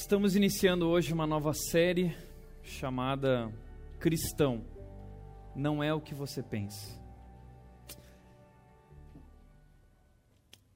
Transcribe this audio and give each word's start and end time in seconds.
Estamos 0.00 0.36
iniciando 0.36 0.88
hoje 0.88 1.12
uma 1.12 1.26
nova 1.26 1.52
série 1.52 2.16
chamada 2.62 3.52
Cristão. 3.98 4.64
Não 5.56 5.82
é 5.82 5.92
o 5.92 6.00
que 6.00 6.14
você 6.14 6.40
pensa. 6.40 6.96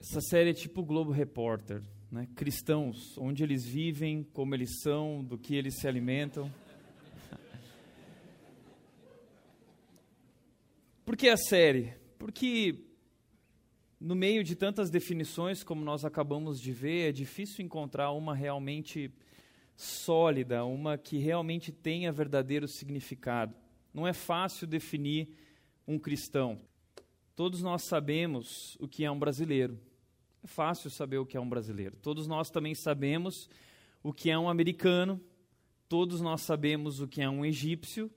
Essa 0.00 0.20
série 0.22 0.50
é 0.50 0.52
tipo 0.52 0.82
Globo 0.82 1.12
Repórter, 1.12 1.84
né? 2.10 2.26
Cristãos, 2.34 3.16
onde 3.16 3.44
eles 3.44 3.64
vivem, 3.64 4.24
como 4.24 4.56
eles 4.56 4.80
são, 4.82 5.22
do 5.22 5.38
que 5.38 5.54
eles 5.54 5.78
se 5.78 5.86
alimentam. 5.86 6.52
Por 11.06 11.16
que 11.16 11.28
a 11.28 11.36
série? 11.36 11.94
Porque 12.18 12.91
no 14.02 14.16
meio 14.16 14.42
de 14.42 14.56
tantas 14.56 14.90
definições, 14.90 15.62
como 15.62 15.84
nós 15.84 16.04
acabamos 16.04 16.60
de 16.60 16.72
ver, 16.72 17.10
é 17.10 17.12
difícil 17.12 17.64
encontrar 17.64 18.10
uma 18.10 18.34
realmente 18.34 19.12
sólida, 19.76 20.64
uma 20.64 20.98
que 20.98 21.18
realmente 21.18 21.70
tenha 21.70 22.10
verdadeiro 22.10 22.66
significado. 22.66 23.54
Não 23.94 24.04
é 24.04 24.12
fácil 24.12 24.66
definir 24.66 25.28
um 25.86 26.00
cristão. 26.00 26.60
Todos 27.36 27.62
nós 27.62 27.82
sabemos 27.82 28.76
o 28.80 28.88
que 28.88 29.04
é 29.04 29.10
um 29.10 29.18
brasileiro. 29.18 29.78
É 30.42 30.48
fácil 30.48 30.90
saber 30.90 31.18
o 31.18 31.26
que 31.26 31.36
é 31.36 31.40
um 31.40 31.48
brasileiro. 31.48 31.96
Todos 32.02 32.26
nós 32.26 32.50
também 32.50 32.74
sabemos 32.74 33.48
o 34.02 34.12
que 34.12 34.30
é 34.30 34.38
um 34.38 34.48
americano. 34.48 35.20
Todos 35.88 36.20
nós 36.20 36.40
sabemos 36.40 37.00
o 37.00 37.06
que 37.06 37.22
é 37.22 37.30
um 37.30 37.44
egípcio. 37.44 38.10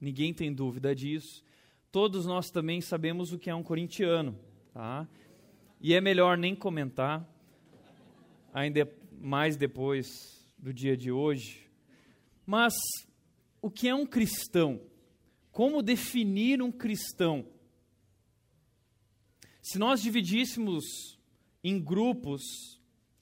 Ninguém 0.00 0.34
tem 0.34 0.52
dúvida 0.52 0.92
disso. 0.92 1.44
Todos 1.92 2.26
nós 2.26 2.50
também 2.50 2.80
sabemos 2.80 3.32
o 3.32 3.38
que 3.38 3.48
é 3.48 3.54
um 3.54 3.62
corintiano 3.62 4.36
tá? 4.74 5.08
E 5.80 5.94
é 5.94 6.00
melhor 6.00 6.36
nem 6.36 6.54
comentar, 6.54 7.26
ainda 8.52 8.92
mais 9.20 9.56
depois 9.56 10.06
do 10.58 10.74
dia 10.74 10.96
de 10.96 11.12
hoje. 11.12 11.70
Mas 12.44 12.74
o 13.62 13.70
que 13.70 13.88
é 13.88 13.94
um 13.94 14.04
cristão? 14.04 14.80
Como 15.52 15.82
definir 15.82 16.60
um 16.60 16.72
cristão? 16.72 17.46
Se 19.62 19.78
nós 19.78 20.02
dividíssemos 20.02 21.18
em 21.62 21.80
grupos 21.80 22.42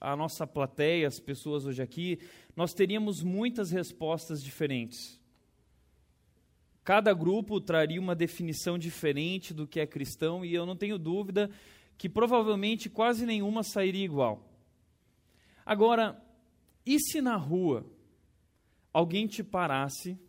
a 0.01 0.15
nossa 0.15 0.45
plateia, 0.45 1.07
as 1.07 1.19
pessoas 1.19 1.65
hoje 1.65 1.81
aqui, 1.81 2.19
nós 2.55 2.73
teríamos 2.73 3.21
muitas 3.21 3.71
respostas 3.71 4.43
diferentes. 4.43 5.21
Cada 6.83 7.13
grupo 7.13 7.61
traria 7.61 7.99
uma 7.99 8.15
definição 8.15 8.77
diferente 8.77 9.53
do 9.53 9.65
que 9.65 9.79
é 9.79 9.87
cristão 9.87 10.43
e 10.43 10.53
eu 10.53 10.65
não 10.65 10.75
tenho 10.75 10.97
dúvida 10.97 11.49
que 11.97 12.09
provavelmente 12.09 12.89
quase 12.89 13.25
nenhuma 13.25 13.63
sairia 13.63 14.03
igual. 14.03 14.49
Agora, 15.65 16.21
e 16.85 16.99
se 16.99 17.21
na 17.21 17.37
rua 17.37 17.85
alguém 18.91 19.27
te 19.27 19.41
parasse 19.43 20.19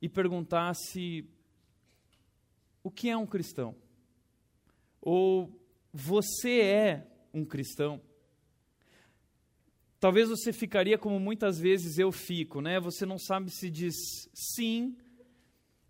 e 0.00 0.08
perguntasse 0.08 1.28
o 2.82 2.90
que 2.90 3.08
é 3.08 3.16
um 3.16 3.26
cristão? 3.26 3.74
Ou 5.00 5.60
você 5.92 6.60
é 6.60 7.06
um 7.34 7.44
cristão? 7.44 8.00
Talvez 9.98 10.28
você 10.28 10.52
ficaria 10.52 10.96
como 10.96 11.18
muitas 11.18 11.58
vezes 11.58 11.98
eu 11.98 12.12
fico, 12.12 12.60
né? 12.60 12.78
Você 12.78 13.04
não 13.04 13.18
sabe 13.18 13.50
se 13.50 13.68
diz 13.68 13.96
sim 14.32 14.96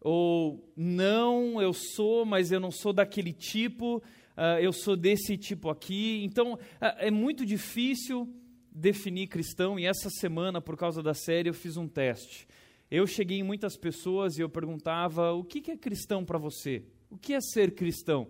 ou 0.00 0.72
não, 0.76 1.60
eu 1.60 1.72
sou, 1.72 2.24
mas 2.24 2.52
eu 2.52 2.60
não 2.60 2.70
sou 2.70 2.92
daquele 2.92 3.32
tipo, 3.32 3.96
uh, 3.96 4.60
eu 4.60 4.72
sou 4.72 4.96
desse 4.96 5.36
tipo 5.36 5.68
aqui. 5.68 6.22
Então, 6.24 6.54
uh, 6.54 6.58
é 6.98 7.10
muito 7.10 7.44
difícil 7.44 8.32
definir 8.70 9.26
cristão, 9.26 9.78
e 9.78 9.84
essa 9.84 10.08
semana, 10.08 10.60
por 10.60 10.76
causa 10.76 11.02
da 11.02 11.14
série, 11.14 11.48
eu 11.48 11.54
fiz 11.54 11.76
um 11.76 11.88
teste. 11.88 12.46
Eu 12.90 13.06
cheguei 13.06 13.38
em 13.38 13.42
muitas 13.42 13.76
pessoas 13.76 14.38
e 14.38 14.40
eu 14.40 14.48
perguntava: 14.48 15.32
o 15.32 15.44
que 15.44 15.70
é 15.70 15.76
cristão 15.76 16.24
para 16.24 16.38
você? 16.38 16.84
O 17.10 17.18
que 17.18 17.34
é 17.34 17.40
ser 17.40 17.74
cristão? 17.74 18.28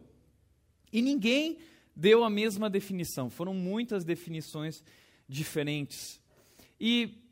E 0.93 1.03
ninguém 1.03 1.59
deu 1.94 2.25
a 2.25 2.31
mesma 2.31 2.70
definição, 2.70 3.28
foram 3.28 3.53
muitas 3.53 4.04
definições 4.04 4.82
diferentes. 5.28 6.20
E 6.81 7.28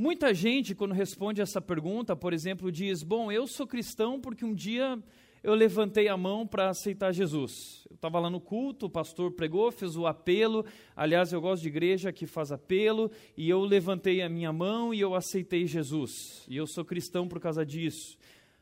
Muita 0.00 0.32
gente, 0.32 0.76
quando 0.76 0.94
responde 0.94 1.40
essa 1.40 1.60
pergunta, 1.60 2.14
por 2.14 2.32
exemplo, 2.32 2.70
diz: 2.70 3.02
Bom, 3.02 3.32
eu 3.32 3.48
sou 3.48 3.66
cristão 3.66 4.20
porque 4.20 4.44
um 4.44 4.54
dia 4.54 4.96
eu 5.42 5.56
levantei 5.56 6.06
a 6.06 6.16
mão 6.16 6.46
para 6.46 6.70
aceitar 6.70 7.10
Jesus. 7.10 7.84
Eu 7.90 7.96
estava 7.96 8.20
lá 8.20 8.30
no 8.30 8.40
culto, 8.40 8.86
o 8.86 8.90
pastor 8.90 9.32
pregou, 9.32 9.72
fez 9.72 9.96
o 9.96 10.06
apelo. 10.06 10.64
Aliás, 10.94 11.32
eu 11.32 11.40
gosto 11.40 11.62
de 11.62 11.68
igreja 11.68 12.12
que 12.12 12.28
faz 12.28 12.52
apelo, 12.52 13.10
e 13.36 13.50
eu 13.50 13.58
levantei 13.62 14.22
a 14.22 14.28
minha 14.28 14.52
mão 14.52 14.94
e 14.94 15.00
eu 15.00 15.16
aceitei 15.16 15.66
Jesus. 15.66 16.46
E 16.48 16.56
eu 16.56 16.68
sou 16.68 16.84
cristão 16.84 17.26
por 17.26 17.40
causa 17.40 17.66
disso. 17.66 18.16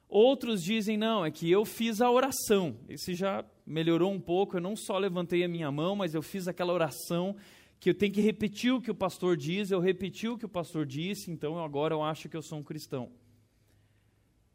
Outros 0.09 0.63
dizem: 0.63 0.97
Não, 0.97 1.23
é 1.23 1.31
que 1.31 1.51
eu 1.51 1.67
fiz 1.67 2.01
a 2.01 2.11
oração. 2.11 2.79
Esse 2.89 3.13
já 3.13 3.45
melhorou 3.67 4.11
um 4.11 4.21
pouco. 4.21 4.57
Eu 4.57 4.63
não 4.63 4.75
só 4.75 4.97
levantei 4.97 5.45
a 5.45 5.49
minha 5.49 5.71
mão, 5.71 5.95
mas 5.97 6.15
eu 6.15 6.23
fiz 6.23 6.49
aquela 6.49 6.73
oração 6.73 7.37
que 7.79 7.91
eu 7.91 7.95
tenho 7.95 8.13
que 8.13 8.21
repetir 8.21 8.73
o 8.73 8.81
que 8.81 8.91
o 8.91 8.95
pastor 8.95 9.37
diz, 9.37 9.71
eu 9.71 9.81
repeti 9.81 10.29
o 10.29 10.39
que 10.39 10.47
o 10.47 10.49
pastor 10.49 10.87
disse, 10.87 11.31
então 11.31 11.63
agora 11.63 11.95
eu 11.95 12.03
acho 12.03 12.29
que 12.29 12.37
eu 12.37 12.43
sou 12.43 12.59
um 12.59 12.63
cristão. 12.63 13.11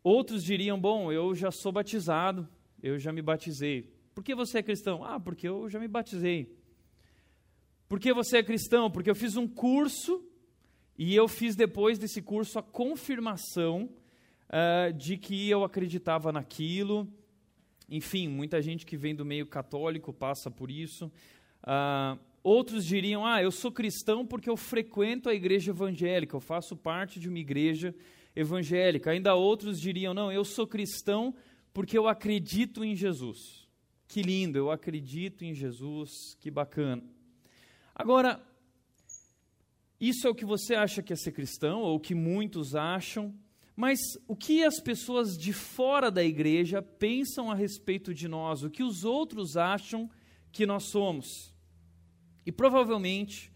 Outros 0.04 0.44
diriam: 0.44 0.80
Bom, 0.80 1.12
eu 1.12 1.36
já 1.36 1.52
sou 1.52 1.72
batizado, 1.72 2.48
eu 2.82 2.98
já 2.98 3.12
me 3.12 3.22
batizei. 3.22 3.94
Por 4.14 4.24
que 4.24 4.34
você 4.34 4.60
é 4.60 4.64
cristão? 4.64 5.04
Ah, 5.04 5.20
porque 5.20 5.48
eu 5.48 5.70
já 5.70 5.80
me 5.80 5.88
batizei. 5.88 6.58
Por 7.88 8.00
que 8.00 8.14
você 8.14 8.38
é 8.38 8.44
cristão? 8.44 8.90
Porque 8.90 9.10
eu 9.10 9.16
fiz 9.16 9.36
um 9.36 9.48
curso 9.48 10.26
e 10.98 11.16
eu 11.16 11.28
fiz 11.28 11.56
depois 11.56 12.00
desse 12.00 12.22
curso 12.22 12.58
a 12.58 12.64
confirmação 12.64 13.90
uh, 14.50 14.94
de 14.94 15.18
que 15.18 15.50
eu 15.50 15.64
acreditava 15.64 16.32
naquilo. 16.32 17.08
Enfim, 17.90 18.28
muita 18.28 18.62
gente 18.62 18.86
que 18.86 18.98
vem 18.98 19.14
do 19.14 19.26
meio 19.26 19.46
católico 19.46 20.14
passa 20.14 20.50
por 20.50 20.72
isso. 20.72 21.12
Uh, 21.64 22.20
Outros 22.44 22.86
diriam: 22.86 23.26
Ah, 23.26 23.42
eu 23.42 23.52
sou 23.52 23.72
cristão 23.72 24.26
porque 24.26 24.50
eu 24.50 24.58
frequento 24.58 25.30
a 25.30 25.34
igreja 25.34 25.72
evangélica, 25.72 26.36
eu 26.36 26.42
faço 26.42 26.76
parte 26.76 27.20
de 27.20 27.30
uma 27.30 27.40
igreja 27.40 27.94
evangélica. 28.36 29.12
Ainda 29.12 29.36
outros 29.36 29.80
diriam: 29.80 30.14
Não, 30.14 30.32
eu 30.32 30.44
sou 30.44 30.66
cristão 30.66 31.36
porque 31.74 31.98
eu 31.98 32.08
acredito 32.08 32.84
em 32.84 32.96
Jesus. 32.96 33.68
Que 34.08 34.22
lindo, 34.22 34.58
eu 34.58 34.70
acredito 34.72 35.46
em 35.46 35.54
Jesus, 35.54 36.36
que 36.40 36.52
bacana. 36.52 37.04
Agora, 37.96 38.42
isso 40.00 40.28
é 40.28 40.30
o 40.30 40.36
que 40.36 40.44
você 40.44 40.76
acha 40.76 41.02
que 41.02 41.14
é 41.14 41.16
ser 41.16 41.32
cristão, 41.32 41.82
ou 41.82 41.96
o 41.96 42.00
que 42.00 42.16
muitos 42.16 42.76
acham, 42.76 43.34
mas 43.76 44.00
o 44.28 44.36
que 44.36 44.64
as 44.64 44.82
pessoas 44.82 45.38
de 45.38 45.54
fora 45.54 46.12
da 46.12 46.24
igreja 46.24 46.82
pensam 46.82 47.50
a 47.50 47.56
respeito 47.56 48.14
de 48.14 48.28
nós, 48.28 48.64
o 48.64 48.70
que 48.70 48.84
os 48.84 49.06
outros 49.06 49.56
acham 49.56 50.10
que 50.52 50.66
nós 50.66 50.90
somos? 50.90 51.51
E 52.46 52.52
provavelmente 52.52 53.52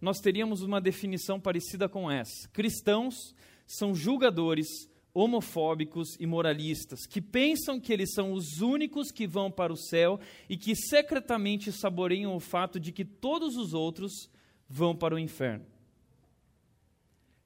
nós 0.00 0.18
teríamos 0.18 0.62
uma 0.62 0.80
definição 0.80 1.40
parecida 1.40 1.88
com 1.88 2.10
essa: 2.10 2.48
cristãos 2.52 3.34
são 3.66 3.94
julgadores, 3.94 4.68
homofóbicos 5.12 6.16
e 6.20 6.26
moralistas, 6.26 7.06
que 7.06 7.20
pensam 7.20 7.80
que 7.80 7.92
eles 7.92 8.12
são 8.12 8.32
os 8.32 8.60
únicos 8.60 9.10
que 9.10 9.26
vão 9.26 9.50
para 9.50 9.72
o 9.72 9.76
céu 9.76 10.20
e 10.48 10.56
que 10.56 10.76
secretamente 10.76 11.72
saboreiam 11.72 12.36
o 12.36 12.40
fato 12.40 12.78
de 12.78 12.92
que 12.92 13.04
todos 13.04 13.56
os 13.56 13.72
outros 13.72 14.30
vão 14.68 14.94
para 14.94 15.14
o 15.14 15.18
inferno. 15.18 15.64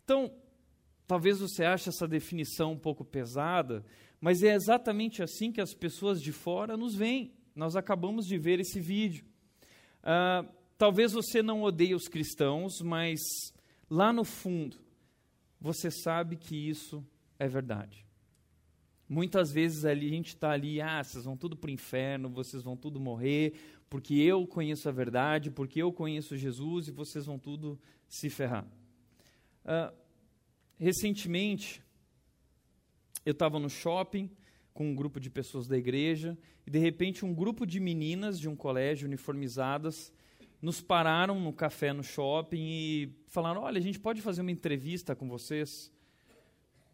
Então, 0.03 0.33
talvez 1.07 1.39
você 1.39 1.65
ache 1.65 1.89
essa 1.89 2.09
definição 2.09 2.73
um 2.73 2.79
pouco 2.79 3.05
pesada, 3.05 3.85
mas 4.21 4.43
é 4.43 4.53
exatamente 4.55 5.23
assim 5.23 5.53
que 5.53 5.61
as 5.61 5.73
pessoas 5.73 6.21
de 6.21 6.33
fora 6.33 6.77
nos 6.77 6.97
veem. 6.97 7.33
Nós 7.55 7.77
acabamos 7.77 8.27
de 8.27 8.37
ver 8.37 8.59
esse 8.59 8.81
vídeo. 8.81 9.25
Uh, 10.03 10.60
Talvez 10.81 11.13
você 11.13 11.43
não 11.43 11.63
odeie 11.63 11.95
os 11.95 12.09
cristãos, 12.09 12.81
mas 12.81 13.21
lá 13.91 14.15
no 14.15 14.25
fundo, 14.25 14.79
você 15.61 15.91
sabe 15.91 16.37
que 16.37 16.57
isso 16.57 17.07
é 17.39 17.47
verdade. 17.47 18.07
Muitas 19.07 19.53
vezes 19.53 19.85
ali 19.85 20.07
a 20.07 20.15
gente 20.15 20.29
está 20.29 20.53
ali, 20.53 20.81
ah, 20.81 21.05
vocês 21.05 21.27
vão 21.27 21.37
tudo 21.37 21.55
para 21.55 21.69
o 21.69 21.71
inferno, 21.71 22.31
vocês 22.31 22.63
vão 22.63 22.79
tudo 22.79 22.99
morrer, 22.99 23.53
porque 23.91 24.15
eu 24.15 24.47
conheço 24.47 24.89
a 24.89 24.91
verdade, 24.91 25.51
porque 25.51 25.83
eu 25.83 25.93
conheço 25.93 26.35
Jesus 26.35 26.89
e 26.89 26.93
vocês 26.93 27.27
vão 27.27 27.39
tudo 27.39 27.79
se 28.09 28.31
ferrar. 28.31 28.65
Uh, 29.67 29.95
recentemente, 30.79 31.83
eu 33.27 33.33
estava 33.33 33.59
no 33.59 33.69
shopping 33.69 34.31
com 34.73 34.93
um 34.93 34.95
grupo 34.95 35.21
de 35.21 35.29
pessoas 35.29 35.69
da 35.69 35.77
igreja 35.77 36.39
e 36.67 36.71
de 36.71 36.79
repente 36.79 37.23
um 37.23 37.35
grupo 37.35 37.67
de 37.67 37.79
meninas 37.79 38.41
de 38.41 38.49
um 38.49 38.57
colégio 38.57 39.07
uniformizadas 39.07 40.11
nos 40.61 40.81
pararam 40.81 41.41
no 41.41 41.53
café 41.53 41.93
no 41.93 42.03
shopping 42.03 42.61
e 42.61 43.13
falaram: 43.29 43.63
olha, 43.63 43.79
a 43.79 43.83
gente 43.83 43.99
pode 43.99 44.21
fazer 44.21 44.43
uma 44.43 44.51
entrevista 44.51 45.17
com 45.17 45.29
vocês? 45.29 45.93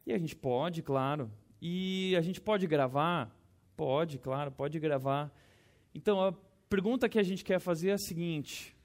E 0.06 0.12
a 0.12 0.18
gente 0.18 0.36
pode, 0.36 0.82
claro. 0.82 1.30
E 1.60 2.14
a 2.16 2.20
gente 2.20 2.40
pode 2.40 2.66
gravar? 2.66 3.34
Pode, 3.76 4.18
claro, 4.18 4.52
pode 4.52 4.78
gravar. 4.78 5.32
Então 5.94 6.22
a 6.22 6.32
pergunta 6.68 7.08
que 7.08 7.18
a 7.18 7.22
gente 7.22 7.44
quer 7.44 7.58
fazer 7.58 7.90
é 7.90 7.94
a 7.94 7.98
seguinte: 7.98 8.76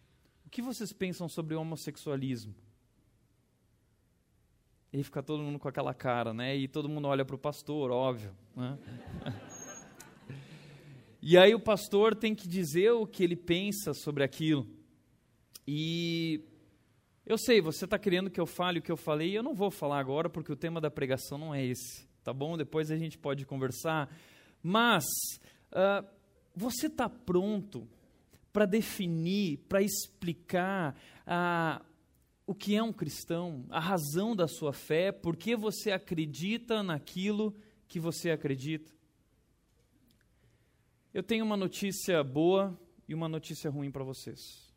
o 0.45 0.49
que 0.49 0.61
vocês 0.61 0.91
pensam 0.91 1.29
sobre 1.29 1.55
homossexualismo? 1.55 2.55
E 4.93 5.01
fica 5.03 5.23
todo 5.23 5.41
mundo 5.41 5.57
com 5.57 5.69
aquela 5.69 5.93
cara, 5.93 6.33
né? 6.33 6.55
E 6.55 6.67
todo 6.67 6.89
mundo 6.89 7.07
olha 7.07 7.23
para 7.23 7.35
o 7.35 7.39
pastor, 7.39 7.91
óbvio. 7.91 8.35
Né? 8.55 8.77
e 11.21 11.37
aí 11.37 11.53
o 11.53 11.59
pastor 11.59 12.15
tem 12.15 12.33
que 12.33 12.47
dizer 12.47 12.91
o 12.91 13.05
que 13.05 13.23
ele 13.23 13.35
pensa 13.35 13.93
sobre 13.93 14.23
aquilo. 14.23 14.67
E 15.67 16.43
eu 17.25 17.37
sei, 17.37 17.61
você 17.61 17.85
está 17.85 17.99
querendo 17.99 18.29
que 18.29 18.41
eu 18.41 18.47
fale 18.47 18.79
o 18.79 18.81
que 18.81 18.91
eu 18.91 18.97
falei, 18.97 19.29
e 19.29 19.35
eu 19.35 19.43
não 19.43 19.53
vou 19.53 19.69
falar 19.69 19.99
agora, 19.99 20.29
porque 20.29 20.51
o 20.51 20.55
tema 20.55 20.81
da 20.81 20.89
pregação 20.89 21.37
não 21.37 21.53
é 21.53 21.63
esse, 21.63 22.07
tá 22.23 22.33
bom? 22.33 22.57
Depois 22.57 22.89
a 22.89 22.97
gente 22.97 23.17
pode 23.17 23.45
conversar. 23.45 24.09
Mas, 24.63 25.05
uh, 25.71 26.05
você 26.55 26.87
está 26.87 27.07
pronto 27.07 27.87
para 28.51 28.65
definir, 28.65 29.59
para 29.69 29.81
explicar 29.81 30.95
uh, 31.25 31.85
o 32.45 32.55
que 32.55 32.75
é 32.75 32.83
um 32.83 32.91
cristão, 32.91 33.65
a 33.69 33.79
razão 33.79 34.35
da 34.35 34.47
sua 34.47 34.73
fé, 34.73 35.11
por 35.11 35.37
que 35.37 35.55
você 35.55 35.91
acredita 35.91 36.83
naquilo 36.83 37.55
que 37.87 37.99
você 37.99 38.31
acredita? 38.31 38.91
Eu 41.13 41.21
tenho 41.21 41.43
uma 41.43 41.57
notícia 41.57 42.23
boa 42.23 42.79
e 43.05 43.13
uma 43.13 43.27
notícia 43.27 43.69
ruim 43.69 43.91
para 43.91 44.01
vocês. 44.01 44.73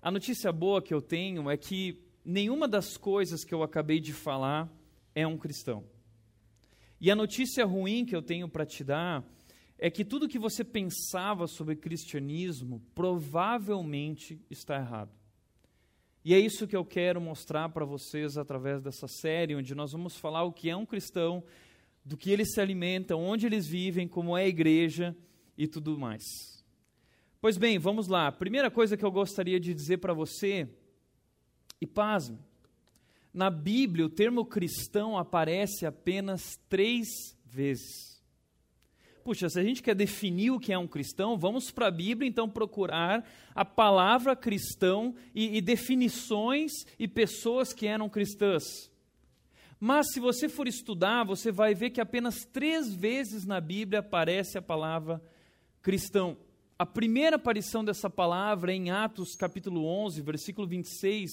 A 0.00 0.10
notícia 0.10 0.50
boa 0.50 0.80
que 0.80 0.94
eu 0.94 1.02
tenho 1.02 1.50
é 1.50 1.56
que 1.58 2.02
nenhuma 2.24 2.66
das 2.66 2.96
coisas 2.96 3.44
que 3.44 3.52
eu 3.52 3.62
acabei 3.62 4.00
de 4.00 4.14
falar 4.14 4.72
é 5.14 5.26
um 5.26 5.36
cristão. 5.36 5.84
E 6.98 7.10
a 7.10 7.14
notícia 7.14 7.66
ruim 7.66 8.06
que 8.06 8.16
eu 8.16 8.22
tenho 8.22 8.48
para 8.48 8.64
te 8.64 8.82
dar 8.82 9.22
é 9.76 9.90
que 9.90 10.02
tudo 10.02 10.28
que 10.28 10.38
você 10.38 10.64
pensava 10.64 11.46
sobre 11.46 11.76
cristianismo 11.76 12.82
provavelmente 12.94 14.40
está 14.50 14.76
errado. 14.76 15.12
E 16.24 16.32
é 16.32 16.40
isso 16.40 16.66
que 16.66 16.76
eu 16.76 16.86
quero 16.86 17.20
mostrar 17.20 17.68
para 17.68 17.84
vocês 17.84 18.38
através 18.38 18.80
dessa 18.80 19.06
série, 19.06 19.54
onde 19.54 19.74
nós 19.74 19.92
vamos 19.92 20.16
falar 20.16 20.44
o 20.44 20.52
que 20.52 20.70
é 20.70 20.76
um 20.76 20.86
cristão, 20.86 21.44
do 22.04 22.16
que 22.16 22.30
eles 22.30 22.52
se 22.52 22.60
alimentam, 22.60 23.20
onde 23.20 23.46
eles 23.46 23.66
vivem, 23.66 24.08
como 24.08 24.36
é 24.36 24.44
a 24.44 24.48
igreja 24.48 25.16
e 25.56 25.66
tudo 25.66 25.98
mais. 25.98 26.22
Pois 27.40 27.56
bem, 27.56 27.78
vamos 27.78 28.08
lá. 28.08 28.32
Primeira 28.32 28.70
coisa 28.70 28.96
que 28.96 29.04
eu 29.04 29.10
gostaria 29.10 29.60
de 29.60 29.72
dizer 29.72 29.98
para 29.98 30.12
você, 30.12 30.68
e 31.80 31.86
pasme, 31.86 32.38
na 33.32 33.50
Bíblia 33.50 34.06
o 34.06 34.10
termo 34.10 34.44
cristão 34.44 35.16
aparece 35.16 35.86
apenas 35.86 36.58
três 36.68 37.06
vezes. 37.44 38.18
Puxa, 39.22 39.48
se 39.48 39.60
a 39.60 39.62
gente 39.62 39.82
quer 39.82 39.94
definir 39.94 40.50
o 40.50 40.58
que 40.58 40.72
é 40.72 40.78
um 40.78 40.88
cristão, 40.88 41.38
vamos 41.38 41.70
para 41.70 41.88
a 41.88 41.90
Bíblia 41.90 42.28
então 42.28 42.48
procurar 42.48 43.28
a 43.54 43.64
palavra 43.64 44.34
cristão 44.34 45.14
e, 45.34 45.58
e 45.58 45.60
definições 45.60 46.72
e 46.98 47.06
pessoas 47.06 47.72
que 47.72 47.86
eram 47.86 48.08
cristãs. 48.08 48.90
Mas 49.80 50.12
se 50.12 50.18
você 50.18 50.48
for 50.48 50.66
estudar, 50.66 51.24
você 51.24 51.52
vai 51.52 51.74
ver 51.74 51.90
que 51.90 52.00
apenas 52.00 52.44
três 52.52 52.92
vezes 52.92 53.44
na 53.44 53.60
Bíblia 53.60 54.00
aparece 54.00 54.58
a 54.58 54.62
palavra 54.62 55.22
cristão. 55.80 56.36
A 56.76 56.84
primeira 56.84 57.36
aparição 57.36 57.84
dessa 57.84 58.10
palavra 58.10 58.72
é 58.72 58.74
em 58.74 58.90
Atos 58.90 59.34
capítulo 59.36 59.84
11, 59.84 60.20
versículo 60.22 60.66
26, 60.66 61.30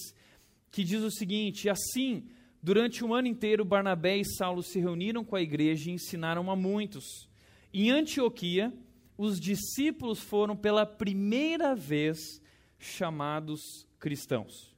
que 0.72 0.84
diz 0.84 1.02
o 1.02 1.12
seguinte: 1.12 1.70
Assim, 1.70 2.28
durante 2.62 3.04
um 3.04 3.14
ano 3.14 3.28
inteiro, 3.28 3.66
Barnabé 3.66 4.18
e 4.18 4.26
Saulo 4.26 4.62
se 4.62 4.80
reuniram 4.80 5.24
com 5.24 5.36
a 5.36 5.42
igreja 5.42 5.90
e 5.90 5.94
ensinaram 5.94 6.52
a 6.52 6.56
muitos. 6.56 7.28
Em 7.74 7.90
Antioquia, 7.90 8.72
os 9.18 9.40
discípulos 9.40 10.20
foram 10.20 10.56
pela 10.56 10.86
primeira 10.86 11.76
vez 11.76 12.42
chamados 12.78 13.88
cristãos. 14.00 14.76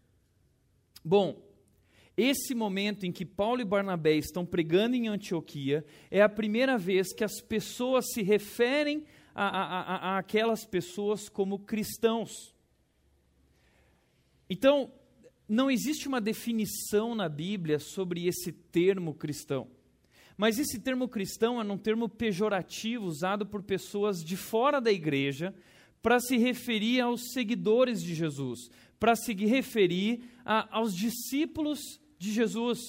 Bom, 1.03 1.46
esse 2.17 2.55
momento 2.55 3.05
em 3.05 3.11
que 3.11 3.23
Paulo 3.23 3.61
e 3.61 3.65
Barnabé 3.65 4.15
estão 4.15 4.43
pregando 4.43 4.95
em 4.95 5.07
Antioquia 5.07 5.85
é 6.09 6.19
a 6.19 6.27
primeira 6.27 6.75
vez 6.75 7.13
que 7.13 7.23
as 7.23 7.39
pessoas 7.39 8.11
se 8.11 8.23
referem 8.23 9.05
a, 9.35 9.45
a, 9.45 9.81
a, 10.15 10.17
aquelas 10.17 10.65
pessoas 10.65 11.29
como 11.29 11.59
cristãos. 11.59 12.55
Então, 14.49 14.91
não 15.47 15.69
existe 15.69 16.07
uma 16.07 16.19
definição 16.19 17.13
na 17.13 17.29
Bíblia 17.29 17.77
sobre 17.77 18.25
esse 18.25 18.51
termo 18.51 19.13
cristão. 19.13 19.67
Mas 20.35 20.57
esse 20.57 20.79
termo 20.79 21.07
cristão 21.07 21.61
é 21.61 21.63
um 21.63 21.77
termo 21.77 22.09
pejorativo 22.09 23.05
usado 23.05 23.45
por 23.45 23.61
pessoas 23.61 24.23
de 24.23 24.35
fora 24.35 24.81
da 24.81 24.91
igreja 24.91 25.53
para 26.01 26.19
se 26.19 26.37
referir 26.37 27.01
aos 27.01 27.31
seguidores 27.31 28.01
de 28.01 28.15
Jesus, 28.15 28.71
para 28.99 29.15
se 29.15 29.33
referir 29.33 30.21
a, 30.43 30.77
aos 30.77 30.95
discípulos 30.95 31.79
de 32.17 32.31
Jesus. 32.31 32.79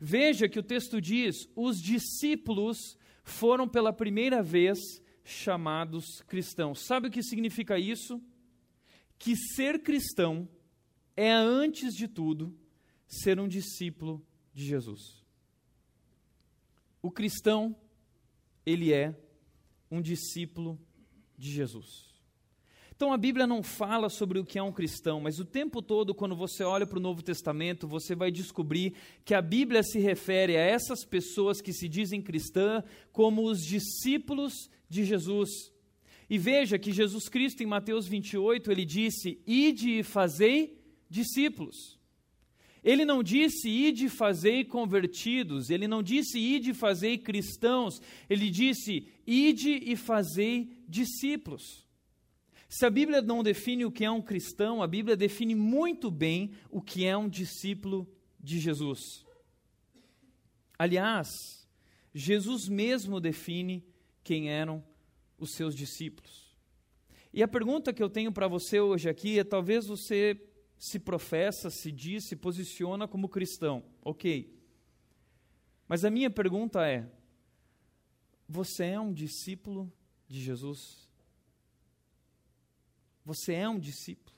Veja 0.00 0.48
que 0.48 0.58
o 0.58 0.62
texto 0.62 1.00
diz: 1.00 1.48
os 1.54 1.80
discípulos 1.80 2.96
foram 3.22 3.68
pela 3.68 3.92
primeira 3.92 4.42
vez 4.42 4.78
chamados 5.24 6.22
cristãos. 6.22 6.84
Sabe 6.86 7.08
o 7.08 7.10
que 7.10 7.22
significa 7.22 7.78
isso? 7.78 8.22
Que 9.18 9.36
ser 9.36 9.82
cristão 9.82 10.48
é, 11.16 11.32
antes 11.32 11.94
de 11.94 12.06
tudo, 12.06 12.56
ser 13.06 13.40
um 13.40 13.48
discípulo 13.48 14.24
de 14.54 14.64
Jesus. 14.64 15.24
O 17.02 17.10
cristão, 17.10 17.76
ele 18.64 18.92
é 18.92 19.14
um 19.90 20.00
discípulo 20.00 20.78
de 21.36 21.50
Jesus. 21.50 22.07
Então 22.98 23.12
a 23.12 23.16
Bíblia 23.16 23.46
não 23.46 23.62
fala 23.62 24.08
sobre 24.08 24.40
o 24.40 24.44
que 24.44 24.58
é 24.58 24.62
um 24.62 24.72
cristão, 24.72 25.20
mas 25.20 25.38
o 25.38 25.44
tempo 25.44 25.80
todo, 25.80 26.12
quando 26.12 26.34
você 26.34 26.64
olha 26.64 26.84
para 26.84 26.98
o 26.98 27.00
Novo 27.00 27.22
Testamento, 27.22 27.86
você 27.86 28.12
vai 28.12 28.28
descobrir 28.28 28.92
que 29.24 29.34
a 29.34 29.40
Bíblia 29.40 29.84
se 29.84 30.00
refere 30.00 30.56
a 30.56 30.60
essas 30.60 31.04
pessoas 31.04 31.60
que 31.60 31.72
se 31.72 31.88
dizem 31.88 32.20
cristã 32.20 32.82
como 33.12 33.48
os 33.48 33.60
discípulos 33.60 34.68
de 34.88 35.04
Jesus. 35.04 35.72
E 36.28 36.36
veja 36.38 36.76
que 36.76 36.90
Jesus 36.90 37.28
Cristo, 37.28 37.62
em 37.62 37.66
Mateus 37.66 38.08
28, 38.08 38.72
ele 38.72 38.84
disse: 38.84 39.40
Ide 39.46 40.00
e 40.00 40.02
fazei 40.02 40.82
discípulos. 41.08 41.96
Ele 42.82 43.04
não 43.04 43.22
disse 43.22 43.68
ide 43.68 44.06
e 44.06 44.10
fazei 44.10 44.64
convertidos, 44.64 45.70
ele 45.70 45.86
não 45.86 46.02
disse 46.02 46.36
ide 46.36 46.72
e 46.72 46.74
fazei 46.74 47.16
cristãos, 47.16 48.02
ele 48.28 48.50
disse 48.50 49.06
ide 49.24 49.84
e 49.84 49.94
fazei 49.94 50.82
discípulos. 50.88 51.86
Se 52.68 52.84
a 52.84 52.90
Bíblia 52.90 53.22
não 53.22 53.42
define 53.42 53.86
o 53.86 53.90
que 53.90 54.04
é 54.04 54.10
um 54.10 54.20
cristão, 54.20 54.82
a 54.82 54.86
Bíblia 54.86 55.16
define 55.16 55.54
muito 55.54 56.10
bem 56.10 56.52
o 56.70 56.82
que 56.82 57.06
é 57.06 57.16
um 57.16 57.28
discípulo 57.28 58.06
de 58.38 58.60
Jesus. 58.60 59.24
Aliás, 60.78 61.66
Jesus 62.14 62.68
mesmo 62.68 63.20
define 63.20 63.82
quem 64.22 64.50
eram 64.50 64.84
os 65.38 65.52
seus 65.52 65.74
discípulos. 65.74 66.54
E 67.32 67.42
a 67.42 67.48
pergunta 67.48 67.92
que 67.92 68.02
eu 68.02 68.10
tenho 68.10 68.30
para 68.30 68.46
você 68.46 68.80
hoje 68.80 69.08
aqui 69.08 69.38
é: 69.38 69.44
talvez 69.44 69.86
você 69.86 70.38
se 70.78 70.98
professa, 70.98 71.70
se 71.70 71.90
diz, 71.90 72.24
se 72.24 72.36
posiciona 72.36 73.08
como 73.08 73.28
cristão, 73.28 73.82
ok. 74.02 74.54
Mas 75.88 76.04
a 76.04 76.10
minha 76.10 76.30
pergunta 76.30 76.86
é: 76.86 77.10
você 78.46 78.84
é 78.84 79.00
um 79.00 79.12
discípulo 79.12 79.90
de 80.28 80.40
Jesus? 80.40 81.07
Você 83.28 83.52
é 83.52 83.68
um 83.68 83.78
discípulo? 83.78 84.34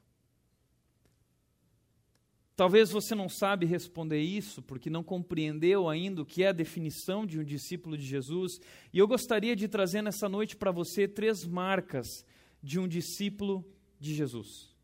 Talvez 2.57 2.91
você 2.91 3.15
não 3.15 3.29
sabe 3.29 3.65
responder 3.65 4.21
isso 4.21 4.61
porque 4.61 4.91
não 4.91 5.05
compreendeu 5.05 5.89
ainda 5.89 6.23
o 6.23 6.27
que 6.27 6.43
é 6.43 6.49
a 6.49 6.53
definição 6.53 7.25
de 7.25 7.39
um 7.39 7.45
discípulo 7.45 7.97
de 7.97 8.05
Jesus, 8.05 8.59
e 8.93 8.99
eu 8.99 9.07
gostaria 9.07 9.55
de 9.55 9.69
trazer 9.69 10.03
nessa 10.03 10.29
noite 10.29 10.57
para 10.57 10.73
você 10.73 11.07
três 11.07 11.47
marcas 11.47 12.09
de 12.61 12.81
um 12.81 12.89
discípulo 12.89 13.65
de 14.01 14.13
Jesus. 14.13 14.75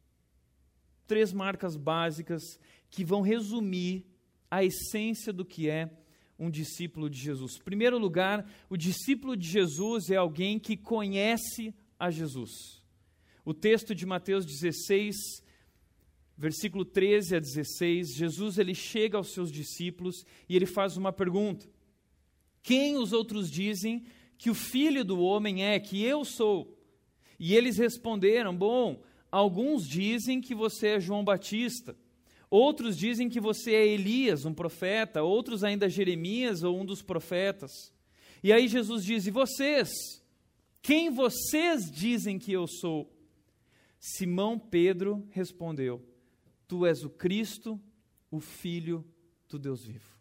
Três 1.08 1.32
marcas 1.32 1.76
básicas 1.76 2.60
que 2.88 3.04
vão 3.04 3.22
resumir 3.22 4.06
a 4.48 4.62
essência 4.62 5.32
do 5.32 5.44
que 5.44 5.68
é 5.68 5.90
um 6.38 6.48
discípulo 6.48 7.10
de 7.10 7.18
Jesus. 7.18 7.56
Em 7.56 7.64
primeiro 7.64 7.98
lugar, 7.98 8.48
o 8.70 8.76
discípulo 8.76 9.36
de 9.36 9.48
Jesus 9.48 10.10
é 10.10 10.16
alguém 10.16 10.60
que 10.60 10.76
conhece 10.76 11.74
a 11.98 12.08
Jesus. 12.08 12.85
O 13.46 13.54
texto 13.54 13.94
de 13.94 14.04
Mateus 14.04 14.44
16 14.44 15.46
versículo 16.36 16.84
13 16.84 17.36
a 17.36 17.40
16, 17.40 18.14
Jesus 18.14 18.58
ele 18.58 18.74
chega 18.74 19.16
aos 19.16 19.32
seus 19.32 19.50
discípulos 19.50 20.26
e 20.48 20.54
ele 20.54 20.66
faz 20.66 20.96
uma 20.96 21.12
pergunta: 21.12 21.66
Quem 22.62 22.96
os 22.96 23.12
outros 23.12 23.50
dizem 23.50 24.04
que 24.36 24.50
o 24.50 24.54
filho 24.54 25.04
do 25.04 25.20
homem 25.20 25.64
é 25.64 25.80
que 25.80 26.02
eu 26.04 26.24
sou? 26.24 26.76
E 27.38 27.54
eles 27.54 27.78
responderam: 27.78 28.54
Bom, 28.54 29.02
alguns 29.30 29.88
dizem 29.88 30.40
que 30.40 30.54
você 30.54 30.88
é 30.88 31.00
João 31.00 31.24
Batista, 31.24 31.96
outros 32.50 32.98
dizem 32.98 33.28
que 33.28 33.40
você 33.40 33.74
é 33.74 33.86
Elias, 33.86 34.44
um 34.44 34.52
profeta, 34.52 35.22
outros 35.22 35.64
ainda 35.64 35.88
Jeremias 35.88 36.62
ou 36.62 36.78
um 36.78 36.84
dos 36.84 37.00
profetas. 37.00 37.70
E 38.42 38.52
aí 38.52 38.68
Jesus 38.68 39.04
diz: 39.04 39.26
E 39.26 39.30
vocês? 39.30 39.88
Quem 40.82 41.10
vocês 41.10 41.90
dizem 41.90 42.38
que 42.38 42.52
eu 42.52 42.66
sou? 42.66 43.15
Simão 44.08 44.56
Pedro 44.56 45.26
respondeu: 45.32 46.00
Tu 46.68 46.86
és 46.86 47.02
o 47.02 47.10
Cristo, 47.10 47.80
o 48.30 48.38
Filho 48.38 49.04
do 49.48 49.58
Deus 49.58 49.84
vivo. 49.84 50.16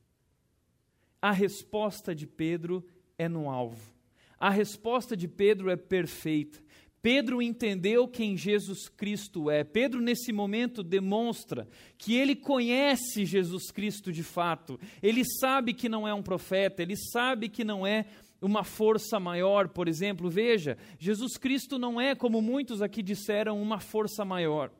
A 1.22 1.32
resposta 1.32 2.16
de 2.16 2.26
Pedro 2.26 2.84
é 3.16 3.30
no 3.30 3.48
alvo. 3.48 3.94
A 4.40 4.50
resposta 4.50 5.16
de 5.16 5.28
Pedro 5.28 5.70
é 5.70 5.76
perfeita. 5.76 6.60
Pedro 7.00 7.40
entendeu 7.40 8.08
quem 8.08 8.36
Jesus 8.36 8.90
Cristo 8.90 9.52
é. 9.52 9.64
Pedro, 9.64 10.02
nesse 10.02 10.34
momento, 10.34 10.82
demonstra 10.82 11.68
que 11.96 12.16
ele 12.16 12.36
conhece 12.36 13.24
Jesus 13.24 13.70
Cristo 13.70 14.12
de 14.12 14.24
fato. 14.24 14.80
Ele 15.04 15.24
sabe 15.24 15.76
que 15.76 15.88
não 15.88 16.08
é 16.08 16.14
um 16.16 16.24
profeta, 16.24 16.82
ele 16.82 16.96
sabe 16.98 17.48
que 17.48 17.64
não 17.64 17.86
é 17.86 18.08
uma 18.46 18.64
força 18.64 19.20
maior, 19.20 19.70
por 19.70 19.88
exemplo. 19.88 20.30
Veja, 20.30 20.78
Jesus 21.00 21.38
Cristo 21.38 21.78
não 21.78 22.00
é, 22.00 22.16
como 22.16 22.42
muitos 22.42 22.82
aqui 22.82 23.02
disseram, 23.02 23.62
uma 23.62 23.80
força 23.80 24.24
maior. 24.24 24.72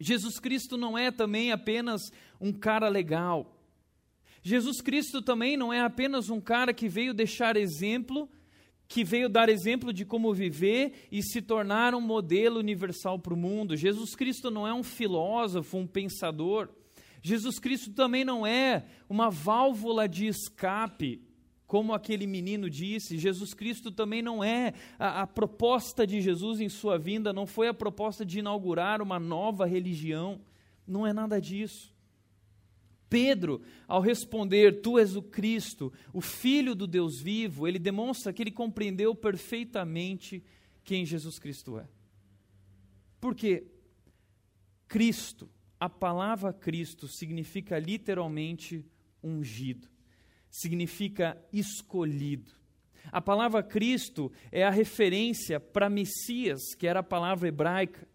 Jesus 0.00 0.38
Cristo 0.38 0.76
não 0.76 0.96
é 0.96 1.10
também 1.10 1.52
apenas 1.52 2.00
um 2.40 2.52
cara 2.52 2.88
legal. 2.88 3.60
Jesus 4.42 4.80
Cristo 4.80 5.22
também 5.22 5.56
não 5.56 5.72
é 5.72 5.80
apenas 5.80 6.28
um 6.28 6.40
cara 6.40 6.74
que 6.74 6.88
veio 6.88 7.14
deixar 7.14 7.56
exemplo 7.56 8.28
que 8.86 9.02
veio 9.02 9.28
dar 9.28 9.48
exemplo 9.48 9.92
de 9.92 10.04
como 10.04 10.32
viver 10.32 11.08
e 11.10 11.22
se 11.22 11.40
tornar 11.40 11.94
um 11.94 12.00
modelo 12.00 12.58
universal 12.58 13.18
para 13.18 13.34
o 13.34 13.36
mundo. 13.36 13.76
Jesus 13.76 14.14
Cristo 14.14 14.50
não 14.50 14.66
é 14.68 14.74
um 14.74 14.82
filósofo, 14.82 15.78
um 15.78 15.86
pensador. 15.86 16.68
Jesus 17.22 17.58
Cristo 17.58 17.92
também 17.92 18.24
não 18.24 18.46
é 18.46 18.84
uma 19.08 19.30
válvula 19.30 20.08
de 20.08 20.26
escape, 20.26 21.22
como 21.74 21.92
aquele 21.92 22.24
menino 22.24 22.70
disse. 22.70 23.18
Jesus 23.18 23.52
Cristo 23.52 23.90
também 23.90 24.22
não 24.22 24.44
é. 24.44 24.74
A, 24.96 25.22
a 25.22 25.26
proposta 25.26 26.06
de 26.06 26.20
Jesus 26.20 26.60
em 26.60 26.68
sua 26.68 26.96
vinda 26.96 27.32
não 27.32 27.48
foi 27.48 27.66
a 27.66 27.74
proposta 27.74 28.24
de 28.24 28.38
inaugurar 28.38 29.02
uma 29.02 29.18
nova 29.18 29.66
religião. 29.66 30.40
Não 30.86 31.04
é 31.04 31.12
nada 31.12 31.40
disso. 31.40 31.92
Pedro, 33.10 33.60
ao 33.88 34.00
responder, 34.00 34.82
Tu 34.82 35.00
és 35.00 35.16
o 35.16 35.22
Cristo, 35.22 35.92
o 36.12 36.20
Filho 36.20 36.76
do 36.76 36.86
Deus 36.86 37.20
vivo, 37.20 37.66
ele 37.66 37.80
demonstra 37.80 38.32
que 38.32 38.40
ele 38.40 38.52
compreendeu 38.52 39.12
perfeitamente 39.12 40.44
quem 40.84 41.04
Jesus 41.04 41.40
Cristo 41.40 41.76
é. 41.76 41.88
Porque 43.20 43.66
Cristo, 44.86 45.50
a 45.80 45.90
palavra 45.90 46.52
Cristo, 46.52 47.08
significa 47.08 47.80
literalmente 47.80 48.86
ungido, 49.20 49.88
significa 50.54 51.36
escolhido. 51.52 52.52
A 53.10 53.20
palavra 53.20 53.60
Cristo 53.60 54.30
é 54.52 54.62
a 54.62 54.70
referência 54.70 55.58
para 55.58 55.90
Messias, 55.90 56.60
que 56.78 56.86
era 56.86 57.00
a 57.00 57.02
palavra 57.02 57.48
hebraica. 57.48 58.06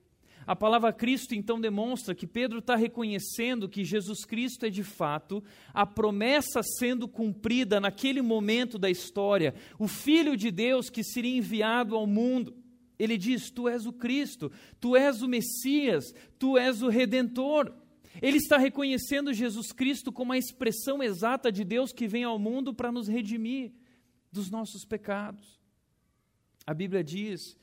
A 0.48 0.56
palavra 0.56 0.94
Cristo 0.94 1.36
então 1.36 1.60
demonstra 1.60 2.16
que 2.16 2.26
Pedro 2.26 2.60
está 2.60 2.78
reconhecendo 2.78 3.68
que 3.68 3.84
Jesus 3.84 4.24
Cristo 4.24 4.66
é 4.66 4.70
de 4.70 4.84
fato 4.84 5.44
a 5.74 5.86
promessa 5.86 6.62
sendo 6.64 7.10
cumprida 7.10 7.80
naquele 7.80 8.22
momento 8.22 8.80
da 8.80 8.90
história, 8.90 9.54
o 9.78 9.88
Filho 9.88 10.38
de 10.38 10.50
Deus 10.50 10.90
que 10.90 11.04
seria 11.04 11.38
enviado 11.38 11.94
ao 11.94 12.08
mundo. 12.08 12.56
Ele 12.98 13.18
diz: 13.18 13.52
Tu 13.52 13.68
és 13.68 13.86
o 13.86 13.92
Cristo, 13.92 14.50
tu 14.80 14.96
és 14.96 15.22
o 15.22 15.28
Messias, 15.28 16.06
tu 16.40 16.58
és 16.58 16.82
o 16.82 16.88
Redentor. 16.88 17.72
Ele 18.22 18.38
está 18.38 18.58
reconhecendo 18.58 19.34
Jesus 19.34 19.72
Cristo 19.72 20.12
como 20.12 20.34
a 20.34 20.38
expressão 20.38 21.02
exata 21.02 21.52
de 21.52 21.64
Deus 21.64 21.92
que 21.92 22.08
vem 22.08 22.24
ao 22.24 22.40
mundo 22.40 22.74
para 22.74 22.92
nos 22.92 23.08
redimir 23.08 23.72
dos 24.32 24.50
nossos 24.50 24.84
pecados. 24.86 25.60
A 26.66 26.74
Bíblia 26.74 27.04
diz 27.04 27.58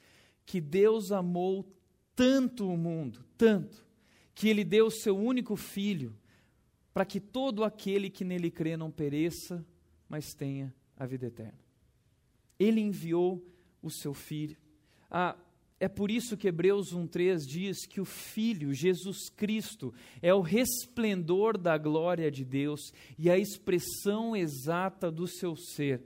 que 0.44 0.60
Deus 0.60 1.12
amou 1.12 1.66
tanto 2.14 2.68
o 2.68 2.76
mundo, 2.76 3.24
tanto, 3.36 3.84
que 4.34 4.48
ele 4.48 4.64
deu 4.64 4.86
o 4.86 4.90
seu 4.90 5.16
único 5.16 5.56
filho, 5.56 6.16
para 6.94 7.04
que 7.04 7.20
todo 7.20 7.62
aquele 7.62 8.08
que 8.08 8.24
nele 8.24 8.50
crê 8.50 8.76
não 8.76 8.90
pereça, 8.90 9.64
mas 10.08 10.32
tenha 10.32 10.74
a 10.96 11.04
vida 11.04 11.26
eterna. 11.26 11.58
Ele 12.58 12.80
enviou 12.80 13.44
o 13.82 13.90
seu 13.90 14.14
filho. 14.14 14.56
Ah, 15.10 15.36
é 15.78 15.88
por 15.88 16.10
isso 16.10 16.36
que 16.36 16.48
Hebreus 16.48 16.94
1,3 16.94 17.40
diz 17.46 17.86
que 17.86 18.00
o 18.00 18.04
Filho, 18.04 18.72
Jesus 18.72 19.28
Cristo, 19.28 19.92
é 20.22 20.32
o 20.32 20.40
resplendor 20.40 21.58
da 21.58 21.76
glória 21.76 22.30
de 22.30 22.44
Deus 22.44 22.80
e 23.18 23.30
a 23.30 23.38
expressão 23.38 24.34
exata 24.34 25.10
do 25.10 25.26
seu 25.26 25.54
ser. 25.54 26.02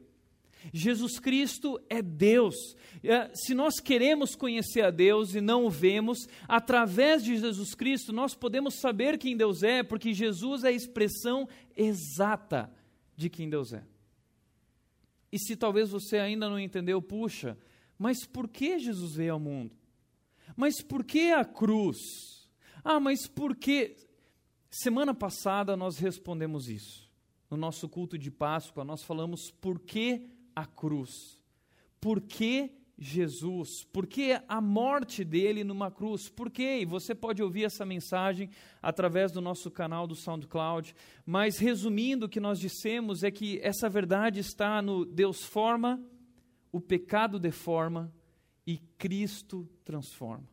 Jesus 0.72 1.18
Cristo 1.18 1.80
é 1.88 2.02
Deus. 2.02 2.54
É, 3.02 3.30
se 3.34 3.54
nós 3.54 3.80
queremos 3.80 4.34
conhecer 4.34 4.82
a 4.82 4.90
Deus 4.90 5.34
e 5.34 5.40
não 5.40 5.64
o 5.64 5.70
vemos, 5.70 6.18
através 6.46 7.24
de 7.24 7.36
Jesus 7.36 7.74
Cristo 7.74 8.12
nós 8.12 8.34
podemos 8.34 8.74
saber 8.80 9.18
quem 9.18 9.36
Deus 9.36 9.62
é, 9.62 9.82
porque 9.82 10.12
Jesus 10.12 10.64
é 10.64 10.68
a 10.68 10.72
expressão 10.72 11.48
exata 11.76 12.70
de 13.16 13.30
quem 13.30 13.48
Deus 13.48 13.72
é. 13.72 13.84
E 15.32 15.38
se 15.38 15.54
talvez 15.54 15.90
você 15.90 16.18
ainda 16.18 16.50
não 16.50 16.58
entendeu, 16.58 17.00
puxa, 17.00 17.56
mas 18.00 18.24
por 18.24 18.48
que 18.48 18.78
Jesus 18.78 19.14
veio 19.14 19.34
ao 19.34 19.38
mundo? 19.38 19.76
Mas 20.56 20.80
por 20.80 21.04
que 21.04 21.32
a 21.32 21.44
cruz? 21.44 21.98
Ah, 22.82 22.98
mas 22.98 23.26
por 23.26 23.54
que? 23.54 23.94
Semana 24.70 25.12
passada 25.12 25.76
nós 25.76 25.98
respondemos 25.98 26.66
isso. 26.66 27.10
No 27.50 27.58
nosso 27.58 27.90
culto 27.90 28.16
de 28.16 28.30
Páscoa, 28.30 28.86
nós 28.86 29.02
falamos 29.02 29.50
por 29.50 29.78
que 29.78 30.30
a 30.56 30.64
cruz? 30.64 31.38
Por 32.00 32.22
que 32.22 32.72
Jesus? 32.96 33.84
Por 33.92 34.06
que 34.06 34.40
a 34.48 34.62
morte 34.62 35.22
dele 35.22 35.62
numa 35.62 35.90
cruz? 35.90 36.26
Por 36.26 36.50
quê? 36.50 36.78
E 36.80 36.86
você 36.86 37.14
pode 37.14 37.42
ouvir 37.42 37.64
essa 37.64 37.84
mensagem 37.84 38.48
através 38.80 39.30
do 39.30 39.42
nosso 39.42 39.70
canal 39.70 40.06
do 40.06 40.16
SoundCloud. 40.16 40.94
Mas 41.26 41.58
resumindo, 41.58 42.24
o 42.24 42.28
que 42.30 42.40
nós 42.40 42.58
dissemos 42.58 43.22
é 43.22 43.30
que 43.30 43.60
essa 43.62 43.90
verdade 43.90 44.40
está 44.40 44.80
no 44.80 45.04
Deus 45.04 45.44
forma, 45.44 46.02
o 46.72 46.80
pecado 46.80 47.38
deforma 47.38 48.12
e 48.66 48.78
Cristo 48.98 49.68
transforma. 49.84 50.48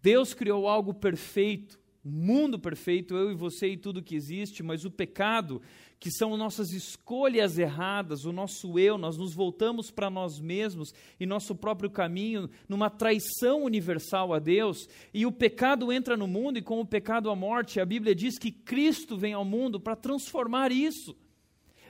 Deus 0.00 0.34
criou 0.34 0.68
algo 0.68 0.92
perfeito, 0.92 1.78
mundo 2.04 2.58
perfeito, 2.58 3.14
eu 3.14 3.32
e 3.32 3.34
você 3.34 3.68
e 3.68 3.76
tudo 3.76 4.02
que 4.02 4.14
existe, 4.14 4.62
mas 4.62 4.84
o 4.84 4.90
pecado 4.90 5.62
que 5.98 6.10
são 6.10 6.36
nossas 6.36 6.70
escolhas 6.72 7.56
erradas, 7.56 8.26
o 8.26 8.32
nosso 8.32 8.78
eu, 8.78 8.98
nós 8.98 9.16
nos 9.16 9.32
voltamos 9.32 9.90
para 9.90 10.10
nós 10.10 10.38
mesmos 10.38 10.92
e 11.18 11.24
nosso 11.24 11.54
próprio 11.54 11.88
caminho, 11.88 12.50
numa 12.68 12.90
traição 12.90 13.62
universal 13.62 14.34
a 14.34 14.38
Deus, 14.38 14.86
e 15.14 15.24
o 15.24 15.32
pecado 15.32 15.90
entra 15.90 16.14
no 16.14 16.26
mundo, 16.26 16.58
e 16.58 16.62
com 16.62 16.78
o 16.78 16.86
pecado 16.86 17.30
a 17.30 17.36
morte, 17.36 17.80
a 17.80 17.86
Bíblia 17.86 18.14
diz 18.14 18.38
que 18.38 18.52
Cristo 18.52 19.16
vem 19.16 19.32
ao 19.32 19.46
mundo 19.46 19.80
para 19.80 19.96
transformar 19.96 20.70
isso. 20.70 21.16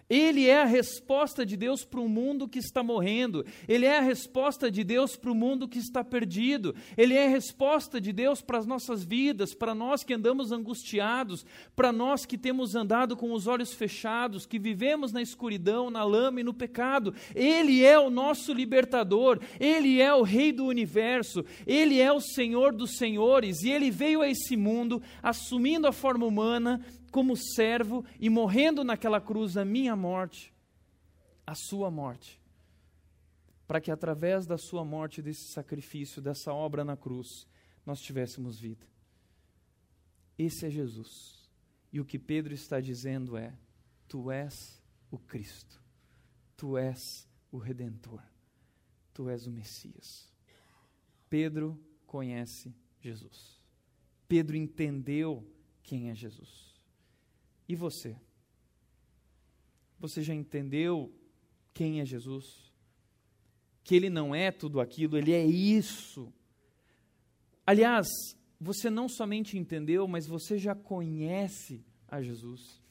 Ele 0.08 0.46
é 0.46 0.60
a 0.60 0.66
resposta 0.66 1.46
de 1.46 1.56
Deus 1.56 1.84
para 1.84 2.00
um 2.00 2.08
mundo 2.08 2.48
que 2.48 2.58
está 2.58 2.82
morrendo. 2.82 3.44
Ele 3.66 3.86
é 3.86 3.98
a 3.98 4.02
resposta 4.02 4.70
de 4.70 4.84
Deus 4.84 5.16
para 5.16 5.32
o 5.32 5.34
mundo 5.34 5.66
que 5.66 5.78
está 5.78 6.04
perdido. 6.04 6.74
Ele 6.96 7.14
é 7.14 7.26
a 7.26 7.30
resposta 7.30 8.00
de 8.00 8.12
Deus 8.12 8.42
para 8.42 8.58
as 8.58 8.66
nossas 8.66 9.02
vidas, 9.02 9.54
para 9.54 9.74
nós 9.74 10.04
que 10.04 10.12
andamos 10.12 10.52
angustiados, 10.52 11.44
para 11.74 11.92
nós 11.92 12.26
que 12.26 12.36
temos 12.36 12.74
andado 12.74 13.16
com 13.16 13.32
os 13.32 13.46
olhos 13.46 13.72
fechados, 13.72 14.46
que 14.46 14.58
vivemos 14.58 15.12
na 15.12 15.22
escuridão, 15.22 15.90
na 15.90 16.04
lama 16.04 16.40
e 16.40 16.44
no 16.44 16.52
pecado. 16.52 17.14
Ele 17.34 17.84
é 17.84 17.98
o 17.98 18.10
nosso 18.10 18.52
libertador. 18.52 19.40
Ele 19.58 20.00
é 20.00 20.14
o 20.14 20.22
Rei 20.22 20.52
do 20.52 20.66
universo. 20.66 21.44
Ele 21.66 22.00
é 22.00 22.12
o 22.12 22.20
Senhor 22.20 22.74
dos 22.74 22.96
senhores. 22.96 23.62
E 23.62 23.70
ele 23.70 23.90
veio 23.90 24.20
a 24.20 24.28
esse 24.28 24.56
mundo 24.56 25.02
assumindo 25.22 25.86
a 25.86 25.92
forma 25.92 26.26
humana 26.26 26.80
como 27.14 27.36
servo 27.36 28.04
e 28.18 28.28
morrendo 28.28 28.82
naquela 28.82 29.20
cruz 29.20 29.56
a 29.56 29.64
minha 29.64 29.94
morte, 29.94 30.52
a 31.46 31.54
sua 31.54 31.88
morte, 31.88 32.42
para 33.68 33.80
que 33.80 33.92
através 33.92 34.46
da 34.46 34.58
sua 34.58 34.84
morte, 34.84 35.22
desse 35.22 35.52
sacrifício, 35.52 36.20
dessa 36.20 36.52
obra 36.52 36.82
na 36.84 36.96
cruz, 36.96 37.28
nós 37.86 38.00
tivéssemos 38.00 38.58
vida. 38.58 38.84
Esse 40.36 40.66
é 40.66 40.70
Jesus. 40.70 41.48
E 41.92 42.00
o 42.00 42.04
que 42.04 42.18
Pedro 42.18 42.52
está 42.52 42.80
dizendo 42.80 43.36
é: 43.36 43.56
Tu 44.08 44.28
és 44.32 44.82
o 45.08 45.16
Cristo, 45.16 45.80
Tu 46.56 46.76
és 46.76 46.98
o 47.52 47.58
Redentor, 47.58 48.24
Tu 49.12 49.30
és 49.30 49.46
o 49.46 49.52
Messias. 49.52 50.28
Pedro 51.30 51.80
conhece 52.08 52.74
Jesus. 53.00 53.62
Pedro 54.26 54.56
entendeu 54.56 55.48
quem 55.80 56.10
é 56.10 56.14
Jesus. 56.16 56.73
E 57.68 57.74
você? 57.74 58.16
Você 59.98 60.22
já 60.22 60.34
entendeu 60.34 61.12
quem 61.72 62.00
é 62.00 62.04
Jesus? 62.04 62.72
Que 63.82 63.94
ele 63.94 64.10
não 64.10 64.34
é 64.34 64.50
tudo 64.50 64.80
aquilo, 64.80 65.16
ele 65.16 65.32
é 65.32 65.44
isso. 65.44 66.32
Aliás, 67.66 68.06
você 68.60 68.90
não 68.90 69.08
somente 69.08 69.58
entendeu, 69.58 70.06
mas 70.06 70.26
você 70.26 70.58
já 70.58 70.74
conhece 70.74 71.84
a 72.08 72.20
Jesus. 72.22 72.82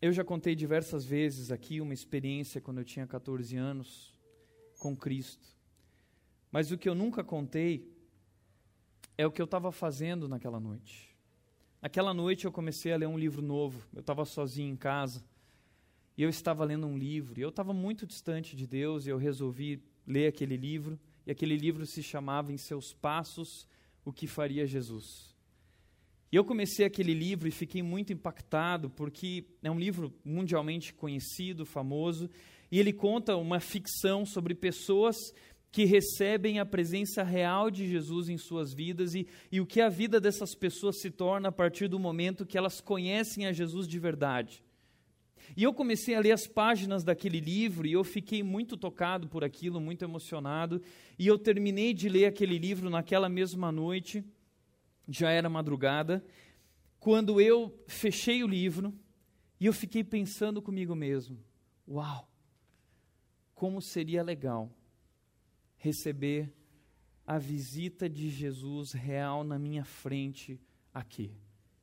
Eu 0.00 0.12
já 0.12 0.24
contei 0.24 0.54
diversas 0.54 1.04
vezes 1.04 1.50
aqui 1.50 1.80
uma 1.80 1.94
experiência 1.94 2.60
quando 2.60 2.78
eu 2.78 2.84
tinha 2.84 3.06
14 3.06 3.56
anos 3.56 4.14
com 4.78 4.96
Cristo. 4.96 5.46
Mas 6.52 6.70
o 6.70 6.78
que 6.78 6.88
eu 6.88 6.94
nunca 6.94 7.24
contei 7.24 7.92
é 9.18 9.26
o 9.26 9.32
que 9.32 9.42
eu 9.42 9.46
estava 9.46 9.72
fazendo 9.72 10.28
naquela 10.28 10.60
noite. 10.60 11.08
Aquela 11.82 12.14
noite 12.14 12.44
eu 12.44 12.52
comecei 12.52 12.92
a 12.92 12.96
ler 12.96 13.08
um 13.08 13.18
livro 13.18 13.42
novo. 13.42 13.84
Eu 13.92 14.00
estava 14.00 14.24
sozinho 14.24 14.72
em 14.72 14.76
casa. 14.76 15.24
E 16.16 16.22
eu 16.22 16.28
estava 16.28 16.64
lendo 16.64 16.86
um 16.86 16.96
livro. 16.96 17.38
E 17.38 17.42
eu 17.42 17.48
estava 17.48 17.72
muito 17.72 18.06
distante 18.06 18.54
de 18.54 18.64
Deus. 18.64 19.06
E 19.06 19.10
eu 19.10 19.18
resolvi 19.18 19.82
ler 20.06 20.28
aquele 20.28 20.56
livro. 20.56 20.98
E 21.26 21.32
aquele 21.32 21.56
livro 21.56 21.84
se 21.84 22.00
chamava 22.00 22.52
Em 22.52 22.56
Seus 22.56 22.94
Passos, 22.94 23.66
O 24.04 24.12
que 24.12 24.28
Faria 24.28 24.64
Jesus. 24.64 25.36
E 26.30 26.36
eu 26.36 26.44
comecei 26.44 26.86
aquele 26.86 27.12
livro 27.12 27.48
e 27.48 27.50
fiquei 27.50 27.82
muito 27.82 28.12
impactado, 28.12 28.88
porque 28.90 29.46
é 29.62 29.70
um 29.70 29.78
livro 29.78 30.12
mundialmente 30.24 30.94
conhecido, 30.94 31.66
famoso. 31.66 32.30
E 32.70 32.78
ele 32.78 32.92
conta 32.92 33.36
uma 33.36 33.58
ficção 33.58 34.24
sobre 34.24 34.54
pessoas 34.54 35.16
que 35.70 35.84
recebem 35.84 36.58
a 36.58 36.66
presença 36.66 37.22
real 37.22 37.70
de 37.70 37.86
Jesus 37.86 38.28
em 38.28 38.38
suas 38.38 38.72
vidas 38.72 39.14
e, 39.14 39.26
e 39.52 39.60
o 39.60 39.66
que 39.66 39.80
a 39.80 39.88
vida 39.88 40.20
dessas 40.20 40.54
pessoas 40.54 41.00
se 41.00 41.10
torna 41.10 41.48
a 41.48 41.52
partir 41.52 41.88
do 41.88 41.98
momento 41.98 42.46
que 42.46 42.56
elas 42.56 42.80
conhecem 42.80 43.46
a 43.46 43.52
Jesus 43.52 43.86
de 43.86 43.98
verdade. 43.98 44.64
E 45.56 45.62
eu 45.62 45.72
comecei 45.72 46.14
a 46.14 46.20
ler 46.20 46.32
as 46.32 46.46
páginas 46.46 47.04
daquele 47.04 47.40
livro 47.40 47.86
e 47.86 47.92
eu 47.92 48.04
fiquei 48.04 48.42
muito 48.42 48.76
tocado 48.76 49.28
por 49.28 49.44
aquilo, 49.44 49.80
muito 49.80 50.04
emocionado. 50.04 50.80
E 51.18 51.26
eu 51.26 51.38
terminei 51.38 51.94
de 51.94 52.08
ler 52.08 52.26
aquele 52.26 52.58
livro 52.58 52.90
naquela 52.90 53.28
mesma 53.28 53.72
noite, 53.72 54.24
já 55.08 55.30
era 55.30 55.48
madrugada, 55.48 56.24
quando 56.98 57.40
eu 57.40 57.74
fechei 57.86 58.42
o 58.42 58.48
livro 58.48 58.92
e 59.58 59.66
eu 59.66 59.72
fiquei 59.72 60.04
pensando 60.04 60.60
comigo 60.60 60.94
mesmo: 60.94 61.38
uau, 61.86 62.28
como 63.54 63.80
seria 63.80 64.22
legal 64.22 64.70
receber 65.78 66.52
a 67.26 67.38
visita 67.38 68.08
de 68.08 68.28
Jesus 68.28 68.92
real 68.92 69.44
na 69.44 69.58
minha 69.58 69.84
frente 69.84 70.60
aqui. 70.92 71.30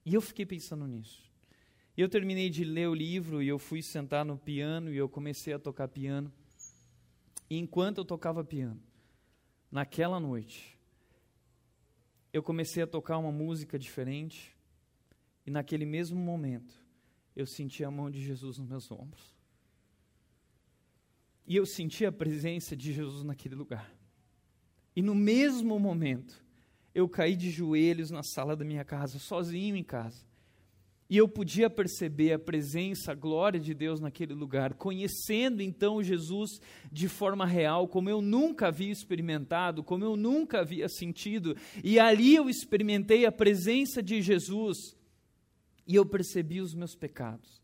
E 0.05 0.13
eu 0.13 0.21
fiquei 0.21 0.45
pensando 0.45 0.87
nisso. 0.87 1.23
E 1.97 2.01
eu 2.01 2.09
terminei 2.09 2.49
de 2.49 2.63
ler 2.63 2.89
o 2.89 2.93
livro 2.93 3.41
e 3.41 3.47
eu 3.47 3.57
fui 3.57 3.81
sentar 3.81 4.25
no 4.25 4.37
piano 4.37 4.91
e 4.91 4.97
eu 4.97 5.07
comecei 5.07 5.53
a 5.53 5.59
tocar 5.59 5.87
piano. 5.87 6.31
E 7.49 7.57
enquanto 7.57 7.99
eu 7.99 8.05
tocava 8.05 8.43
piano, 8.43 8.81
naquela 9.71 10.19
noite, 10.19 10.77
eu 12.33 12.43
comecei 12.43 12.83
a 12.83 12.87
tocar 12.87 13.17
uma 13.17 13.31
música 13.31 13.79
diferente. 13.79 14.53
E 15.45 15.51
naquele 15.51 15.85
mesmo 15.85 16.19
momento, 16.19 16.73
eu 17.35 17.45
senti 17.45 17.83
a 17.83 17.91
mão 17.91 18.09
de 18.09 18.19
Jesus 18.19 18.57
nos 18.57 18.67
meus 18.67 18.91
ombros. 18.91 19.34
E 21.47 21.55
eu 21.55 21.65
senti 21.65 22.05
a 22.05 22.11
presença 22.11 22.75
de 22.75 22.91
Jesus 22.91 23.23
naquele 23.23 23.55
lugar. 23.55 23.93
E 24.95 25.01
no 25.01 25.13
mesmo 25.13 25.79
momento, 25.79 26.43
eu 26.93 27.07
caí 27.07 27.35
de 27.35 27.51
joelhos 27.51 28.09
na 28.09 28.23
sala 28.23 28.55
da 28.55 28.63
minha 28.63 28.83
casa, 28.85 29.19
sozinho 29.19 29.75
em 29.75 29.83
casa. 29.83 30.25
E 31.07 31.17
eu 31.17 31.27
podia 31.27 31.69
perceber 31.69 32.33
a 32.33 32.39
presença, 32.39 33.11
a 33.11 33.15
glória 33.15 33.59
de 33.59 33.75
Deus 33.75 33.99
naquele 33.99 34.33
lugar, 34.33 34.73
conhecendo 34.73 35.61
então 35.61 36.01
Jesus 36.01 36.59
de 36.91 37.07
forma 37.07 37.45
real, 37.45 37.87
como 37.87 38.09
eu 38.09 38.21
nunca 38.21 38.69
havia 38.69 38.91
experimentado, 38.91 39.83
como 39.83 40.03
eu 40.03 40.15
nunca 40.15 40.61
havia 40.61 40.89
sentido. 40.89 41.55
E 41.83 41.99
ali 41.99 42.33
eu 42.33 42.49
experimentei 42.49 43.25
a 43.25 43.31
presença 43.31 44.01
de 44.01 44.19
Jesus 44.19 44.97
e 45.85 45.93
eu 45.93 46.05
percebi 46.07 46.59
os 46.59 46.73
meus 46.73 46.95
pecados. 46.95 47.61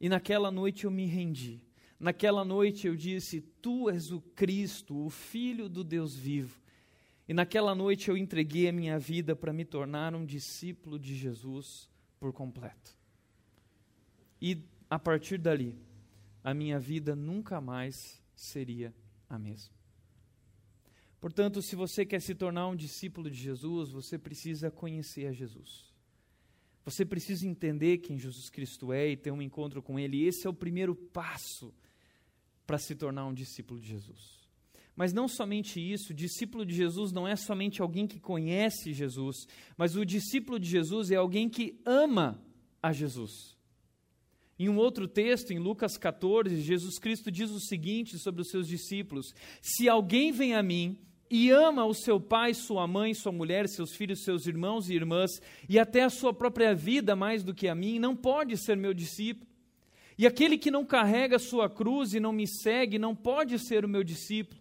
E 0.00 0.08
naquela 0.08 0.50
noite 0.50 0.84
eu 0.84 0.92
me 0.92 1.06
rendi. 1.06 1.60
Naquela 2.00 2.42
noite 2.46 2.86
eu 2.86 2.96
disse: 2.96 3.42
Tu 3.60 3.90
és 3.90 4.10
o 4.10 4.22
Cristo, 4.22 4.96
o 4.96 5.10
Filho 5.10 5.68
do 5.68 5.84
Deus 5.84 6.16
vivo. 6.16 6.58
E 7.28 7.34
naquela 7.34 7.74
noite 7.74 8.08
eu 8.08 8.16
entreguei 8.16 8.68
a 8.68 8.72
minha 8.72 8.98
vida 8.98 9.36
para 9.36 9.52
me 9.52 9.66
tornar 9.66 10.14
um 10.14 10.24
discípulo 10.24 10.98
de 10.98 11.14
Jesus 11.14 11.90
por 12.18 12.32
completo. 12.32 12.98
E 14.40 14.64
a 14.88 14.98
partir 14.98 15.36
dali, 15.36 15.78
a 16.42 16.54
minha 16.54 16.80
vida 16.80 17.14
nunca 17.14 17.60
mais 17.60 18.20
seria 18.34 18.94
a 19.28 19.38
mesma. 19.38 19.74
Portanto, 21.20 21.60
se 21.60 21.76
você 21.76 22.06
quer 22.06 22.22
se 22.22 22.34
tornar 22.34 22.66
um 22.66 22.74
discípulo 22.74 23.30
de 23.30 23.36
Jesus, 23.36 23.90
você 23.90 24.18
precisa 24.18 24.70
conhecer 24.70 25.26
a 25.26 25.32
Jesus. 25.32 25.92
Você 26.82 27.04
precisa 27.04 27.46
entender 27.46 27.98
quem 27.98 28.18
Jesus 28.18 28.48
Cristo 28.48 28.90
é 28.90 29.10
e 29.10 29.16
ter 29.18 29.30
um 29.30 29.42
encontro 29.42 29.82
com 29.82 29.98
Ele. 29.98 30.24
Esse 30.24 30.46
é 30.46 30.50
o 30.50 30.54
primeiro 30.54 30.94
passo 30.96 31.74
para 32.70 32.78
se 32.78 32.94
tornar 32.94 33.26
um 33.26 33.34
discípulo 33.34 33.80
de 33.80 33.88
Jesus. 33.88 34.48
Mas 34.94 35.12
não 35.12 35.26
somente 35.26 35.80
isso, 35.80 36.14
discípulo 36.14 36.64
de 36.64 36.72
Jesus 36.72 37.10
não 37.10 37.26
é 37.26 37.34
somente 37.34 37.82
alguém 37.82 38.06
que 38.06 38.20
conhece 38.20 38.92
Jesus, 38.92 39.48
mas 39.76 39.96
o 39.96 40.06
discípulo 40.06 40.56
de 40.56 40.70
Jesus 40.70 41.10
é 41.10 41.16
alguém 41.16 41.48
que 41.48 41.80
ama 41.84 42.40
a 42.80 42.92
Jesus. 42.92 43.58
Em 44.56 44.68
um 44.68 44.76
outro 44.76 45.08
texto, 45.08 45.50
em 45.50 45.58
Lucas 45.58 45.96
14, 45.96 46.60
Jesus 46.60 46.96
Cristo 47.00 47.28
diz 47.28 47.50
o 47.50 47.58
seguinte 47.58 48.16
sobre 48.20 48.42
os 48.42 48.50
seus 48.50 48.68
discípulos: 48.68 49.34
Se 49.60 49.88
alguém 49.88 50.30
vem 50.30 50.54
a 50.54 50.62
mim 50.62 50.96
e 51.28 51.50
ama 51.50 51.84
o 51.84 51.94
seu 51.94 52.20
pai, 52.20 52.54
sua 52.54 52.86
mãe, 52.86 53.14
sua 53.14 53.32
mulher, 53.32 53.68
seus 53.68 53.96
filhos, 53.96 54.22
seus 54.22 54.46
irmãos 54.46 54.88
e 54.88 54.94
irmãs, 54.94 55.42
e 55.68 55.76
até 55.76 56.04
a 56.04 56.10
sua 56.10 56.32
própria 56.32 56.72
vida 56.72 57.16
mais 57.16 57.42
do 57.42 57.52
que 57.52 57.66
a 57.66 57.74
mim, 57.74 57.98
não 57.98 58.14
pode 58.14 58.56
ser 58.56 58.76
meu 58.76 58.94
discípulo. 58.94 59.49
E 60.20 60.26
aquele 60.26 60.58
que 60.58 60.70
não 60.70 60.84
carrega 60.84 61.36
a 61.36 61.38
sua 61.38 61.66
cruz 61.70 62.12
e 62.12 62.20
não 62.20 62.30
me 62.30 62.46
segue 62.46 62.98
não 62.98 63.16
pode 63.16 63.58
ser 63.58 63.86
o 63.86 63.88
meu 63.88 64.04
discípulo. 64.04 64.60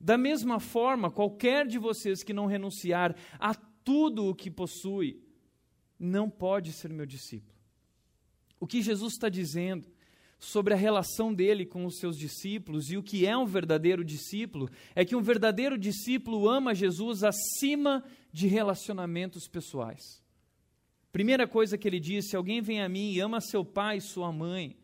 Da 0.00 0.16
mesma 0.16 0.58
forma, 0.58 1.10
qualquer 1.10 1.66
de 1.66 1.78
vocês 1.78 2.22
que 2.22 2.32
não 2.32 2.46
renunciar 2.46 3.14
a 3.38 3.54
tudo 3.54 4.24
o 4.30 4.34
que 4.34 4.50
possui, 4.50 5.20
não 6.00 6.30
pode 6.30 6.72
ser 6.72 6.90
meu 6.90 7.04
discípulo. 7.04 7.54
O 8.58 8.66
que 8.66 8.80
Jesus 8.80 9.12
está 9.12 9.28
dizendo 9.28 9.86
sobre 10.38 10.72
a 10.72 10.76
relação 10.78 11.34
dele 11.34 11.66
com 11.66 11.84
os 11.84 11.98
seus 11.98 12.16
discípulos 12.16 12.90
e 12.90 12.96
o 12.96 13.02
que 13.02 13.26
é 13.26 13.36
um 13.36 13.44
verdadeiro 13.44 14.02
discípulo 14.02 14.70
é 14.94 15.04
que 15.04 15.14
um 15.14 15.20
verdadeiro 15.20 15.76
discípulo 15.76 16.48
ama 16.48 16.74
Jesus 16.74 17.22
acima 17.22 18.02
de 18.32 18.46
relacionamentos 18.46 19.46
pessoais. 19.48 20.24
Primeira 21.12 21.46
coisa 21.46 21.76
que 21.76 21.86
ele 21.86 22.00
disse: 22.00 22.30
se 22.30 22.36
alguém 22.36 22.62
vem 22.62 22.80
a 22.80 22.88
mim 22.88 23.12
e 23.12 23.20
ama 23.20 23.38
seu 23.42 23.62
pai 23.62 23.98
e 23.98 24.00
sua 24.00 24.32
mãe, 24.32 24.74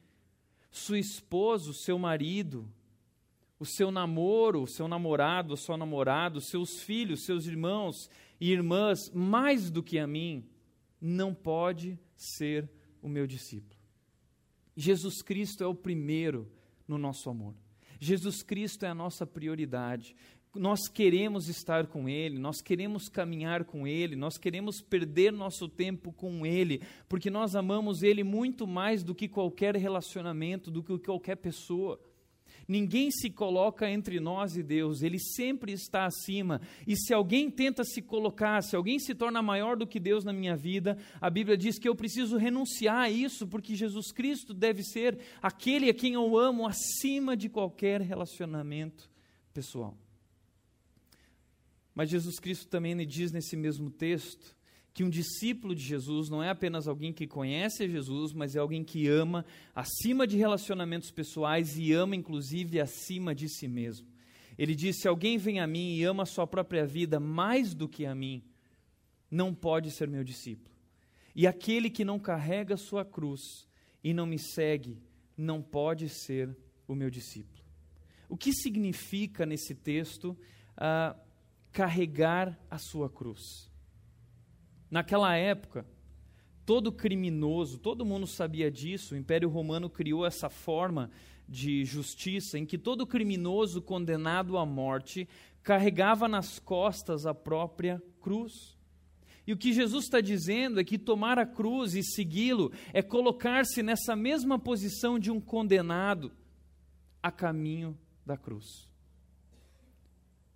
sua 0.70 0.98
esposa, 0.98 1.70
o 1.70 1.74
seu 1.74 1.98
marido, 1.98 2.68
o 3.58 3.66
seu 3.66 3.90
namoro, 3.90 4.62
o 4.62 4.66
seu 4.66 4.88
namorado, 4.88 5.54
o 5.54 5.56
seu 5.56 5.76
namorado, 5.76 6.40
seus 6.40 6.80
filhos, 6.80 7.24
seus 7.24 7.46
irmãos 7.46 8.08
e 8.40 8.50
irmãs, 8.50 9.10
mais 9.12 9.70
do 9.70 9.82
que 9.82 9.98
a 9.98 10.06
mim, 10.06 10.44
não 11.00 11.34
pode 11.34 11.98
ser 12.16 12.68
o 13.02 13.08
meu 13.08 13.26
discípulo. 13.26 13.78
Jesus 14.76 15.20
Cristo 15.20 15.62
é 15.62 15.66
o 15.66 15.74
primeiro 15.74 16.50
no 16.86 16.96
nosso 16.96 17.28
amor. 17.28 17.54
Jesus 17.98 18.42
Cristo 18.42 18.86
é 18.86 18.88
a 18.88 18.94
nossa 18.94 19.26
prioridade 19.26 20.16
nós 20.54 20.88
queremos 20.88 21.48
estar 21.48 21.86
com 21.86 22.08
Ele, 22.08 22.38
nós 22.38 22.60
queremos 22.60 23.08
caminhar 23.08 23.64
com 23.64 23.86
Ele, 23.86 24.16
nós 24.16 24.36
queremos 24.36 24.80
perder 24.80 25.32
nosso 25.32 25.68
tempo 25.68 26.12
com 26.12 26.44
Ele, 26.44 26.82
porque 27.08 27.30
nós 27.30 27.54
amamos 27.54 28.02
Ele 28.02 28.24
muito 28.24 28.66
mais 28.66 29.04
do 29.04 29.14
que 29.14 29.28
qualquer 29.28 29.76
relacionamento, 29.76 30.70
do 30.70 30.82
que 30.82 30.98
qualquer 30.98 31.36
pessoa. 31.36 32.00
Ninguém 32.66 33.10
se 33.10 33.30
coloca 33.30 33.88
entre 33.88 34.18
nós 34.18 34.56
e 34.56 34.62
Deus, 34.62 35.02
Ele 35.02 35.18
sempre 35.18 35.72
está 35.72 36.04
acima. 36.04 36.60
E 36.86 36.96
se 36.96 37.14
alguém 37.14 37.48
tenta 37.48 37.84
se 37.84 38.02
colocar, 38.02 38.62
se 38.62 38.74
alguém 38.74 38.98
se 38.98 39.14
torna 39.14 39.40
maior 39.40 39.76
do 39.76 39.86
que 39.86 40.00
Deus 40.00 40.24
na 40.24 40.32
minha 40.32 40.56
vida, 40.56 40.98
a 41.20 41.30
Bíblia 41.30 41.56
diz 41.56 41.78
que 41.78 41.88
eu 41.88 41.94
preciso 41.94 42.36
renunciar 42.36 42.98
a 42.98 43.10
isso, 43.10 43.46
porque 43.46 43.74
Jesus 43.74 44.12
Cristo 44.12 44.52
deve 44.52 44.82
ser 44.82 45.18
aquele 45.40 45.90
a 45.90 45.94
quem 45.94 46.14
eu 46.14 46.36
amo 46.36 46.66
acima 46.66 47.36
de 47.36 47.48
qualquer 47.48 48.00
relacionamento 48.00 49.08
pessoal. 49.52 49.96
Mas 51.94 52.10
Jesus 52.10 52.38
Cristo 52.38 52.68
também 52.68 52.96
diz 53.06 53.32
nesse 53.32 53.56
mesmo 53.56 53.90
texto 53.90 54.56
que 54.92 55.04
um 55.04 55.10
discípulo 55.10 55.74
de 55.74 55.82
Jesus 55.82 56.28
não 56.28 56.42
é 56.42 56.50
apenas 56.50 56.88
alguém 56.88 57.12
que 57.12 57.26
conhece 57.26 57.84
a 57.84 57.88
Jesus, 57.88 58.32
mas 58.32 58.56
é 58.56 58.58
alguém 58.58 58.82
que 58.82 59.06
ama 59.06 59.44
acima 59.74 60.26
de 60.26 60.36
relacionamentos 60.36 61.10
pessoais 61.10 61.76
e 61.78 61.92
ama 61.92 62.16
inclusive 62.16 62.80
acima 62.80 63.34
de 63.34 63.48
si 63.48 63.68
mesmo. 63.68 64.08
Ele 64.58 64.74
diz: 64.74 65.00
Se 65.00 65.08
alguém 65.08 65.38
vem 65.38 65.60
a 65.60 65.66
mim 65.66 65.94
e 65.94 66.04
ama 66.04 66.24
a 66.24 66.26
sua 66.26 66.46
própria 66.46 66.84
vida 66.84 67.20
mais 67.20 67.74
do 67.74 67.88
que 67.88 68.04
a 68.04 68.14
mim, 68.14 68.42
não 69.30 69.54
pode 69.54 69.90
ser 69.90 70.08
meu 70.08 70.24
discípulo. 70.24 70.74
E 71.34 71.46
aquele 71.46 71.88
que 71.88 72.04
não 72.04 72.18
carrega 72.18 72.76
sua 72.76 73.04
cruz 73.04 73.66
e 74.02 74.12
não 74.12 74.26
me 74.26 74.38
segue, 74.38 74.98
não 75.36 75.62
pode 75.62 76.08
ser 76.08 76.54
o 76.86 76.94
meu 76.94 77.08
discípulo. 77.08 77.62
O 78.28 78.36
que 78.36 78.52
significa 78.52 79.46
nesse 79.46 79.74
texto? 79.74 80.36
Uh, 80.76 81.18
carregar 81.72 82.58
a 82.70 82.78
sua 82.78 83.08
cruz. 83.08 83.70
Naquela 84.90 85.36
época, 85.36 85.86
todo 86.66 86.92
criminoso, 86.92 87.78
todo 87.78 88.04
mundo 88.04 88.26
sabia 88.26 88.70
disso, 88.70 89.14
o 89.14 89.18
Império 89.18 89.48
Romano 89.48 89.88
criou 89.88 90.26
essa 90.26 90.48
forma 90.48 91.10
de 91.48 91.84
justiça 91.84 92.58
em 92.58 92.64
que 92.64 92.78
todo 92.78 93.06
criminoso 93.06 93.82
condenado 93.82 94.56
à 94.56 94.64
morte 94.64 95.28
carregava 95.62 96.28
nas 96.28 96.58
costas 96.58 97.26
a 97.26 97.34
própria 97.34 98.02
cruz. 98.20 98.78
E 99.46 99.52
o 99.52 99.56
que 99.56 99.72
Jesus 99.72 100.04
está 100.04 100.20
dizendo 100.20 100.78
é 100.78 100.84
que 100.84 100.96
tomar 100.96 101.38
a 101.38 101.46
cruz 101.46 101.94
e 101.94 102.02
segui-lo 102.04 102.72
é 102.92 103.02
colocar-se 103.02 103.82
nessa 103.82 104.14
mesma 104.14 104.58
posição 104.58 105.18
de 105.18 105.30
um 105.30 105.40
condenado 105.40 106.30
a 107.22 107.32
caminho 107.32 107.98
da 108.24 108.36
cruz. 108.36 108.88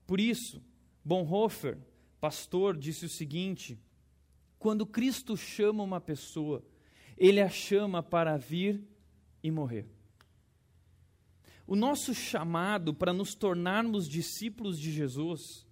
Por 0.07 0.21
isso, 0.21 0.63
Bonhoeffer, 1.05 1.79
pastor, 2.21 2.77
disse 2.77 3.05
o 3.05 3.09
seguinte: 3.09 3.79
quando 4.59 4.87
Cristo 4.87 5.37
chama 5.37 5.83
uma 5.83 6.01
pessoa, 6.01 6.65
ele 7.17 7.41
a 7.41 7.49
chama 7.49 8.03
para 8.03 8.37
vir 8.37 8.83
e 9.43 9.51
morrer. 9.51 9.87
O 11.67 11.77
nosso 11.77 12.15
chamado 12.15 12.93
para 12.93 13.13
nos 13.13 13.35
tornarmos 13.35 14.09
discípulos 14.09 14.79
de 14.79 14.93
Jesus 14.93 15.67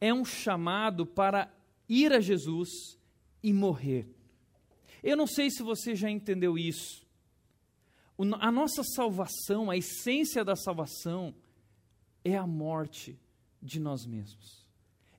é 0.00 0.12
um 0.12 0.24
chamado 0.24 1.06
para 1.06 1.52
ir 1.88 2.12
a 2.12 2.20
Jesus 2.20 2.98
e 3.42 3.52
morrer. 3.52 4.08
Eu 5.02 5.16
não 5.16 5.26
sei 5.26 5.50
se 5.50 5.62
você 5.62 5.94
já 5.94 6.10
entendeu 6.10 6.56
isso. 6.56 7.04
A 8.40 8.50
nossa 8.50 8.82
salvação, 8.82 9.70
a 9.70 9.76
essência 9.76 10.44
da 10.44 10.56
salvação, 10.56 11.34
é 12.24 12.36
a 12.36 12.46
morte 12.46 13.18
de 13.60 13.80
nós 13.80 14.06
mesmos, 14.06 14.63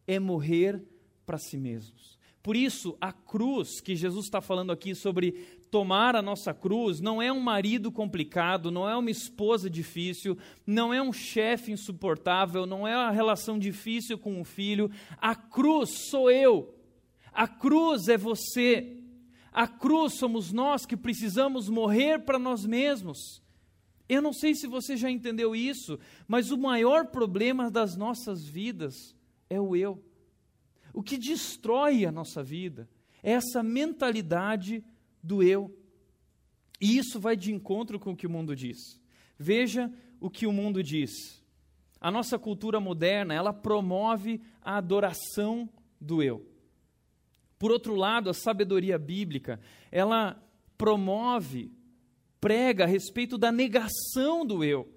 é 0.08 0.20
morrer 0.20 0.82
para 1.26 1.38
si 1.38 1.58
mesmos. 1.58 2.15
Por 2.41 2.56
isso, 2.56 2.96
a 3.02 3.12
cruz 3.12 3.82
que 3.82 3.96
Jesus 3.96 4.26
está 4.26 4.39
falando 4.39 4.72
aqui 4.72 4.94
sobre 4.94 5.32
tomar 5.72 6.15
a 6.15 6.22
nossa 6.22 6.54
cruz 6.54 7.02
não 7.02 7.20
é 7.20 7.32
um 7.32 7.39
marido 7.39 7.91
complicado, 7.91 8.70
não 8.70 8.88
é 8.88 8.96
uma 8.96 9.10
esposa 9.10 9.68
difícil, 9.68 10.38
não 10.65 10.94
é 10.94 11.02
um 11.02 11.12
chefe 11.12 11.72
insuportável, 11.72 12.68
não 12.68 12.88
é 12.88 12.96
uma 12.96 13.10
relação 13.10 13.58
difícil 13.58 14.18
com 14.18 14.39
um 14.39 14.44
filho. 14.44 14.91
A 15.18 15.36
cruz 15.36 16.08
sou 16.10 16.30
eu, 16.30 16.76
a 17.34 17.48
cruz 17.48 18.08
é 18.08 18.18
você. 18.18 19.02
A 19.52 19.68
cruz 19.68 20.13
somos 20.13 20.52
nós 20.52 20.86
que 20.86 20.96
precisamos 20.96 21.68
morrer 21.68 22.20
para 22.20 22.38
nós 22.38 22.65
mesmos. 22.65 23.41
Eu 24.08 24.22
não 24.22 24.32
sei 24.32 24.54
se 24.54 24.68
você 24.68 24.96
já 24.96 25.10
entendeu 25.10 25.56
isso, 25.56 26.00
mas 26.28 26.52
o 26.52 26.58
maior 26.58 27.08
problema 27.08 27.72
das 27.72 27.96
nossas 27.96 28.46
vidas 28.46 29.15
é 29.56 29.62
o 29.62 29.76
eu. 29.76 30.04
O 30.94 31.02
que 31.02 31.18
destrói 31.18 32.06
a 32.06 32.12
nossa 32.12 32.44
vida 32.44 32.88
é 33.24 33.32
essa 33.32 33.63
mentalidade 33.63 34.84
do 35.22 35.41
eu. 35.41 35.76
E 36.80 36.98
isso 36.98 37.20
vai 37.20 37.36
de 37.36 37.52
encontro 37.52 38.00
com 38.00 38.12
o 38.12 38.15
que 38.15 38.28
o 38.28 38.30
mundo 38.30 38.56
diz. 38.56 39.02
Veja 39.38 39.91
o 40.20 40.30
que 40.30 40.46
o 40.46 40.52
mundo 40.52 40.84
diz. 40.84 41.44
A 42.00 42.12
nossa 42.12 42.38
cultura 42.38 42.80
moderna, 42.80 43.34
ela 43.34 43.52
promove 43.52 44.41
a 44.62 44.78
adoração 44.78 45.70
do 46.00 46.22
eu. 46.22 46.46
Por 47.58 47.72
outro 47.72 47.96
lado, 47.96 48.30
a 48.30 48.34
sabedoria 48.34 48.98
bíblica, 49.00 49.60
ela 49.91 50.41
promove, 50.78 51.72
prega 52.39 52.84
a 52.84 52.88
respeito 52.88 53.38
da 53.38 53.52
negação 53.52 54.46
do 54.46 54.63
eu. 54.63 54.88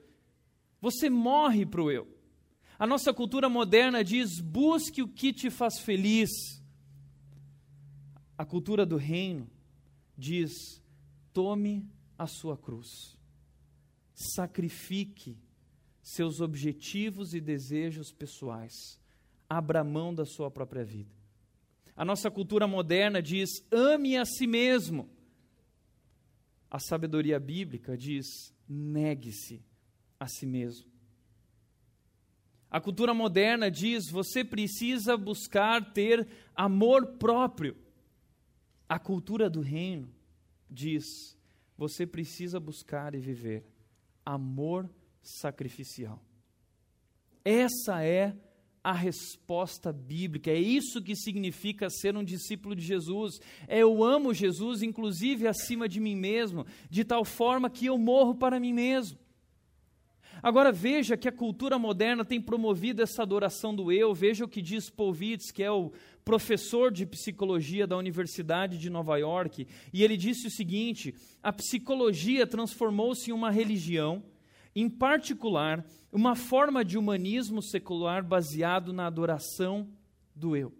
Você 0.80 1.08
morre 1.08 1.64
para 1.64 1.82
o 1.82 1.90
eu. 1.90 2.17
A 2.78 2.86
nossa 2.86 3.12
cultura 3.12 3.48
moderna 3.48 4.04
diz: 4.04 4.40
busque 4.40 5.02
o 5.02 5.08
que 5.08 5.32
te 5.32 5.50
faz 5.50 5.80
feliz. 5.80 6.30
A 8.36 8.44
cultura 8.44 8.86
do 8.86 8.96
reino 8.96 9.50
diz: 10.16 10.80
tome 11.32 11.90
a 12.16 12.26
sua 12.26 12.56
cruz, 12.56 13.18
sacrifique 14.14 15.36
seus 16.00 16.40
objetivos 16.40 17.34
e 17.34 17.40
desejos 17.40 18.12
pessoais, 18.12 19.00
abra 19.48 19.82
mão 19.82 20.14
da 20.14 20.24
sua 20.24 20.50
própria 20.50 20.84
vida. 20.84 21.10
A 21.96 22.04
nossa 22.04 22.30
cultura 22.30 22.68
moderna 22.68 23.20
diz: 23.20 23.50
ame 23.72 24.16
a 24.16 24.24
si 24.24 24.46
mesmo. 24.46 25.10
A 26.70 26.78
sabedoria 26.78 27.40
bíblica 27.40 27.96
diz: 27.96 28.54
negue-se 28.68 29.64
a 30.20 30.28
si 30.28 30.46
mesmo. 30.46 30.97
A 32.70 32.80
cultura 32.80 33.14
moderna 33.14 33.70
diz: 33.70 34.10
você 34.10 34.44
precisa 34.44 35.16
buscar 35.16 35.92
ter 35.92 36.28
amor 36.54 37.06
próprio. 37.18 37.76
A 38.88 38.98
cultura 38.98 39.48
do 39.48 39.60
reino 39.60 40.10
diz: 40.70 41.04
você 41.76 42.06
precisa 42.06 42.60
buscar 42.60 43.14
e 43.14 43.18
viver 43.18 43.64
amor 44.24 44.90
sacrificial. 45.22 46.22
Essa 47.44 48.04
é 48.04 48.36
a 48.84 48.92
resposta 48.92 49.92
bíblica. 49.92 50.50
É 50.50 50.58
isso 50.58 51.02
que 51.02 51.16
significa 51.16 51.88
ser 51.90 52.16
um 52.16 52.24
discípulo 52.24 52.76
de 52.76 52.84
Jesus. 52.84 53.40
É 53.66 53.78
eu 53.78 54.04
amo 54.04 54.34
Jesus, 54.34 54.82
inclusive 54.82 55.46
acima 55.46 55.88
de 55.88 56.00
mim 56.00 56.16
mesmo, 56.16 56.66
de 56.90 57.04
tal 57.04 57.24
forma 57.24 57.70
que 57.70 57.86
eu 57.86 57.96
morro 57.98 58.34
para 58.34 58.60
mim 58.60 58.72
mesmo. 58.72 59.18
Agora 60.42 60.70
veja 60.70 61.16
que 61.16 61.28
a 61.28 61.32
cultura 61.32 61.78
moderna 61.78 62.24
tem 62.24 62.40
promovido 62.40 63.02
essa 63.02 63.22
adoração 63.22 63.74
do 63.74 63.90
eu. 63.90 64.14
Veja 64.14 64.44
o 64.44 64.48
que 64.48 64.62
diz 64.62 64.88
Paul 64.88 65.16
Witz, 65.18 65.50
que 65.50 65.62
é 65.62 65.70
o 65.70 65.92
professor 66.24 66.92
de 66.92 67.06
psicologia 67.06 67.86
da 67.86 67.96
Universidade 67.96 68.78
de 68.78 68.90
Nova 68.90 69.16
York, 69.16 69.66
e 69.92 70.04
ele 70.04 70.16
disse 70.16 70.46
o 70.46 70.50
seguinte: 70.50 71.14
a 71.42 71.52
psicologia 71.52 72.46
transformou-se 72.46 73.30
em 73.30 73.32
uma 73.32 73.50
religião, 73.50 74.22
em 74.76 74.88
particular, 74.88 75.84
uma 76.12 76.36
forma 76.36 76.84
de 76.84 76.96
humanismo 76.96 77.60
secular 77.62 78.22
baseado 78.22 78.92
na 78.92 79.06
adoração 79.06 79.88
do 80.34 80.56
eu. 80.56 80.72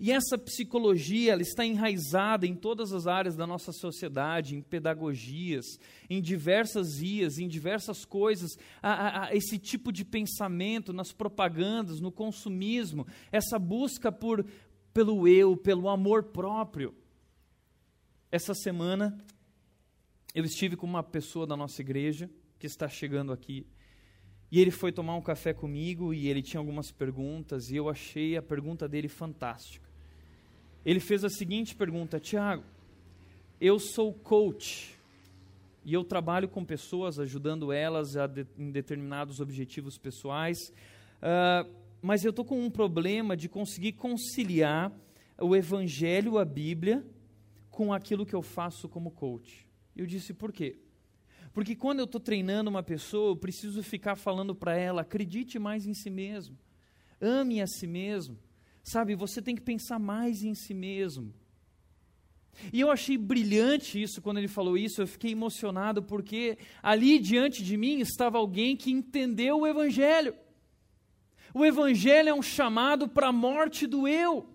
E 0.00 0.12
essa 0.12 0.38
psicologia 0.38 1.32
ela 1.32 1.42
está 1.42 1.64
enraizada 1.64 2.46
em 2.46 2.54
todas 2.54 2.92
as 2.92 3.06
áreas 3.06 3.36
da 3.36 3.46
nossa 3.46 3.72
sociedade, 3.72 4.54
em 4.54 4.62
pedagogias, 4.62 5.64
em 6.08 6.20
diversas 6.20 6.98
vias, 6.98 7.38
em 7.38 7.48
diversas 7.48 8.04
coisas. 8.04 8.50
A, 8.82 8.92
a, 8.92 9.24
a 9.26 9.34
esse 9.34 9.58
tipo 9.58 9.92
de 9.92 10.04
pensamento 10.04 10.92
nas 10.92 11.12
propagandas, 11.12 12.00
no 12.00 12.12
consumismo, 12.12 13.06
essa 13.30 13.58
busca 13.58 14.10
por, 14.12 14.44
pelo 14.92 15.26
eu, 15.28 15.56
pelo 15.56 15.88
amor 15.88 16.24
próprio. 16.24 16.94
Essa 18.30 18.54
semana 18.54 19.16
eu 20.34 20.44
estive 20.44 20.76
com 20.76 20.86
uma 20.86 21.02
pessoa 21.02 21.46
da 21.46 21.56
nossa 21.56 21.80
igreja 21.80 22.30
que 22.58 22.66
está 22.66 22.88
chegando 22.88 23.32
aqui. 23.32 23.66
E 24.50 24.60
ele 24.60 24.70
foi 24.70 24.90
tomar 24.90 25.14
um 25.14 25.20
café 25.20 25.52
comigo 25.52 26.14
e 26.14 26.28
ele 26.28 26.42
tinha 26.42 26.58
algumas 26.58 26.90
perguntas 26.90 27.70
e 27.70 27.76
eu 27.76 27.88
achei 27.88 28.36
a 28.36 28.42
pergunta 28.42 28.88
dele 28.88 29.08
fantástica. 29.08 29.86
Ele 30.84 31.00
fez 31.00 31.24
a 31.24 31.28
seguinte 31.28 31.74
pergunta: 31.74 32.18
Tiago, 32.18 32.64
eu 33.60 33.78
sou 33.78 34.12
coach 34.14 34.96
e 35.84 35.92
eu 35.92 36.02
trabalho 36.02 36.48
com 36.48 36.64
pessoas, 36.64 37.18
ajudando 37.18 37.72
elas 37.72 38.12
de, 38.12 38.46
em 38.56 38.70
determinados 38.70 39.40
objetivos 39.40 39.98
pessoais, 39.98 40.72
uh, 41.22 41.70
mas 42.00 42.24
eu 42.24 42.30
estou 42.30 42.44
com 42.44 42.58
um 42.58 42.70
problema 42.70 43.36
de 43.36 43.48
conseguir 43.48 43.92
conciliar 43.92 44.92
o 45.38 45.54
Evangelho, 45.54 46.38
a 46.38 46.44
Bíblia, 46.44 47.04
com 47.70 47.92
aquilo 47.92 48.26
que 48.26 48.34
eu 48.34 48.42
faço 48.42 48.88
como 48.88 49.10
coach. 49.10 49.66
Eu 49.96 50.06
disse: 50.06 50.32
por 50.32 50.52
quê? 50.52 50.78
Porque 51.58 51.74
quando 51.74 51.98
eu 51.98 52.04
estou 52.04 52.20
treinando 52.20 52.70
uma 52.70 52.84
pessoa, 52.84 53.32
eu 53.32 53.36
preciso 53.36 53.82
ficar 53.82 54.14
falando 54.14 54.54
para 54.54 54.76
ela: 54.76 55.02
acredite 55.02 55.58
mais 55.58 55.88
em 55.88 55.92
si 55.92 56.08
mesmo, 56.08 56.56
ame 57.20 57.60
a 57.60 57.66
si 57.66 57.84
mesmo, 57.84 58.38
sabe? 58.80 59.16
Você 59.16 59.42
tem 59.42 59.56
que 59.56 59.62
pensar 59.62 59.98
mais 59.98 60.44
em 60.44 60.54
si 60.54 60.72
mesmo. 60.72 61.34
E 62.72 62.78
eu 62.78 62.92
achei 62.92 63.18
brilhante 63.18 64.00
isso 64.00 64.22
quando 64.22 64.38
ele 64.38 64.46
falou 64.46 64.78
isso, 64.78 65.02
eu 65.02 65.06
fiquei 65.08 65.32
emocionado 65.32 66.00
porque 66.00 66.58
ali 66.80 67.18
diante 67.18 67.64
de 67.64 67.76
mim 67.76 67.98
estava 67.98 68.38
alguém 68.38 68.76
que 68.76 68.92
entendeu 68.92 69.58
o 69.58 69.66
Evangelho. 69.66 70.36
O 71.52 71.64
Evangelho 71.64 72.28
é 72.28 72.34
um 72.34 72.40
chamado 72.40 73.08
para 73.08 73.30
a 73.30 73.32
morte 73.32 73.84
do 73.84 74.06
eu. 74.06 74.48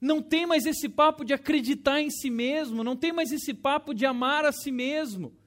Não 0.00 0.22
tem 0.22 0.46
mais 0.46 0.66
esse 0.66 0.88
papo 0.88 1.24
de 1.24 1.34
acreditar 1.34 2.00
em 2.00 2.10
si 2.10 2.30
mesmo, 2.30 2.84
não 2.84 2.94
tem 2.94 3.12
mais 3.12 3.32
esse 3.32 3.52
papo 3.52 3.92
de 3.92 4.06
amar 4.06 4.44
a 4.44 4.52
si 4.52 4.70
mesmo. 4.70 5.39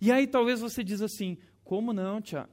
E 0.00 0.12
aí 0.12 0.26
talvez 0.26 0.60
você 0.60 0.84
diz 0.84 1.02
assim: 1.02 1.38
como 1.64 1.92
não, 1.92 2.20
Tiago? 2.20 2.52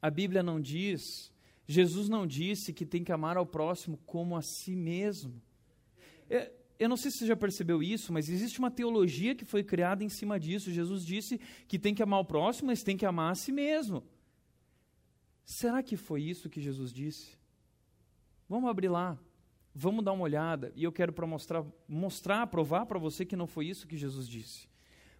A 0.00 0.10
Bíblia 0.10 0.42
não 0.42 0.60
diz, 0.60 1.32
Jesus 1.66 2.08
não 2.08 2.26
disse 2.26 2.72
que 2.72 2.84
tem 2.84 3.02
que 3.02 3.12
amar 3.12 3.36
ao 3.36 3.46
próximo 3.46 3.98
como 4.04 4.36
a 4.36 4.42
si 4.42 4.76
mesmo. 4.76 5.40
É, 6.28 6.52
eu 6.78 6.88
não 6.88 6.96
sei 6.96 7.10
se 7.10 7.18
você 7.18 7.26
já 7.26 7.36
percebeu 7.36 7.82
isso, 7.82 8.12
mas 8.12 8.28
existe 8.28 8.58
uma 8.58 8.70
teologia 8.70 9.34
que 9.34 9.44
foi 9.44 9.64
criada 9.64 10.04
em 10.04 10.08
cima 10.08 10.38
disso. 10.38 10.70
Jesus 10.70 11.04
disse 11.04 11.40
que 11.66 11.78
tem 11.78 11.94
que 11.94 12.02
amar 12.02 12.20
o 12.20 12.24
próximo, 12.24 12.66
mas 12.66 12.82
tem 12.82 12.96
que 12.96 13.06
amar 13.06 13.32
a 13.32 13.34
si 13.34 13.50
mesmo. 13.50 14.02
Será 15.44 15.82
que 15.82 15.96
foi 15.96 16.22
isso 16.22 16.50
que 16.50 16.60
Jesus 16.60 16.92
disse? 16.92 17.38
Vamos 18.48 18.68
abrir 18.68 18.88
lá, 18.88 19.18
vamos 19.74 20.04
dar 20.04 20.12
uma 20.12 20.24
olhada, 20.24 20.72
e 20.76 20.84
eu 20.84 20.92
quero 20.92 21.12
para 21.12 21.26
mostrar, 21.26 21.64
mostrar, 21.88 22.46
provar 22.46 22.86
para 22.86 22.98
você 22.98 23.24
que 23.24 23.36
não 23.36 23.46
foi 23.46 23.66
isso 23.66 23.86
que 23.86 23.96
Jesus 23.96 24.28
disse. 24.28 24.68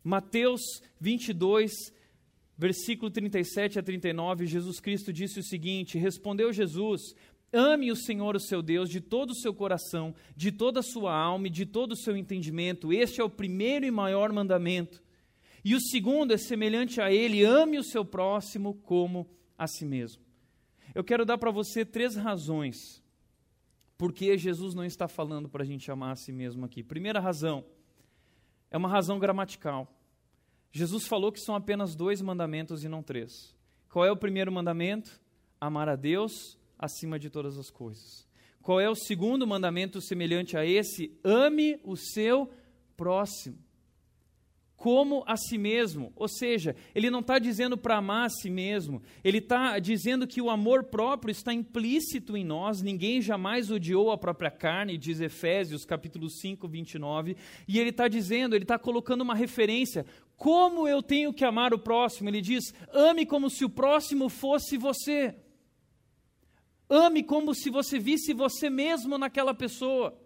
Mateus 0.04 0.60
22, 1.00 1.72
versículo 2.58 3.10
37 3.10 3.78
a 3.78 3.82
39, 3.82 4.46
Jesus 4.46 4.78
Cristo 4.78 5.12
disse 5.12 5.40
o 5.40 5.42
seguinte: 5.42 5.96
Respondeu 5.96 6.52
Jesus: 6.52 7.14
Ame 7.50 7.90
o 7.90 7.96
Senhor, 7.96 8.36
o 8.36 8.40
seu 8.40 8.60
Deus, 8.60 8.90
de 8.90 9.00
todo 9.00 9.30
o 9.30 9.34
seu 9.34 9.54
coração, 9.54 10.14
de 10.36 10.52
toda 10.52 10.80
a 10.80 10.82
sua 10.82 11.16
alma 11.16 11.46
e 11.46 11.50
de 11.50 11.64
todo 11.64 11.92
o 11.92 11.96
seu 11.96 12.16
entendimento. 12.16 12.92
Este 12.92 13.20
é 13.20 13.24
o 13.24 13.30
primeiro 13.30 13.86
e 13.86 13.90
maior 13.90 14.30
mandamento. 14.30 15.02
E 15.64 15.74
o 15.74 15.80
segundo 15.80 16.34
é 16.34 16.36
semelhante 16.36 17.00
a 17.00 17.10
ele: 17.10 17.42
ame 17.42 17.78
o 17.78 17.84
seu 17.84 18.04
próximo 18.04 18.74
como 18.82 19.26
a 19.56 19.66
si 19.66 19.86
mesmo. 19.86 20.22
Eu 20.94 21.02
quero 21.02 21.24
dar 21.24 21.38
para 21.38 21.50
você 21.50 21.84
três 21.84 22.14
razões 22.14 23.02
porque 23.96 24.36
Jesus 24.36 24.74
não 24.74 24.84
está 24.84 25.06
falando 25.08 25.48
para 25.48 25.62
a 25.62 25.66
gente 25.66 25.90
amar 25.90 26.12
a 26.12 26.16
si 26.16 26.32
mesmo 26.32 26.64
aqui. 26.64 26.82
Primeira 26.82 27.20
razão 27.20 27.64
é 28.70 28.76
uma 28.76 28.88
razão 28.88 29.18
gramatical. 29.18 29.88
Jesus 30.76 31.06
falou 31.06 31.30
que 31.30 31.38
são 31.38 31.54
apenas 31.54 31.94
dois 31.94 32.20
mandamentos 32.20 32.82
e 32.82 32.88
não 32.88 33.00
três. 33.00 33.54
Qual 33.88 34.04
é 34.04 34.10
o 34.10 34.16
primeiro 34.16 34.50
mandamento? 34.50 35.20
Amar 35.60 35.88
a 35.88 35.94
Deus 35.94 36.58
acima 36.76 37.16
de 37.16 37.30
todas 37.30 37.56
as 37.56 37.70
coisas. 37.70 38.26
Qual 38.60 38.80
é 38.80 38.90
o 38.90 38.96
segundo 38.96 39.46
mandamento 39.46 40.00
semelhante 40.00 40.56
a 40.56 40.66
esse? 40.66 41.16
Ame 41.22 41.78
o 41.84 41.96
seu 41.96 42.50
próximo 42.96 43.63
como 44.76 45.24
a 45.26 45.36
si 45.36 45.56
mesmo. 45.56 46.12
Ou 46.16 46.28
seja, 46.28 46.76
ele 46.94 47.10
não 47.10 47.20
está 47.20 47.38
dizendo 47.38 47.76
para 47.76 47.96
amar 47.96 48.26
a 48.26 48.30
si 48.30 48.50
mesmo, 48.50 49.02
ele 49.22 49.38
está 49.38 49.78
dizendo 49.78 50.26
que 50.26 50.42
o 50.42 50.50
amor 50.50 50.84
próprio 50.84 51.32
está 51.32 51.52
implícito 51.52 52.36
em 52.36 52.44
nós. 52.44 52.82
Ninguém 52.82 53.22
jamais 53.22 53.70
odiou 53.70 54.10
a 54.10 54.18
própria 54.18 54.50
carne, 54.50 54.98
diz 54.98 55.20
Efésios 55.20 55.84
capítulo 55.84 56.28
5, 56.28 56.66
29. 56.68 57.36
E 57.66 57.78
ele 57.78 57.90
está 57.90 58.08
dizendo, 58.08 58.54
ele 58.54 58.64
está 58.64 58.78
colocando 58.78 59.22
uma 59.22 59.34
referência. 59.34 60.04
Como 60.36 60.88
eu 60.88 61.02
tenho 61.02 61.32
que 61.32 61.44
amar 61.44 61.72
o 61.72 61.78
próximo? 61.78 62.28
Ele 62.28 62.40
diz: 62.40 62.74
ame 62.92 63.24
como 63.24 63.48
se 63.48 63.64
o 63.64 63.70
próximo 63.70 64.28
fosse 64.28 64.76
você. 64.76 65.34
Ame 66.88 67.22
como 67.22 67.54
se 67.54 67.70
você 67.70 67.98
visse 67.98 68.34
você 68.34 68.68
mesmo 68.68 69.16
naquela 69.16 69.54
pessoa. 69.54 70.18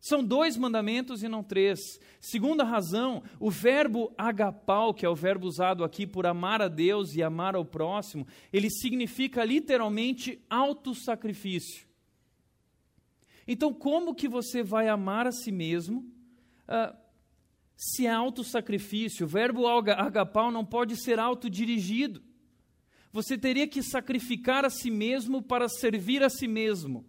São 0.00 0.22
dois 0.22 0.56
mandamentos 0.56 1.22
e 1.22 1.28
não 1.28 1.42
três. 1.42 1.80
Segunda 2.20 2.62
razão, 2.62 3.22
o 3.40 3.50
verbo 3.50 4.14
agapau, 4.16 4.94
que 4.94 5.04
é 5.04 5.08
o 5.08 5.14
verbo 5.14 5.46
usado 5.46 5.82
aqui 5.82 6.06
por 6.06 6.26
amar 6.26 6.62
a 6.62 6.68
Deus 6.68 7.14
e 7.14 7.22
amar 7.22 7.56
ao 7.56 7.64
próximo, 7.64 8.26
ele 8.52 8.70
significa 8.70 9.44
literalmente 9.44 10.40
auto-sacrifício. 10.48 11.86
Então, 13.46 13.72
como 13.72 14.14
que 14.14 14.28
você 14.28 14.62
vai 14.62 14.88
amar 14.88 15.26
a 15.26 15.32
si 15.32 15.50
mesmo 15.50 16.00
uh, 16.68 16.96
se 17.74 18.06
é 18.06 18.10
auto-sacrifício? 18.10 19.26
O 19.26 19.28
verbo 19.28 19.66
agapau 19.66 20.52
não 20.52 20.64
pode 20.64 20.96
ser 20.96 21.18
autodirigido. 21.18 22.22
Você 23.10 23.36
teria 23.36 23.66
que 23.66 23.82
sacrificar 23.82 24.64
a 24.64 24.70
si 24.70 24.90
mesmo 24.90 25.42
para 25.42 25.68
servir 25.68 26.22
a 26.22 26.28
si 26.28 26.46
mesmo. 26.46 27.04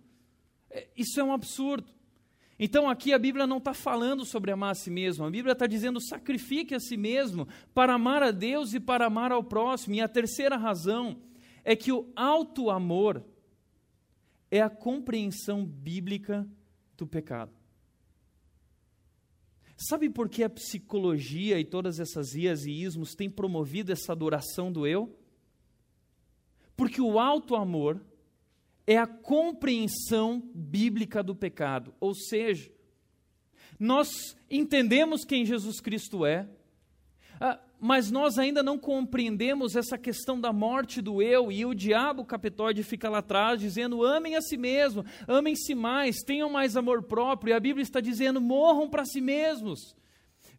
É, 0.71 0.87
isso 0.95 1.19
é 1.19 1.23
um 1.23 1.33
absurdo. 1.33 1.98
Então 2.59 2.89
aqui 2.89 3.13
a 3.13 3.17
Bíblia 3.17 3.47
não 3.47 3.57
está 3.57 3.73
falando 3.73 4.25
sobre 4.25 4.51
amar 4.51 4.71
a 4.71 4.75
si 4.75 4.91
mesmo, 4.91 5.25
a 5.25 5.31
Bíblia 5.31 5.53
está 5.53 5.65
dizendo 5.65 6.01
sacrifique 6.01 6.75
a 6.75 6.79
si 6.79 6.97
mesmo 6.97 7.47
para 7.73 7.93
amar 7.93 8.21
a 8.21 8.31
Deus 8.31 8.73
e 8.73 8.81
para 8.81 9.05
amar 9.05 9.31
ao 9.31 9.41
próximo. 9.41 9.95
E 9.95 10.01
a 10.01 10.09
terceira 10.09 10.57
razão 10.57 11.21
é 11.63 11.73
que 11.73 11.91
o 11.91 12.11
alto 12.15 12.69
amor 12.69 13.23
é 14.51 14.61
a 14.61 14.69
compreensão 14.69 15.65
bíblica 15.65 16.45
do 16.97 17.07
pecado. 17.07 17.53
Sabe 19.77 20.09
por 20.09 20.27
que 20.27 20.43
a 20.43 20.49
psicologia 20.49 21.57
e 21.57 21.63
todas 21.63 22.01
essas 22.01 22.35
ias 22.35 22.65
e 22.65 22.71
ismos 22.71 23.15
têm 23.15 23.29
promovido 23.29 23.93
essa 23.93 24.11
adoração 24.11 24.69
do 24.69 24.85
eu? 24.85 25.17
Porque 26.75 26.99
o 26.99 27.17
alto 27.17 27.55
amor 27.55 28.03
é 28.89 28.97
a 28.97 29.05
compreensão 29.05 30.41
bíblica 30.51 31.21
do 31.21 31.35
pecado. 31.35 31.93
Ou 31.99 32.15
seja, 32.15 32.71
nós 33.79 34.35
entendemos 34.49 35.23
quem 35.23 35.45
Jesus 35.45 35.79
Cristo 35.79 36.25
é, 36.25 36.49
ah, 37.39 37.59
mas 37.79 38.09
nós 38.09 38.39
ainda 38.39 38.63
não 38.63 38.79
compreendemos 38.79 39.75
essa 39.75 39.95
questão 39.95 40.41
da 40.41 40.51
morte 40.51 41.03
do 41.03 41.21
eu, 41.21 41.51
e 41.51 41.67
o 41.67 41.75
diabo 41.75 42.25
capetóide 42.25 42.81
fica 42.81 43.07
lá 43.07 43.19
atrás 43.19 43.59
dizendo: 43.59 44.03
amem 44.03 44.35
a 44.35 44.41
si 44.41 44.57
mesmo, 44.57 45.05
amem-se 45.27 45.75
mais, 45.75 46.23
tenham 46.25 46.49
mais 46.49 46.75
amor 46.75 47.03
próprio, 47.03 47.51
e 47.51 47.53
a 47.53 47.59
Bíblia 47.59 47.83
está 47.83 48.01
dizendo: 48.01 48.41
morram 48.41 48.89
para 48.89 49.05
si 49.05 49.21
mesmos. 49.21 49.95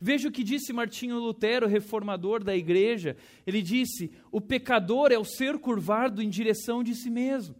Veja 0.00 0.28
o 0.28 0.32
que 0.32 0.44
disse 0.44 0.72
Martinho 0.72 1.18
Lutero, 1.18 1.66
reformador 1.66 2.44
da 2.44 2.54
igreja. 2.54 3.16
Ele 3.44 3.60
disse: 3.60 4.12
o 4.30 4.40
pecador 4.40 5.10
é 5.10 5.18
o 5.18 5.24
ser 5.24 5.58
curvado 5.58 6.22
em 6.22 6.28
direção 6.30 6.84
de 6.84 6.94
si 6.94 7.10
mesmo. 7.10 7.56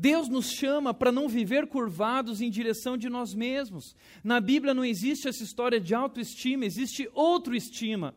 Deus 0.00 0.30
nos 0.30 0.50
chama 0.50 0.94
para 0.94 1.12
não 1.12 1.28
viver 1.28 1.66
curvados 1.66 2.40
em 2.40 2.48
direção 2.48 2.96
de 2.96 3.10
nós 3.10 3.34
mesmos. 3.34 3.94
Na 4.24 4.40
Bíblia 4.40 4.72
não 4.72 4.82
existe 4.82 5.28
essa 5.28 5.44
história 5.44 5.78
de 5.78 5.94
autoestima, 5.94 6.64
existe 6.64 7.10
outro 7.12 7.54
estima. 7.54 8.14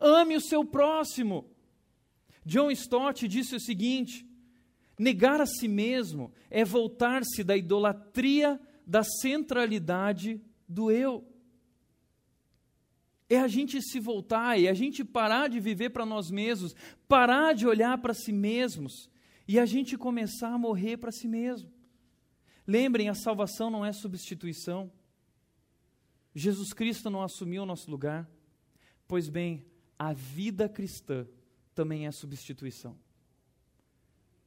Ame 0.00 0.36
o 0.36 0.40
seu 0.40 0.64
próximo. 0.64 1.44
John 2.46 2.70
Stott 2.70 3.28
disse 3.28 3.54
o 3.54 3.60
seguinte: 3.60 4.26
negar 4.98 5.38
a 5.38 5.44
si 5.44 5.68
mesmo 5.68 6.32
é 6.48 6.64
voltar-se 6.64 7.44
da 7.44 7.54
idolatria 7.54 8.58
da 8.86 9.04
centralidade 9.04 10.40
do 10.66 10.90
eu. 10.90 11.28
É 13.28 13.38
a 13.38 13.48
gente 13.48 13.82
se 13.82 14.00
voltar, 14.00 14.58
é 14.58 14.66
a 14.66 14.74
gente 14.74 15.04
parar 15.04 15.50
de 15.50 15.60
viver 15.60 15.90
para 15.90 16.06
nós 16.06 16.30
mesmos, 16.30 16.74
parar 17.06 17.52
de 17.52 17.66
olhar 17.66 17.98
para 17.98 18.14
si 18.14 18.32
mesmos 18.32 19.11
e 19.46 19.58
a 19.58 19.66
gente 19.66 19.96
começar 19.96 20.52
a 20.52 20.58
morrer 20.58 20.96
para 20.96 21.12
si 21.12 21.28
mesmo. 21.28 21.70
Lembrem, 22.66 23.08
a 23.08 23.14
salvação 23.14 23.70
não 23.70 23.84
é 23.84 23.92
substituição. 23.92 24.90
Jesus 26.34 26.72
Cristo 26.72 27.10
não 27.10 27.22
assumiu 27.22 27.62
o 27.62 27.66
nosso 27.66 27.90
lugar. 27.90 28.28
Pois 29.06 29.28
bem, 29.28 29.64
a 29.98 30.12
vida 30.12 30.68
cristã 30.68 31.26
também 31.74 32.06
é 32.06 32.12
substituição. 32.12 32.96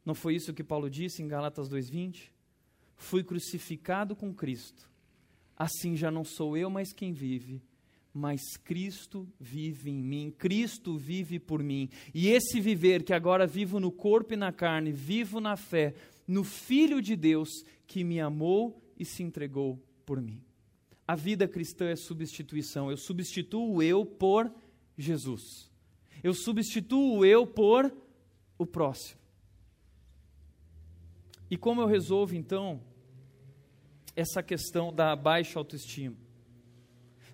Não 0.03 0.15
foi 0.15 0.36
isso 0.36 0.53
que 0.53 0.63
Paulo 0.63 0.89
disse 0.89 1.21
em 1.21 1.27
Galatas 1.27 1.67
2:20? 1.67 2.31
Fui 2.95 3.23
crucificado 3.23 4.15
com 4.15 4.34
Cristo. 4.34 4.89
Assim 5.58 5.95
já 5.95 6.12
não 6.12 6.23
sou 6.23 6.58
eu 6.58 6.69
mais 6.69 6.93
quem 6.93 7.12
vive, 7.12 7.62
mas 8.15 8.56
Cristo 8.63 9.28
vive 9.38 9.91
em 9.91 10.01
mim, 10.01 10.32
Cristo 10.32 10.97
vive 10.97 11.38
por 11.38 11.62
mim. 11.62 11.89
E 12.13 12.30
esse 12.30 12.62
viver 12.62 13.04
que 13.04 13.13
agora 13.13 13.45
vivo 13.45 13.78
no 13.78 13.91
corpo 13.91 14.34
e 14.34 14.38
na 14.38 14.54
carne, 14.54 14.93
vivo 14.93 15.41
na 15.41 15.58
fé, 15.58 15.93
no 16.25 16.41
Filho 16.41 17.01
de 17.01 17.13
Deus 17.13 17.49
que 17.86 18.06
me 18.06 18.21
amou 18.21 18.82
e 18.97 19.04
se 19.04 19.21
entregou 19.21 19.84
por 20.06 20.21
mim. 20.21 20.41
A 21.06 21.13
vida 21.13 21.45
cristã 21.45 21.89
é 21.89 21.95
substituição. 21.97 22.89
Eu 22.89 22.95
substituo 22.95 23.75
o 23.75 23.84
eu 23.84 24.06
por 24.06 24.49
Jesus. 24.97 25.69
Eu 26.23 26.34
substituo 26.34 27.17
o 27.17 27.25
eu 27.25 27.45
por 27.45 27.93
o 28.58 28.65
próximo. 28.65 29.19
E 31.51 31.58
como 31.58 31.82
eu 31.82 31.86
resolvo 31.86 32.34
então 32.34 32.82
essa 34.15 34.41
questão 34.41 34.91
da 34.91 35.13
baixa 35.17 35.60
autoestima? 35.60 36.24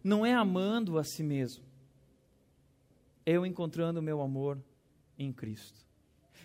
Não 0.04 0.26
é 0.26 0.34
amando 0.34 0.98
a 0.98 1.04
si 1.04 1.24
mesmo, 1.24 1.64
é 3.26 3.34
eu 3.34 3.46
encontrando 3.46 4.00
o 4.00 4.04
meu 4.04 4.22
amor 4.22 4.62
em 5.18 5.32
Cristo. 5.32 5.86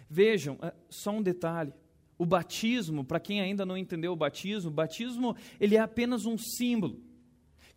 Vejam, 0.08 0.58
é, 0.62 0.72
só 0.88 1.10
um 1.10 1.22
detalhe. 1.22 1.72
O 2.18 2.24
batismo, 2.24 3.04
para 3.04 3.20
quem 3.20 3.40
ainda 3.40 3.66
não 3.66 3.76
entendeu 3.76 4.12
o 4.12 4.16
batismo, 4.16 4.70
o 4.70 4.74
batismo 4.74 5.36
ele 5.60 5.76
é 5.76 5.80
apenas 5.80 6.24
um 6.24 6.38
símbolo. 6.38 7.00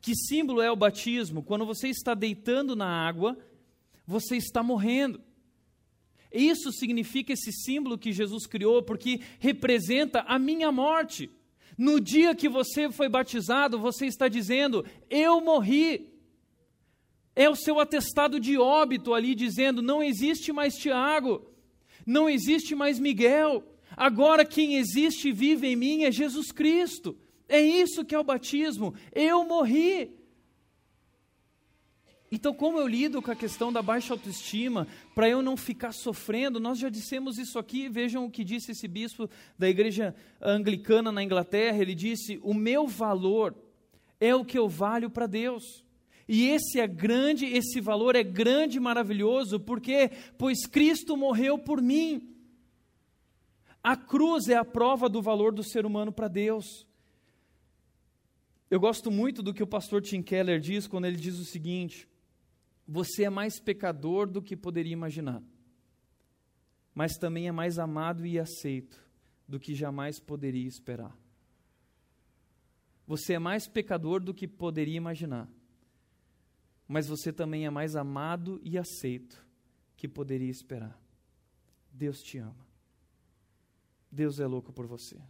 Que 0.02 0.16
símbolo 0.16 0.62
é 0.62 0.72
o 0.72 0.76
batismo? 0.76 1.44
Quando 1.44 1.66
você 1.66 1.90
está 1.90 2.14
deitando 2.14 2.76
na 2.76 2.88
água, 2.88 3.38
você 4.06 4.38
está 4.38 4.64
morrendo. 4.64 5.22
Isso 6.32 6.72
significa 6.72 7.34
esse 7.34 7.52
símbolo 7.52 7.98
que 7.98 8.12
Jesus 8.12 8.46
criou, 8.46 8.84
porque 8.84 9.20
representa 9.40 10.22
a 10.22 10.38
minha 10.38 10.72
morte. 10.72 11.30
No 11.80 11.98
dia 11.98 12.36
que 12.36 12.50
você 12.50 12.92
foi 12.92 13.08
batizado, 13.08 13.80
você 13.80 14.06
está 14.06 14.28
dizendo: 14.28 14.86
Eu 15.10 15.40
morri. 15.40 16.10
É 17.34 17.50
o 17.50 17.56
seu 17.56 17.80
atestado 17.80 18.38
de 18.38 18.58
óbito 18.58 19.14
ali 19.14 19.34
dizendo: 19.34 19.82
Não 19.82 20.04
existe 20.04 20.52
mais 20.52 20.76
Tiago, 20.76 21.50
não 22.06 22.30
existe 22.30 22.76
mais 22.76 23.00
Miguel. 23.00 23.64
Agora 23.96 24.44
quem 24.44 24.76
existe 24.76 25.30
e 25.30 25.32
vive 25.32 25.68
em 25.68 25.78
mim 25.78 26.04
é 26.04 26.12
Jesus 26.12 26.52
Cristo. 26.52 27.18
É 27.48 27.62
isso 27.62 28.04
que 28.04 28.14
é 28.14 28.20
o 28.20 28.26
batismo. 28.26 28.94
Eu 29.14 29.46
morri. 29.46 30.19
Então, 32.32 32.54
como 32.54 32.80
eu 32.80 32.88
lido 32.88 33.22
com 33.22 33.32
a 33.32 33.36
questão 33.36 33.74
da 33.74 33.82
baixa 33.82 34.14
autoestima, 34.14 34.88
para 35.16 35.28
eu 35.28 35.42
não 35.42 35.58
ficar 35.58 35.92
sofrendo, 35.92 36.60
nós 36.60 36.78
já 36.78 36.88
dissemos 36.88 37.40
isso 37.40 37.58
aqui, 37.58 37.90
vejam 37.90 38.26
o 38.26 38.30
que 38.30 38.44
disse 38.44 38.72
esse 38.72 38.88
bispo 38.88 39.28
da 39.58 39.68
igreja 39.68 40.16
anglicana 40.40 41.12
na 41.12 41.24
Inglaterra, 41.24 41.80
ele 41.80 41.96
disse: 41.96 42.40
"O 42.44 42.54
meu 42.54 42.88
valor 42.88 43.56
é 44.20 44.36
o 44.36 44.46
que 44.46 44.58
eu 44.58 44.70
valho 44.70 45.10
para 45.10 45.26
Deus". 45.26 45.84
E 46.28 46.48
esse 46.50 46.80
é 46.80 46.86
grande, 46.86 47.48
esse 47.48 47.82
valor 47.82 48.16
é 48.16 48.24
grande 48.24 48.78
e 48.78 48.80
maravilhoso, 48.80 49.60
porque 49.60 50.12
pois 50.38 50.68
Cristo 50.68 51.18
morreu 51.18 51.58
por 51.58 51.82
mim. 51.82 52.36
A 53.82 53.96
cruz 53.96 54.48
é 54.48 54.56
a 54.56 54.64
prova 54.64 55.10
do 55.10 55.24
valor 55.24 55.52
do 55.52 55.64
ser 55.64 55.86
humano 55.86 56.12
para 56.12 56.28
Deus. 56.28 56.86
Eu 58.70 58.80
gosto 58.80 59.10
muito 59.10 59.42
do 59.42 59.52
que 59.52 59.64
o 59.64 59.68
pastor 59.68 60.04
Tim 60.04 60.22
Keller 60.22 60.60
diz 60.60 60.86
quando 60.86 61.06
ele 61.06 61.18
diz 61.18 61.40
o 61.40 61.46
seguinte: 61.46 62.08
Você 62.92 63.26
é 63.26 63.30
mais 63.30 63.60
pecador 63.60 64.28
do 64.28 64.42
que 64.42 64.58
poderia 64.58 64.94
imaginar, 64.94 65.44
mas 66.92 67.18
também 67.18 67.48
é 67.48 67.52
mais 67.52 67.78
amado 67.78 68.26
e 68.26 68.40
aceito 68.40 69.00
do 69.48 69.60
que 69.60 69.76
jamais 69.76 70.20
poderia 70.20 70.68
esperar. 70.68 71.16
Você 73.06 73.34
é 73.34 73.40
mais 73.40 73.68
pecador 73.68 74.20
do 74.20 74.34
que 74.34 74.48
poderia 74.48 74.98
imaginar, 74.98 75.48
mas 76.88 77.08
você 77.08 77.32
também 77.32 77.64
é 77.64 77.70
mais 77.70 77.96
amado 77.96 78.60
e 78.64 78.76
aceito 78.76 79.46
que 79.96 80.08
poderia 80.08 80.50
esperar. 80.50 81.00
Deus 81.92 82.18
te 82.24 82.40
ama. 82.40 82.68
Deus 84.12 84.40
é 84.40 84.48
louco 84.48 84.74
por 84.74 84.88
você. 84.88 85.22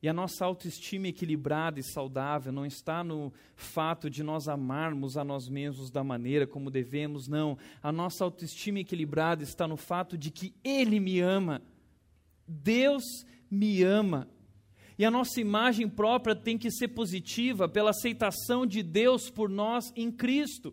E 0.00 0.08
a 0.08 0.12
nossa 0.12 0.44
autoestima 0.44 1.08
equilibrada 1.08 1.80
e 1.80 1.82
saudável 1.82 2.52
não 2.52 2.64
está 2.64 3.02
no 3.02 3.32
fato 3.56 4.08
de 4.08 4.22
nós 4.22 4.46
amarmos 4.46 5.16
a 5.16 5.24
nós 5.24 5.48
mesmos 5.48 5.90
da 5.90 6.04
maneira 6.04 6.46
como 6.46 6.70
devemos, 6.70 7.26
não. 7.26 7.58
A 7.82 7.90
nossa 7.90 8.22
autoestima 8.22 8.78
equilibrada 8.78 9.42
está 9.42 9.66
no 9.66 9.76
fato 9.76 10.16
de 10.16 10.30
que 10.30 10.54
Ele 10.62 11.00
me 11.00 11.20
ama. 11.20 11.60
Deus 12.46 13.02
me 13.50 13.82
ama. 13.82 14.28
E 14.96 15.04
a 15.04 15.10
nossa 15.10 15.40
imagem 15.40 15.88
própria 15.88 16.34
tem 16.34 16.56
que 16.56 16.70
ser 16.70 16.88
positiva 16.88 17.68
pela 17.68 17.90
aceitação 17.90 18.64
de 18.64 18.82
Deus 18.82 19.28
por 19.30 19.48
nós 19.48 19.92
em 19.96 20.12
Cristo. 20.12 20.72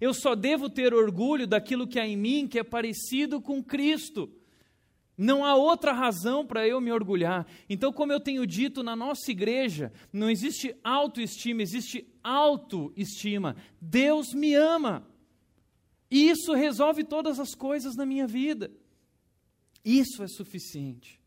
Eu 0.00 0.12
só 0.12 0.34
devo 0.34 0.68
ter 0.68 0.92
orgulho 0.92 1.46
daquilo 1.46 1.86
que 1.86 2.00
há 2.00 2.06
em 2.06 2.16
mim 2.16 2.48
que 2.48 2.58
é 2.58 2.64
parecido 2.64 3.40
com 3.40 3.62
Cristo. 3.62 4.32
Não 5.22 5.44
há 5.44 5.54
outra 5.54 5.92
razão 5.92 6.46
para 6.46 6.66
eu 6.66 6.80
me 6.80 6.90
orgulhar. 6.90 7.46
Então, 7.68 7.92
como 7.92 8.10
eu 8.10 8.18
tenho 8.18 8.46
dito 8.46 8.82
na 8.82 8.96
nossa 8.96 9.30
igreja, 9.30 9.92
não 10.10 10.30
existe 10.30 10.74
autoestima, 10.82 11.60
existe 11.60 12.08
autoestima. 12.24 13.54
Deus 13.78 14.32
me 14.32 14.54
ama. 14.54 15.06
E 16.10 16.30
isso 16.30 16.54
resolve 16.54 17.04
todas 17.04 17.38
as 17.38 17.54
coisas 17.54 17.94
na 17.96 18.06
minha 18.06 18.26
vida. 18.26 18.70
Isso 19.84 20.22
é 20.22 20.26
suficiente. 20.26 21.20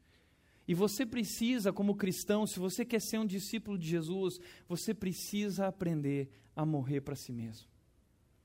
E 0.67 0.73
você 0.73 1.05
precisa, 1.05 1.71
como 1.71 1.95
cristão, 1.95 2.47
se 2.47 2.57
você 2.57 2.83
quer 2.83 2.99
ser 2.99 3.19
um 3.19 3.27
discípulo 3.27 3.77
de 3.77 3.87
Jesus, 3.87 4.39
você 4.67 4.91
precisa 4.95 5.67
aprender 5.67 6.31
a 6.55 6.65
morrer 6.65 7.01
para 7.01 7.15
si 7.15 7.31
mesmo. 7.31 7.67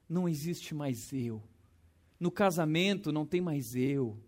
Não 0.06 0.28
existe 0.28 0.74
mais 0.74 1.10
eu. 1.10 1.42
No 2.20 2.30
casamento 2.30 3.10
não 3.10 3.24
tem 3.24 3.40
mais 3.40 3.74
eu. 3.74 4.27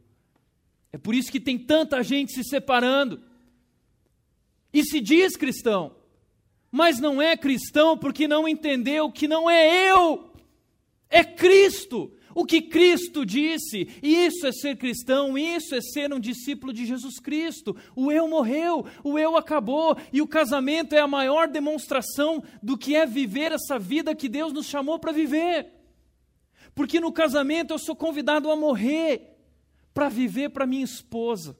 É 0.92 0.98
por 0.98 1.14
isso 1.14 1.30
que 1.30 1.40
tem 1.40 1.58
tanta 1.58 2.02
gente 2.02 2.32
se 2.32 2.44
separando. 2.44 3.22
E 4.72 4.84
se 4.84 5.00
diz 5.00 5.36
cristão, 5.36 5.94
mas 6.70 7.00
não 7.00 7.20
é 7.20 7.36
cristão 7.36 7.98
porque 7.98 8.28
não 8.28 8.46
entendeu 8.46 9.10
que 9.10 9.26
não 9.26 9.50
é 9.50 9.90
eu, 9.90 10.32
é 11.08 11.24
Cristo. 11.24 12.12
O 12.32 12.44
que 12.44 12.62
Cristo 12.62 13.26
disse, 13.26 13.88
isso 14.00 14.46
é 14.46 14.52
ser 14.52 14.76
cristão, 14.76 15.36
isso 15.36 15.74
é 15.74 15.80
ser 15.80 16.12
um 16.12 16.20
discípulo 16.20 16.72
de 16.72 16.86
Jesus 16.86 17.18
Cristo. 17.18 17.76
O 17.96 18.12
eu 18.12 18.28
morreu, 18.28 18.86
o 19.02 19.18
eu 19.18 19.36
acabou, 19.36 19.96
e 20.12 20.22
o 20.22 20.28
casamento 20.28 20.94
é 20.94 21.00
a 21.00 21.08
maior 21.08 21.48
demonstração 21.48 22.42
do 22.62 22.78
que 22.78 22.94
é 22.94 23.04
viver 23.04 23.50
essa 23.50 23.78
vida 23.80 24.14
que 24.14 24.28
Deus 24.28 24.52
nos 24.52 24.66
chamou 24.66 24.98
para 25.00 25.10
viver. 25.10 25.72
Porque 26.72 27.00
no 27.00 27.12
casamento 27.12 27.74
eu 27.74 27.78
sou 27.80 27.96
convidado 27.96 28.48
a 28.48 28.54
morrer, 28.54 29.29
para 29.92 30.08
viver 30.08 30.50
para 30.50 30.66
minha 30.66 30.84
esposa. 30.84 31.56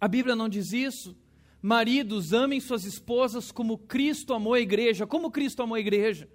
A 0.00 0.08
Bíblia 0.08 0.36
não 0.36 0.48
diz 0.48 0.72
isso? 0.72 1.16
Maridos, 1.60 2.32
amem 2.32 2.60
suas 2.60 2.84
esposas 2.84 3.50
como 3.50 3.78
Cristo 3.78 4.32
amou 4.34 4.54
a 4.54 4.60
igreja. 4.60 5.06
Como 5.06 5.30
Cristo 5.30 5.62
amou 5.62 5.74
a 5.74 5.80
igreja? 5.80 6.28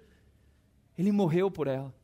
Ele 0.98 1.12
morreu 1.12 1.50
por 1.50 1.66
ela. 1.66 1.94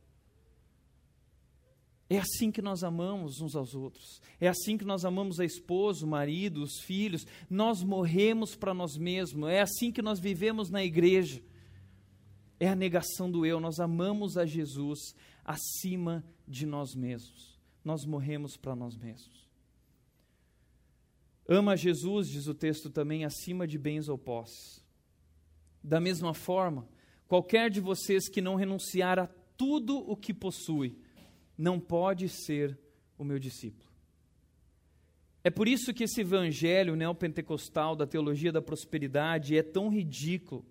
É 2.09 2.17
assim 2.17 2.51
que 2.51 2.61
nós 2.61 2.83
amamos 2.83 3.39
uns 3.39 3.55
aos 3.55 3.75
outros. 3.75 4.19
É 4.39 4.47
assim 4.47 4.77
que 4.77 4.85
nós 4.85 5.05
amamos 5.05 5.39
a 5.39 5.45
esposa, 5.45 6.05
o 6.05 6.09
marido, 6.09 6.63
os 6.63 6.79
filhos. 6.79 7.25
Nós 7.47 7.83
morremos 7.83 8.55
para 8.55 8.73
nós 8.73 8.97
mesmos. 8.97 9.47
É 9.49 9.61
assim 9.61 9.91
que 9.91 10.01
nós 10.01 10.19
vivemos 10.19 10.71
na 10.71 10.83
igreja. 10.83 11.43
É 12.59 12.67
a 12.67 12.75
negação 12.75 13.29
do 13.29 13.45
eu. 13.45 13.59
Nós 13.59 13.79
amamos 13.79 14.37
a 14.37 14.45
Jesus 14.45 15.13
acima 15.45 16.25
de 16.47 16.65
nós 16.65 16.95
mesmos 16.95 17.48
nós 17.89 18.05
morremos 18.05 18.55
para 18.55 18.75
nós 18.75 18.95
mesmos. 18.95 19.49
Ama 21.47 21.75
Jesus, 21.75 22.29
diz 22.29 22.45
o 22.45 22.53
texto 22.53 22.87
também, 22.87 23.25
acima 23.25 23.65
de 23.65 23.79
bens 23.79 24.07
ou 24.07 24.15
posses. 24.15 24.85
Da 25.83 25.99
mesma 25.99 26.35
forma, 26.35 26.87
qualquer 27.27 27.71
de 27.71 27.81
vocês 27.81 28.29
que 28.29 28.41
não 28.41 28.53
renunciar 28.53 29.17
a 29.17 29.25
tudo 29.57 29.97
o 29.97 30.15
que 30.15 30.35
possui, 30.35 30.99
não 31.57 31.79
pode 31.79 32.29
ser 32.29 32.77
o 33.17 33.23
meu 33.23 33.39
discípulo. 33.39 33.89
É 35.43 35.49
por 35.49 35.67
isso 35.67 35.91
que 35.91 36.03
esse 36.03 36.21
evangelho 36.21 36.95
neopentecostal 36.95 37.95
da 37.95 38.05
teologia 38.05 38.51
da 38.51 38.61
prosperidade 38.61 39.57
é 39.57 39.63
tão 39.63 39.89
ridículo 39.89 40.63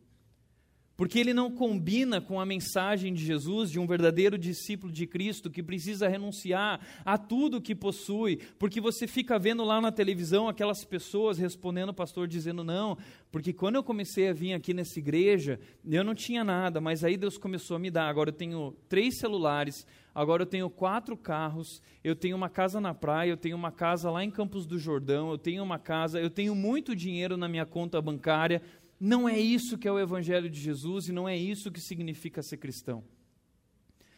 porque 0.99 1.21
ele 1.21 1.33
não 1.33 1.49
combina 1.49 2.21
com 2.21 2.41
a 2.41 2.45
mensagem 2.45 3.15
de 3.15 3.25
Jesus, 3.25 3.71
de 3.71 3.79
um 3.79 3.87
verdadeiro 3.87 4.37
discípulo 4.37 4.93
de 4.93 5.07
Cristo 5.07 5.49
que 5.49 5.63
precisa 5.63 6.09
renunciar 6.09 6.81
a 7.05 7.17
tudo 7.17 7.61
que 7.61 7.73
possui, 7.73 8.41
porque 8.59 8.81
você 8.81 9.07
fica 9.07 9.39
vendo 9.39 9.63
lá 9.63 9.81
na 9.81 9.93
televisão 9.93 10.49
aquelas 10.49 10.85
pessoas 10.85 11.39
respondendo 11.39 11.91
o 11.91 11.95
pastor 11.95 12.27
dizendo 12.27 12.65
não, 12.65 12.99
porque 13.31 13.53
quando 13.53 13.77
eu 13.77 13.85
comecei 13.85 14.29
a 14.29 14.33
vir 14.33 14.55
aqui 14.55 14.75
nessa 14.75 14.99
igreja, 14.99 15.61
eu 15.89 16.03
não 16.03 16.17
tinha 16.17 16.43
nada, 16.43 16.81
mas 16.81 17.05
aí 17.05 17.17
Deus 17.17 17.39
começou 17.39 17.77
a 17.77 17.79
me 17.79 17.91
dar. 17.91 18.09
Agora 18.09 18.31
eu 18.31 18.35
tenho 18.35 18.75
três 18.89 19.19
celulares, 19.19 19.87
agora 20.15 20.43
eu 20.43 20.47
tenho 20.47 20.69
quatro 20.69 21.17
carros, 21.17 21.81
eu 22.03 22.17
tenho 22.17 22.35
uma 22.35 22.49
casa 22.49 22.81
na 22.81 22.95
praia, 22.95 23.31
eu 23.31 23.37
tenho 23.37 23.55
uma 23.55 23.71
casa 23.71 24.11
lá 24.11 24.25
em 24.25 24.31
Campos 24.31 24.67
do 24.67 24.79
Jordão, 24.79 25.31
eu 25.31 25.39
tenho 25.39 25.63
uma 25.63 25.79
casa, 25.79 26.19
eu 26.19 26.31
tenho 26.31 26.55
muito 26.55 26.97
dinheiro 26.97 27.37
na 27.37 27.47
minha 27.49 27.67
conta 27.67 28.01
bancária. 28.01 28.63
Não 29.01 29.29
é 29.29 29.39
isso 29.39 29.79
que 29.79 29.87
é 29.87 29.93
o 29.93 29.99
Evangelho 29.99 30.51
de 30.51 30.61
Jesus 30.61 31.09
e 31.09 31.13
não 31.13 31.29
é 31.29 31.37
isso 31.37 31.71
que 31.71 31.81
significa 31.81 32.43
ser 32.43 32.57
cristão. 32.57 33.05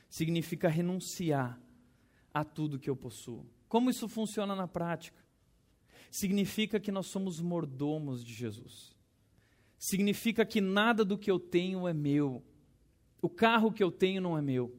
Significa 0.08 0.68
renunciar 0.68 1.60
a 2.32 2.44
tudo 2.44 2.78
que 2.78 2.88
eu 2.88 2.96
possuo. 2.96 3.46
Como 3.68 3.90
isso 3.90 4.08
funciona 4.08 4.56
na 4.56 4.66
prática? 4.66 5.22
Significa 6.10 6.80
que 6.80 6.90
nós 6.90 7.06
somos 7.06 7.40
mordomos 7.40 8.24
de 8.24 8.32
Jesus. 8.32 8.96
Significa 9.78 10.44
que 10.44 10.60
nada 10.60 11.04
do 11.04 11.16
que 11.16 11.30
eu 11.30 11.38
tenho 11.38 11.86
é 11.86 11.92
meu. 11.92 12.42
O 13.22 13.28
carro 13.28 13.72
que 13.72 13.82
eu 13.82 13.90
tenho 13.90 14.20
não 14.20 14.36
é 14.36 14.42
meu. 14.42 14.74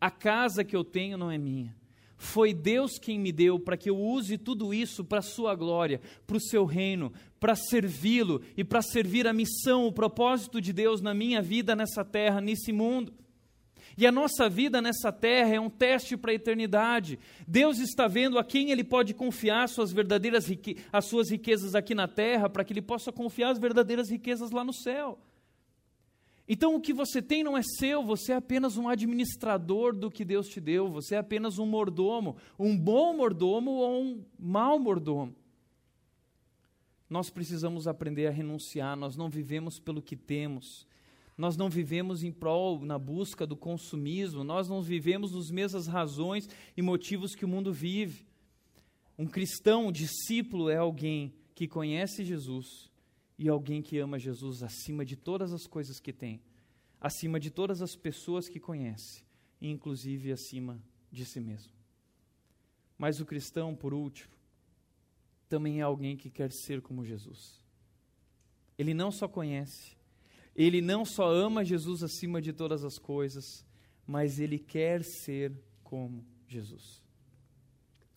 A 0.00 0.10
casa 0.10 0.64
que 0.64 0.74
eu 0.74 0.84
tenho 0.84 1.16
não 1.16 1.30
é 1.30 1.38
minha. 1.38 1.76
Foi 2.16 2.54
Deus 2.54 2.98
quem 2.98 3.18
me 3.18 3.30
deu 3.30 3.58
para 3.60 3.76
que 3.76 3.90
eu 3.90 3.98
use 3.98 4.38
tudo 4.38 4.72
isso 4.72 5.04
para 5.04 5.18
a 5.18 5.22
sua 5.22 5.54
glória, 5.54 6.00
para 6.26 6.36
o 6.36 6.40
seu 6.40 6.64
reino, 6.64 7.12
para 7.38 7.54
servi-lo 7.54 8.40
e 8.56 8.64
para 8.64 8.80
servir 8.80 9.26
a 9.26 9.32
missão, 9.32 9.86
o 9.86 9.92
propósito 9.92 10.60
de 10.60 10.72
Deus 10.72 11.02
na 11.02 11.12
minha 11.12 11.42
vida 11.42 11.76
nessa 11.76 12.04
terra, 12.04 12.40
nesse 12.40 12.72
mundo. 12.72 13.12
E 13.98 14.06
a 14.06 14.12
nossa 14.12 14.48
vida 14.48 14.82
nessa 14.82 15.10
terra 15.10 15.54
é 15.54 15.60
um 15.60 15.70
teste 15.70 16.16
para 16.16 16.30
a 16.30 16.34
eternidade. 16.34 17.18
Deus 17.48 17.78
está 17.78 18.06
vendo 18.06 18.38
a 18.38 18.44
quem 18.44 18.70
Ele 18.70 18.84
pode 18.84 19.14
confiar 19.14 19.68
suas 19.68 19.90
verdadeiras 19.90 20.46
as 20.92 21.04
suas 21.06 21.30
riquezas 21.30 21.74
aqui 21.74 21.94
na 21.94 22.06
terra, 22.06 22.48
para 22.48 22.62
que 22.62 22.74
Ele 22.74 22.82
possa 22.82 23.10
confiar 23.10 23.50
as 23.50 23.58
verdadeiras 23.58 24.10
riquezas 24.10 24.50
lá 24.50 24.62
no 24.62 24.72
céu. 24.72 25.18
Então 26.48 26.76
o 26.76 26.80
que 26.80 26.92
você 26.92 27.20
tem 27.20 27.42
não 27.42 27.56
é 27.56 27.62
seu, 27.62 28.04
você 28.04 28.32
é 28.32 28.36
apenas 28.36 28.76
um 28.76 28.88
administrador 28.88 29.92
do 29.92 30.10
que 30.10 30.24
Deus 30.24 30.46
te 30.46 30.60
deu, 30.60 30.88
você 30.88 31.16
é 31.16 31.18
apenas 31.18 31.58
um 31.58 31.66
mordomo, 31.66 32.36
um 32.58 32.76
bom 32.78 33.16
mordomo 33.16 33.72
ou 33.72 34.02
um 34.02 34.24
mau 34.38 34.78
mordomo. 34.78 35.34
Nós 37.10 37.30
precisamos 37.30 37.88
aprender 37.88 38.28
a 38.28 38.30
renunciar, 38.30 38.96
nós 38.96 39.16
não 39.16 39.28
vivemos 39.28 39.80
pelo 39.80 40.00
que 40.00 40.16
temos, 40.16 40.86
nós 41.36 41.56
não 41.56 41.68
vivemos 41.68 42.22
em 42.22 42.32
prol, 42.32 42.80
na 42.84 42.98
busca 42.98 43.46
do 43.46 43.56
consumismo, 43.56 44.44
nós 44.44 44.68
não 44.68 44.82
vivemos 44.82 45.32
nas 45.32 45.50
mesmas 45.50 45.86
razões 45.86 46.48
e 46.76 46.82
motivos 46.82 47.34
que 47.34 47.44
o 47.44 47.48
mundo 47.48 47.72
vive. 47.72 48.24
Um 49.18 49.26
cristão, 49.26 49.88
um 49.88 49.92
discípulo, 49.92 50.70
é 50.70 50.76
alguém 50.76 51.34
que 51.54 51.66
conhece 51.66 52.24
Jesus 52.24 52.90
e 53.38 53.48
alguém 53.48 53.82
que 53.82 53.98
ama 53.98 54.18
Jesus 54.18 54.62
acima 54.62 55.04
de 55.04 55.16
todas 55.16 55.52
as 55.52 55.66
coisas 55.66 56.00
que 56.00 56.12
tem, 56.12 56.40
acima 57.00 57.38
de 57.38 57.50
todas 57.50 57.82
as 57.82 57.94
pessoas 57.94 58.48
que 58.48 58.58
conhece, 58.58 59.24
inclusive 59.60 60.32
acima 60.32 60.82
de 61.12 61.24
si 61.24 61.40
mesmo. 61.40 61.72
Mas 62.96 63.20
o 63.20 63.26
cristão, 63.26 63.74
por 63.74 63.92
último, 63.92 64.34
também 65.48 65.80
é 65.80 65.82
alguém 65.82 66.16
que 66.16 66.30
quer 66.30 66.50
ser 66.50 66.80
como 66.80 67.04
Jesus. 67.04 67.62
Ele 68.78 68.94
não 68.94 69.10
só 69.10 69.28
conhece, 69.28 69.96
ele 70.54 70.80
não 70.80 71.04
só 71.04 71.30
ama 71.30 71.64
Jesus 71.64 72.02
acima 72.02 72.40
de 72.40 72.52
todas 72.52 72.84
as 72.84 72.98
coisas, 72.98 73.64
mas 74.06 74.38
ele 74.38 74.58
quer 74.58 75.04
ser 75.04 75.52
como 75.84 76.24
Jesus. 76.48 77.02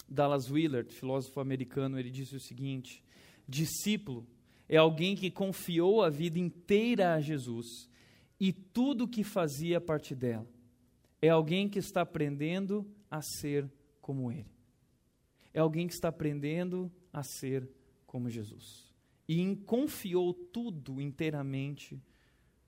Dallas 0.07 0.49
Willard, 0.49 0.91
filósofo 0.91 1.39
americano, 1.39 1.99
ele 1.99 2.09
disse 2.09 2.35
o 2.35 2.39
seguinte: 2.39 3.03
discípulo 3.47 4.25
é 4.69 4.77
alguém 4.77 5.15
que 5.15 5.31
confiou 5.31 6.03
a 6.03 6.09
vida 6.11 6.37
inteira 6.37 7.15
a 7.15 7.19
Jesus 7.19 7.89
e 8.39 8.53
tudo 8.53 9.07
que 9.07 9.23
fazia 9.23 9.79
a 9.79 9.81
partir 9.81 10.13
dela. 10.13 10.47
É 11.19 11.29
alguém 11.29 11.67
que 11.67 11.79
está 11.79 12.01
aprendendo 12.01 12.87
a 13.09 13.19
ser 13.21 13.69
como 13.99 14.31
ele. 14.31 14.49
É 15.51 15.59
alguém 15.59 15.87
que 15.87 15.93
está 15.93 16.09
aprendendo 16.09 16.89
a 17.11 17.23
ser 17.23 17.67
como 18.05 18.29
Jesus. 18.29 18.93
E 19.27 19.55
confiou 19.65 20.33
tudo 20.33 21.01
inteiramente 21.01 21.99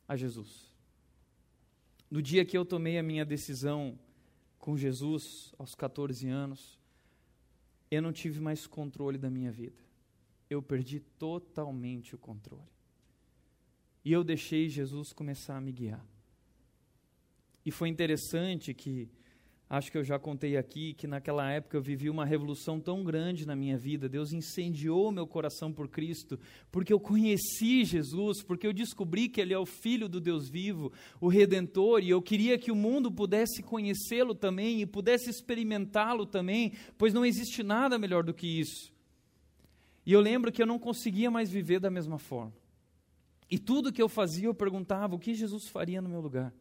a 0.08 0.16
Jesus. 0.16 0.72
No 2.10 2.22
dia 2.22 2.44
que 2.44 2.58
eu 2.58 2.66
tomei 2.66 2.98
a 2.98 3.04
minha 3.04 3.24
decisão 3.24 3.98
com 4.58 4.76
Jesus, 4.76 5.54
aos 5.58 5.76
14 5.76 6.28
anos, 6.28 6.80
eu 7.90 8.02
não 8.02 8.12
tive 8.12 8.40
mais 8.40 8.66
controle 8.66 9.18
da 9.18 9.30
minha 9.30 9.52
vida. 9.52 9.91
Eu 10.52 10.62
perdi 10.62 11.00
totalmente 11.18 12.14
o 12.14 12.18
controle. 12.18 12.70
E 14.06 14.12
eu 14.12 14.24
deixei 14.24 14.68
Jesus 14.68 15.14
começar 15.14 15.58
a 15.58 15.62
me 15.62 15.72
guiar. 15.72 16.06
E 17.66 17.72
foi 17.72 17.88
interessante 17.90 18.74
que 18.74 19.10
Acho 19.72 19.90
que 19.90 19.98
eu 19.98 20.04
já 20.04 20.20
contei 20.20 20.58
aqui 20.58 20.94
que 20.94 21.08
naquela 21.08 21.50
época 21.50 21.78
eu 21.78 21.82
vivi 21.82 22.10
uma 22.10 22.26
revolução 22.26 22.78
tão 22.78 23.06
grande 23.06 23.48
na 23.48 23.56
minha 23.56 23.78
vida. 23.78 24.10
Deus 24.10 24.34
incendiou 24.34 25.14
meu 25.14 25.26
coração 25.26 25.72
por 25.72 25.88
Cristo, 25.88 26.38
porque 26.70 26.92
eu 26.92 27.00
conheci 27.00 27.86
Jesus, 27.86 28.44
porque 28.44 28.68
eu 28.68 28.74
descobri 28.74 29.30
que 29.30 29.40
Ele 29.40 29.54
é 29.54 29.58
o 29.58 29.66
Filho 29.66 30.10
do 30.10 30.20
Deus 30.20 30.50
vivo, 30.50 30.92
o 31.22 31.30
Redentor, 31.30 32.04
e 32.04 32.10
eu 32.10 32.22
queria 32.22 32.58
que 32.58 32.70
o 32.70 32.76
mundo 32.76 33.10
pudesse 33.10 33.64
conhecê-lo 33.64 34.36
também 34.36 34.82
e 34.82 34.86
pudesse 34.86 35.30
experimentá-lo 35.30 36.26
também, 36.26 36.74
pois 36.98 37.14
não 37.14 37.26
existe 37.26 37.64
nada 37.64 37.98
melhor 37.98 38.26
do 38.26 38.34
que 38.34 38.60
isso. 38.60 38.91
E 40.06 40.14
eu 40.14 40.20
lembro 40.20 40.52
que 40.52 40.62
eu 40.62 40.66
não 40.66 40.80
conseguia 40.80 41.30
mais 41.30 41.50
viver 41.50 41.80
da 41.80 41.90
mesma 41.90 42.18
forma. 42.18 42.54
E 43.50 43.60
tudo 43.60 43.92
que 43.92 44.02
eu 44.02 44.10
fazia, 44.10 44.48
eu 44.48 44.54
perguntava 44.54 45.16
o 45.16 45.20
que 45.20 45.34
Jesus 45.34 45.68
faria 45.68 46.02
no 46.02 46.10
meu 46.10 46.22
lugar 46.22 46.54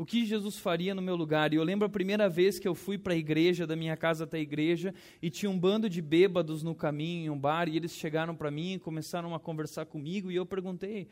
o 0.00 0.06
que 0.06 0.24
Jesus 0.24 0.56
faria 0.56 0.94
no 0.94 1.02
meu 1.02 1.14
lugar. 1.14 1.52
E 1.52 1.56
eu 1.56 1.62
lembro 1.62 1.84
a 1.84 1.90
primeira 1.90 2.26
vez 2.26 2.58
que 2.58 2.66
eu 2.66 2.74
fui 2.74 2.96
para 2.96 3.12
a 3.12 3.16
igreja, 3.16 3.66
da 3.66 3.76
minha 3.76 3.94
casa 3.98 4.24
até 4.24 4.38
a 4.38 4.40
igreja, 4.40 4.94
e 5.20 5.28
tinha 5.28 5.50
um 5.50 5.58
bando 5.58 5.90
de 5.90 6.00
bêbados 6.00 6.62
no 6.62 6.74
caminho, 6.74 7.26
em 7.26 7.28
um 7.28 7.38
bar, 7.38 7.68
e 7.68 7.76
eles 7.76 7.92
chegaram 7.92 8.34
para 8.34 8.50
mim 8.50 8.72
e 8.72 8.78
começaram 8.78 9.34
a 9.34 9.38
conversar 9.38 9.84
comigo, 9.84 10.30
e 10.30 10.36
eu 10.36 10.46
perguntei 10.46 11.06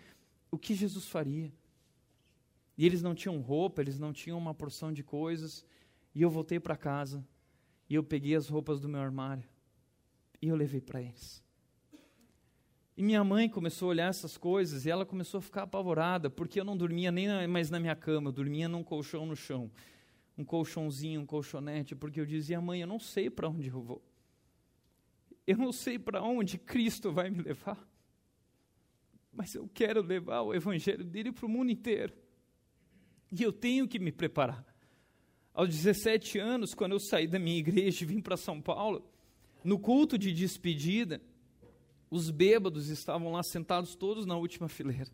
o 0.51 0.57
que 0.57 0.74
Jesus 0.74 1.05
faria. 1.05 1.53
E 2.79 2.87
eles 2.87 3.03
não 3.03 3.14
tinham 3.14 3.39
roupa, 3.43 3.83
eles 3.83 3.99
não 3.99 4.11
tinham 4.11 4.39
uma 4.39 4.55
porção 4.55 4.91
de 4.91 5.03
coisas, 5.03 5.66
e 6.14 6.22
eu 6.22 6.31
voltei 6.31 6.59
para 6.59 6.74
casa, 6.74 7.22
e 7.91 7.95
eu 7.95 8.03
peguei 8.03 8.35
as 8.35 8.49
roupas 8.49 8.81
do 8.81 8.89
meu 8.89 9.03
armário, 9.03 9.47
e 10.41 10.49
eu 10.49 10.57
levei 10.57 10.81
para 10.81 11.03
eles. 11.03 11.45
E 12.99 13.03
minha 13.05 13.23
mãe 13.23 13.49
começou 13.49 13.87
a 13.87 13.91
olhar 13.91 14.11
essas 14.11 14.37
coisas 14.37 14.85
e 14.85 14.91
ela 14.91 15.07
começou 15.07 15.39
a 15.39 15.41
ficar 15.41 15.63
apavorada, 15.63 16.29
porque 16.29 16.59
eu 16.59 16.65
não 16.65 16.77
dormia 16.77 17.13
nem 17.13 17.47
mais 17.47 17.71
na 17.71 17.79
minha 17.79 17.95
cama, 17.95 18.31
eu 18.31 18.33
dormia 18.33 18.69
num 18.69 18.83
colchão 18.83 19.25
no 19.25 19.37
chão. 19.37 19.71
Um 20.37 20.45
colchãozinho, 20.45 21.21
um 21.21 21.25
colchonete, 21.25 21.95
porque 21.95 22.21
eu 22.21 22.27
dizia, 22.27 22.61
mãe, 22.61 22.81
eu 22.81 22.89
não 22.89 22.99
sei 22.99 23.31
para 23.31 23.49
onde 23.49 23.69
eu 23.69 23.81
vou. 23.81 24.03
Eu 25.47 25.57
não 25.57 25.73
sei 25.73 25.97
para 25.97 26.21
onde 26.21 26.59
Cristo 26.59 27.13
vai 27.13 27.31
me 27.31 27.41
levar. 27.41 27.79
Mas 29.33 29.55
eu 29.55 29.71
quero 29.73 30.03
levar 30.03 30.41
o 30.43 30.53
evangelho 30.53 31.05
dele 31.05 31.31
para 31.31 31.47
o 31.47 31.49
mundo 31.49 31.71
inteiro. 31.71 32.13
E 33.31 33.41
eu 33.41 33.53
tenho 33.53 33.87
que 33.87 34.01
me 34.01 34.11
preparar. 34.11 34.67
Aos 35.55 35.69
17 35.69 36.41
anos, 36.41 36.75
quando 36.75 36.95
eu 36.95 37.01
saí 37.01 37.29
da 37.29 37.39
minha 37.39 37.59
igreja 37.59 38.03
e 38.03 38.07
vim 38.09 38.21
para 38.21 38.37
São 38.37 38.61
Paulo, 38.61 39.09
no 39.63 39.79
culto 39.79 40.19
de 40.19 40.33
despedida, 40.33 41.23
os 42.11 42.31
bêbados 42.31 42.89
estavam 42.89 43.33
lá 43.33 43.43
sentados 43.43 43.95
todos 43.95 44.27
na 44.27 44.37
última 44.37 44.69
fileira. 44.69 45.11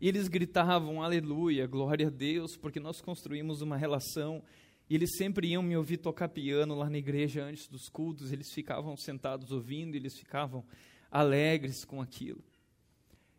E 0.00 0.08
eles 0.08 0.28
gritavam 0.28 1.02
aleluia, 1.02 1.66
glória 1.66 2.08
a 2.08 2.10
Deus, 2.10 2.56
porque 2.56 2.78
nós 2.78 3.00
construímos 3.00 3.62
uma 3.62 3.76
relação. 3.76 4.42
E 4.88 4.94
eles 4.94 5.16
sempre 5.16 5.48
iam 5.48 5.62
me 5.62 5.76
ouvir 5.76 5.96
tocar 5.96 6.28
piano 6.28 6.74
lá 6.74 6.88
na 6.88 6.98
igreja 6.98 7.42
antes 7.42 7.66
dos 7.66 7.88
cultos. 7.88 8.30
Eles 8.30 8.52
ficavam 8.52 8.96
sentados 8.96 9.50
ouvindo, 9.50 9.94
eles 9.94 10.16
ficavam 10.16 10.64
alegres 11.10 11.84
com 11.84 12.00
aquilo. 12.00 12.44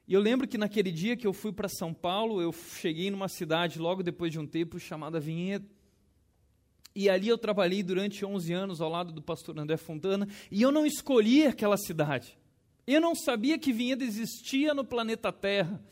E 0.08 0.14
eu 0.14 0.22
lembro 0.22 0.48
que 0.48 0.58
naquele 0.58 0.92
dia 0.92 1.18
que 1.18 1.28
eu 1.28 1.34
fui 1.34 1.52
para 1.52 1.68
São 1.68 1.94
Paulo, 1.94 2.42
eu 2.42 2.52
cheguei 2.52 3.12
numa 3.12 3.28
cidade 3.28 3.78
logo 3.78 4.02
depois 4.02 4.32
de 4.32 4.40
um 4.40 4.48
tempo 4.48 4.80
chamada 4.80 5.20
Vinhedo. 5.20 5.70
E 6.96 7.10
ali 7.10 7.28
eu 7.28 7.38
trabalhei 7.38 7.84
durante 7.84 8.26
11 8.26 8.54
anos 8.54 8.82
ao 8.82 8.90
lado 8.90 9.12
do 9.12 9.22
pastor 9.22 9.60
André 9.60 9.78
Fontana, 9.78 10.28
e 10.50 10.62
eu 10.62 10.72
não 10.72 10.86
escolhi 10.86 11.46
aquela 11.46 11.78
cidade. 11.78 12.38
Eu 12.88 13.02
não 13.02 13.14
sabia 13.14 13.60
que 13.60 13.74
Vinhedo 13.74 14.02
existia 14.02 14.74
no 14.74 14.86
planeta 14.86 15.30
Terra. 15.30 15.84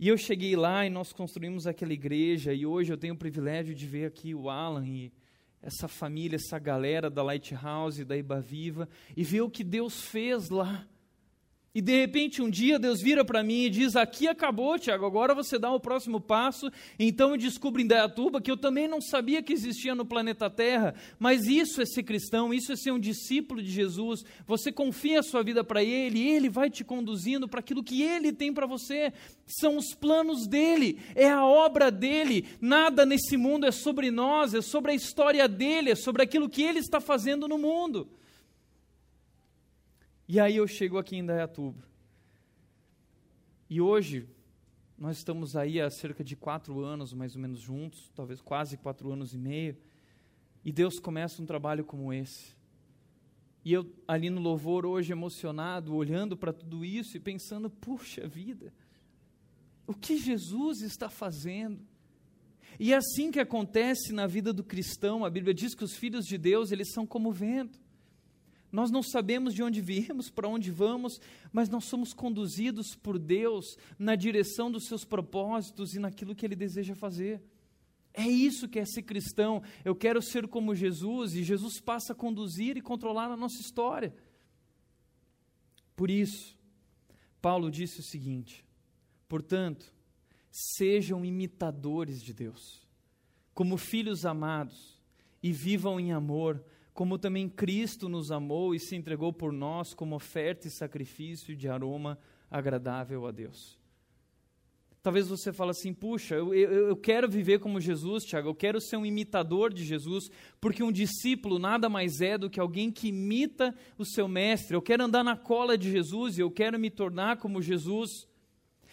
E 0.00 0.08
eu 0.08 0.16
cheguei 0.16 0.56
lá 0.56 0.86
e 0.86 0.88
nós 0.88 1.12
construímos 1.12 1.66
aquela 1.66 1.92
igreja, 1.92 2.54
e 2.54 2.64
hoje 2.64 2.90
eu 2.90 2.96
tenho 2.96 3.12
o 3.12 3.18
privilégio 3.18 3.74
de 3.74 3.86
ver 3.86 4.06
aqui 4.06 4.34
o 4.34 4.48
Alan 4.48 4.86
e 4.86 5.12
essa 5.60 5.88
família, 5.88 6.36
essa 6.36 6.58
galera 6.58 7.10
da 7.10 7.22
Lighthouse, 7.22 8.02
da 8.02 8.16
Iba 8.16 8.40
Viva, 8.40 8.88
e 9.14 9.22
ver 9.22 9.42
o 9.42 9.50
que 9.50 9.62
Deus 9.62 10.00
fez 10.00 10.48
lá. 10.48 10.86
E 11.74 11.82
de 11.82 11.92
repente 11.98 12.40
um 12.40 12.48
dia 12.48 12.78
Deus 12.78 13.02
vira 13.02 13.24
para 13.24 13.42
mim 13.42 13.64
e 13.64 13.70
diz: 13.70 13.96
Aqui 13.96 14.28
acabou, 14.28 14.78
Tiago, 14.78 15.04
agora 15.04 15.34
você 15.34 15.58
dá 15.58 15.72
o 15.72 15.80
próximo 15.80 16.20
passo. 16.20 16.70
Então 16.96 17.30
eu 17.30 17.36
descubro 17.36 17.82
em 17.82 17.86
Dayatuba 17.86 18.40
que 18.40 18.48
eu 18.48 18.56
também 18.56 18.86
não 18.86 19.00
sabia 19.00 19.42
que 19.42 19.52
existia 19.52 19.92
no 19.92 20.06
planeta 20.06 20.48
Terra, 20.48 20.94
mas 21.18 21.48
isso 21.48 21.82
é 21.82 21.84
ser 21.84 22.04
cristão, 22.04 22.54
isso 22.54 22.72
é 22.72 22.76
ser 22.76 22.92
um 22.92 22.98
discípulo 22.98 23.60
de 23.60 23.72
Jesus. 23.72 24.24
Você 24.46 24.70
confia 24.70 25.18
a 25.18 25.22
sua 25.24 25.42
vida 25.42 25.64
para 25.64 25.82
Ele 25.82 26.28
Ele 26.28 26.48
vai 26.48 26.70
te 26.70 26.84
conduzindo 26.84 27.48
para 27.48 27.58
aquilo 27.58 27.82
que 27.82 28.02
Ele 28.02 28.32
tem 28.32 28.54
para 28.54 28.66
você. 28.66 29.12
São 29.44 29.76
os 29.76 29.94
planos 29.94 30.46
dele, 30.46 31.00
é 31.16 31.28
a 31.28 31.44
obra 31.44 31.90
dele. 31.90 32.46
Nada 32.60 33.04
nesse 33.04 33.36
mundo 33.36 33.66
é 33.66 33.72
sobre 33.72 34.12
nós, 34.12 34.54
é 34.54 34.62
sobre 34.62 34.92
a 34.92 34.94
história 34.94 35.48
dele, 35.48 35.90
é 35.90 35.96
sobre 35.96 36.22
aquilo 36.22 36.48
que 36.48 36.62
Ele 36.62 36.78
está 36.78 37.00
fazendo 37.00 37.48
no 37.48 37.58
mundo. 37.58 38.08
E 40.26 40.40
aí 40.40 40.56
eu 40.56 40.66
chego 40.66 40.96
aqui 40.96 41.16
em 41.16 41.24
Dayatuba. 41.24 41.86
E 43.68 43.80
hoje, 43.80 44.26
nós 44.96 45.18
estamos 45.18 45.54
aí 45.54 45.80
há 45.80 45.90
cerca 45.90 46.24
de 46.24 46.34
quatro 46.34 46.80
anos, 46.80 47.12
mais 47.12 47.34
ou 47.34 47.42
menos, 47.42 47.60
juntos, 47.60 48.10
talvez 48.14 48.40
quase 48.40 48.76
quatro 48.78 49.12
anos 49.12 49.34
e 49.34 49.38
meio, 49.38 49.76
e 50.64 50.72
Deus 50.72 50.98
começa 50.98 51.42
um 51.42 51.46
trabalho 51.46 51.84
como 51.84 52.12
esse. 52.12 52.54
E 53.62 53.72
eu, 53.72 53.86
ali 54.08 54.30
no 54.30 54.40
louvor, 54.40 54.86
hoje 54.86 55.12
emocionado, 55.12 55.94
olhando 55.94 56.36
para 56.36 56.52
tudo 56.52 56.84
isso 56.84 57.16
e 57.16 57.20
pensando: 57.20 57.68
puxa 57.68 58.26
vida, 58.26 58.72
o 59.86 59.92
que 59.92 60.16
Jesus 60.16 60.80
está 60.80 61.10
fazendo? 61.10 61.80
E 62.80 62.92
é 62.92 62.96
assim 62.96 63.30
que 63.30 63.40
acontece 63.40 64.12
na 64.12 64.26
vida 64.26 64.52
do 64.52 64.64
cristão, 64.64 65.24
a 65.24 65.30
Bíblia 65.30 65.52
diz 65.52 65.74
que 65.74 65.84
os 65.84 65.94
filhos 65.94 66.24
de 66.24 66.38
Deus, 66.38 66.72
eles 66.72 66.92
são 66.92 67.06
como 67.06 67.30
vento. 67.30 67.83
Nós 68.74 68.90
não 68.90 69.04
sabemos 69.04 69.54
de 69.54 69.62
onde 69.62 69.80
viemos, 69.80 70.30
para 70.30 70.48
onde 70.48 70.68
vamos, 70.68 71.20
mas 71.52 71.68
nós 71.68 71.84
somos 71.84 72.12
conduzidos 72.12 72.96
por 72.96 73.20
Deus 73.20 73.78
na 73.96 74.16
direção 74.16 74.68
dos 74.68 74.88
seus 74.88 75.04
propósitos 75.04 75.94
e 75.94 76.00
naquilo 76.00 76.34
que 76.34 76.44
Ele 76.44 76.56
deseja 76.56 76.92
fazer. 76.96 77.40
É 78.12 78.26
isso 78.26 78.68
que 78.68 78.80
é 78.80 78.84
ser 78.84 79.04
cristão. 79.04 79.62
Eu 79.84 79.94
quero 79.94 80.20
ser 80.20 80.48
como 80.48 80.74
Jesus 80.74 81.36
e 81.36 81.44
Jesus 81.44 81.78
passa 81.78 82.14
a 82.14 82.16
conduzir 82.16 82.76
e 82.76 82.80
controlar 82.80 83.30
a 83.30 83.36
nossa 83.36 83.60
história. 83.60 84.12
Por 85.94 86.10
isso, 86.10 86.58
Paulo 87.40 87.70
disse 87.70 88.00
o 88.00 88.02
seguinte: 88.04 88.64
portanto, 89.28 89.94
sejam 90.50 91.24
imitadores 91.24 92.20
de 92.20 92.32
Deus, 92.32 92.84
como 93.54 93.76
filhos 93.76 94.26
amados, 94.26 95.00
e 95.40 95.52
vivam 95.52 96.00
em 96.00 96.12
amor 96.12 96.60
como 96.94 97.18
também 97.18 97.48
Cristo 97.48 98.08
nos 98.08 98.30
amou 98.30 98.72
e 98.72 98.78
se 98.78 98.94
entregou 98.94 99.32
por 99.32 99.52
nós 99.52 99.92
como 99.92 100.14
oferta 100.14 100.68
e 100.68 100.70
sacrifício 100.70 101.56
de 101.56 101.68
aroma 101.68 102.16
agradável 102.48 103.26
a 103.26 103.32
Deus. 103.32 103.76
Talvez 105.02 105.28
você 105.28 105.52
fale 105.52 105.72
assim, 105.72 105.92
puxa, 105.92 106.36
eu, 106.36 106.54
eu, 106.54 106.88
eu, 106.88 106.96
quero 106.96 107.28
viver 107.28 107.58
como 107.58 107.80
Jesus, 107.80 108.24
Tiago, 108.24 108.48
eu 108.48 108.54
quero 108.54 108.80
ser 108.80 108.96
um 108.96 109.04
imitador 109.04 109.70
de 109.74 109.84
Jesus, 109.84 110.30
porque 110.58 110.82
um 110.82 110.92
discípulo 110.92 111.58
nada 111.58 111.90
mais 111.90 112.22
é 112.22 112.38
do 112.38 112.48
que 112.48 112.58
alguém 112.58 112.90
que 112.90 113.08
imita 113.08 113.74
o 113.98 114.04
seu 114.06 114.26
mestre. 114.26 114.74
Eu 114.74 114.80
quero 114.80 115.04
andar 115.04 115.22
na 115.22 115.36
cola 115.36 115.76
de 115.76 115.90
Jesus 115.90 116.38
e 116.38 116.40
eu 116.40 116.50
quero 116.50 116.78
me 116.78 116.90
tornar 116.90 117.36
como 117.36 117.60
Jesus. 117.60 118.26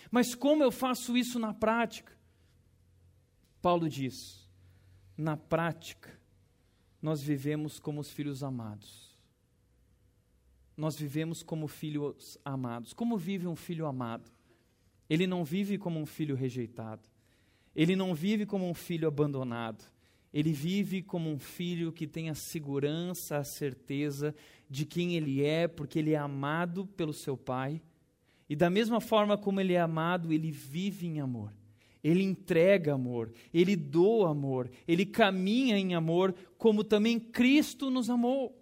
Mas 0.10 0.36
como 0.36 0.64
eu 0.64 0.72
faço 0.72 1.16
isso 1.16 1.40
na 1.40 1.54
prática? 1.54 2.12
Paulo 3.62 3.88
diz, 3.88 4.50
na 5.16 5.38
prática, 5.38 6.20
nós 7.02 7.22
vivemos 7.22 7.80
como 7.80 8.00
os 8.00 8.12
filhos 8.12 8.44
amados. 8.44 9.12
Nós 10.78 10.96
vivemos 10.98 11.44
como 11.44 11.68
filhos 11.68 12.38
amados. 12.46 12.94
Como 12.94 13.18
vive 13.18 13.48
um 13.48 13.56
filho 13.56 13.86
amado? 13.86 14.32
Ele 15.10 15.28
não 15.28 15.44
vive 15.44 15.78
como 15.78 16.00
um 16.00 16.06
filho 16.06 16.36
rejeitado. 16.36 17.10
Ele 17.76 17.96
não 17.96 18.14
vive 18.14 18.46
como 18.46 18.70
um 18.70 18.74
filho 18.74 19.08
abandonado. 19.08 19.84
Ele 20.34 20.54
vive 20.54 21.02
como 21.02 21.30
um 21.30 21.40
filho 21.40 21.92
que 21.92 22.08
tem 22.08 22.30
a 22.30 22.36
segurança, 22.36 23.38
a 23.38 23.44
certeza 23.44 24.34
de 24.70 24.86
quem 24.86 25.16
ele 25.16 25.44
é, 25.44 25.68
porque 25.68 26.00
ele 26.00 26.12
é 26.12 26.18
amado 26.18 26.86
pelo 26.86 27.14
seu 27.14 27.36
pai. 27.36 27.82
E 28.48 28.56
da 28.56 28.70
mesma 28.70 29.02
forma 29.02 29.38
como 29.38 29.60
ele 29.60 29.74
é 29.74 29.82
amado, 29.82 30.32
ele 30.32 30.52
vive 30.52 31.08
em 31.08 31.20
amor. 31.20 31.54
Ele 32.04 32.24
entrega 32.24 32.94
amor, 32.94 33.32
ele 33.54 33.76
doa 33.76 34.32
amor, 34.32 34.72
ele 34.88 35.06
caminha 35.06 35.78
em 35.78 35.94
amor, 35.94 36.34
como 36.58 36.84
também 36.84 37.20
Cristo 37.20 37.92
nos 37.92 38.10
amou. 38.10 38.58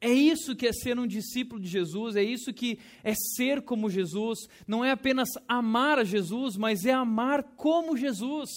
É 0.00 0.12
isso 0.12 0.54
que 0.54 0.66
é 0.66 0.72
ser 0.72 0.98
um 0.98 1.06
discípulo 1.06 1.60
de 1.60 1.68
Jesus, 1.68 2.16
é 2.16 2.22
isso 2.22 2.52
que 2.52 2.78
é 3.02 3.14
ser 3.14 3.62
como 3.62 3.90
Jesus. 3.90 4.40
Não 4.66 4.84
é 4.84 4.90
apenas 4.90 5.30
amar 5.48 5.98
a 5.98 6.04
Jesus, 6.04 6.56
mas 6.56 6.84
é 6.84 6.92
amar 6.92 7.42
como 7.56 7.96
Jesus. 7.96 8.50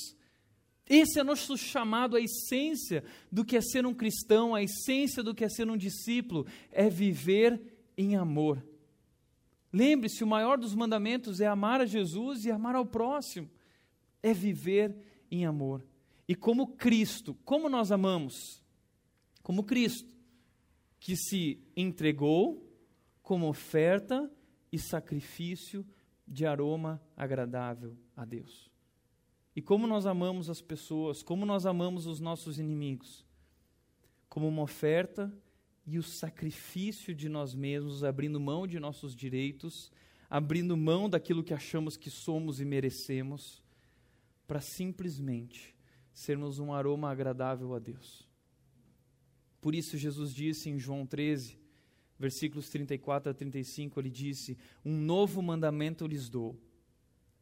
Esse 0.87 1.19
é 1.19 1.23
nosso 1.23 1.55
chamado, 1.55 2.15
a 2.15 2.21
essência 2.21 3.03
do 3.31 3.45
que 3.45 3.55
é 3.55 3.61
ser 3.61 3.85
um 3.85 3.93
cristão, 3.93 4.53
a 4.53 4.61
essência 4.61 5.23
do 5.23 5.33
que 5.33 5.45
é 5.45 5.49
ser 5.49 5.69
um 5.69 5.77
discípulo, 5.77 6.45
é 6.71 6.89
viver 6.89 7.61
em 7.97 8.15
amor. 8.15 8.63
Lembre-se, 9.71 10.23
o 10.23 10.27
maior 10.27 10.57
dos 10.57 10.73
mandamentos 10.73 11.39
é 11.39 11.45
amar 11.45 11.79
a 11.79 11.85
Jesus 11.85 12.43
e 12.43 12.51
amar 12.51 12.75
ao 12.75 12.85
próximo, 12.85 13.49
é 14.21 14.33
viver 14.33 14.95
em 15.31 15.45
amor. 15.45 15.85
E 16.27 16.35
como 16.35 16.75
Cristo, 16.75 17.35
como 17.45 17.69
nós 17.69 17.91
amamos? 17.91 18.63
Como 19.41 19.63
Cristo, 19.63 20.13
que 20.99 21.15
se 21.15 21.59
entregou 21.75 22.67
como 23.21 23.47
oferta 23.47 24.29
e 24.71 24.77
sacrifício 24.77 25.85
de 26.27 26.45
aroma 26.45 27.01
agradável 27.17 27.97
a 28.15 28.25
Deus. 28.25 28.69
E 29.55 29.61
como 29.61 29.87
nós 29.87 30.05
amamos 30.05 30.49
as 30.49 30.61
pessoas, 30.61 31.23
como 31.23 31.45
nós 31.45 31.65
amamos 31.65 32.05
os 32.05 32.19
nossos 32.19 32.59
inimigos, 32.59 33.25
como 34.29 34.47
uma 34.47 34.61
oferta 34.61 35.33
e 35.85 35.97
o 35.97 36.03
sacrifício 36.03 37.15
de 37.15 37.27
nós 37.27 37.55
mesmos, 37.55 38.03
abrindo 38.03 38.39
mão 38.39 38.67
de 38.67 38.79
nossos 38.79 39.15
direitos, 39.15 39.91
abrindo 40.29 40.77
mão 40.77 41.09
daquilo 41.09 41.43
que 41.43 41.53
achamos 41.53 41.97
que 41.97 42.11
somos 42.11 42.61
e 42.61 42.65
merecemos, 42.65 43.63
para 44.49 44.59
simplesmente 44.59 45.75
sermos 46.11 46.57
um 46.57 46.73
aroma 46.73 47.11
agradável 47.11 47.75
a 47.75 47.79
Deus. 47.79 48.27
Por 49.61 49.75
isso, 49.75 49.95
Jesus 49.95 50.33
disse 50.33 50.71
em 50.71 50.79
João 50.79 51.05
13, 51.05 51.59
versículos 52.17 52.67
34 52.69 53.29
a 53.29 53.33
35, 53.33 53.99
ele 53.99 54.09
disse: 54.09 54.57
Um 54.83 54.97
novo 54.97 55.39
mandamento 55.43 56.07
lhes 56.07 56.27
dou. 56.29 56.59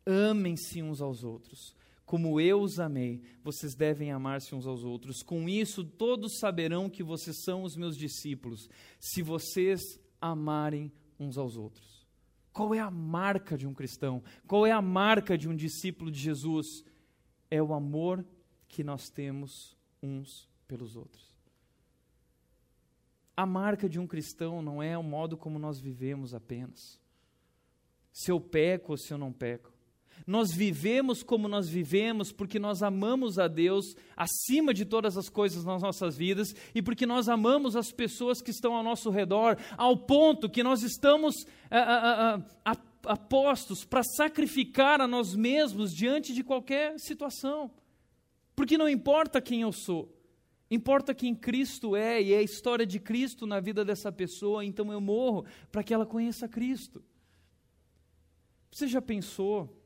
Amem-se 0.05 0.83
uns 0.83 1.01
aos 1.01 1.23
outros 1.23 1.73
como 2.07 2.39
eu 2.39 2.61
os 2.61 2.79
amei, 2.79 3.21
vocês 3.43 3.75
devem 3.75 4.13
amar-se 4.13 4.55
uns 4.55 4.65
aos 4.65 4.85
outros. 4.85 5.21
Com 5.21 5.49
isso, 5.49 5.83
todos 5.83 6.39
saberão 6.39 6.89
que 6.89 7.03
vocês 7.03 7.43
são 7.43 7.63
os 7.63 7.75
meus 7.75 7.97
discípulos, 7.97 8.69
se 8.97 9.21
vocês 9.21 9.99
amarem 10.21 10.89
uns 11.19 11.37
aos 11.37 11.57
outros. 11.57 12.07
Qual 12.53 12.73
é 12.73 12.79
a 12.79 12.89
marca 12.89 13.57
de 13.57 13.67
um 13.67 13.73
cristão? 13.73 14.23
Qual 14.47 14.65
é 14.65 14.71
a 14.71 14.81
marca 14.81 15.37
de 15.37 15.49
um 15.49 15.55
discípulo 15.55 16.09
de 16.09 16.17
Jesus? 16.17 16.81
É 17.49 17.61
o 17.61 17.73
amor 17.73 18.25
que 18.67 18.83
nós 18.83 19.09
temos 19.09 19.77
uns 20.01 20.49
pelos 20.67 20.95
outros. 20.95 21.35
A 23.35 23.45
marca 23.45 23.87
de 23.87 23.99
um 23.99 24.07
cristão 24.07 24.61
não 24.61 24.81
é 24.81 24.97
o 24.97 25.03
modo 25.03 25.37
como 25.37 25.59
nós 25.59 25.79
vivemos 25.79 26.33
apenas. 26.33 26.99
Se 28.11 28.31
eu 28.31 28.41
peco 28.41 28.93
ou 28.93 28.97
se 28.97 29.13
eu 29.13 29.17
não 29.17 29.31
peco. 29.31 29.71
Nós 30.25 30.51
vivemos 30.51 31.21
como 31.21 31.47
nós 31.47 31.69
vivemos 31.69 32.31
porque 32.31 32.57
nós 32.57 32.81
amamos 32.81 33.37
a 33.37 33.47
Deus 33.47 33.95
acima 34.15 34.73
de 34.73 34.85
todas 34.85 35.15
as 35.15 35.29
coisas 35.29 35.63
nas 35.63 35.81
nossas 35.81 36.17
vidas 36.17 36.55
e 36.73 36.81
porque 36.81 37.05
nós 37.05 37.29
amamos 37.29 37.75
as 37.75 37.91
pessoas 37.91 38.41
que 38.41 38.51
estão 38.51 38.73
ao 38.73 38.83
nosso 38.83 39.09
redor, 39.09 39.57
ao 39.77 39.95
ponto 39.95 40.49
que 40.49 40.63
nós 40.63 40.81
estamos 40.81 41.35
a, 41.69 41.77
a, 41.77 42.35
a, 42.65 42.75
apostos 43.07 43.85
para 43.85 44.03
sacrificar 44.03 45.01
a 45.01 45.07
nós 45.07 45.35
mesmos 45.35 45.93
diante 45.93 46.33
de 46.33 46.43
qualquer 46.43 46.99
situação. 46.99 47.71
Porque 48.55 48.77
não 48.77 48.89
importa 48.89 49.41
quem 49.41 49.61
eu 49.61 49.71
sou, 49.71 50.15
importa 50.69 51.13
quem 51.13 51.35
Cristo 51.35 51.95
é 51.95 52.21
e 52.21 52.33
é 52.33 52.37
a 52.37 52.43
história 52.43 52.85
de 52.85 52.99
Cristo 52.99 53.45
na 53.45 53.59
vida 53.59 53.85
dessa 53.85 54.11
pessoa, 54.11 54.65
então 54.65 54.91
eu 54.91 54.99
morro 54.99 55.45
para 55.71 55.83
que 55.83 55.93
ela 55.93 56.05
conheça 56.05 56.47
Cristo. 56.47 57.03
Você 58.71 58.87
já 58.87 59.01
pensou 59.01 59.81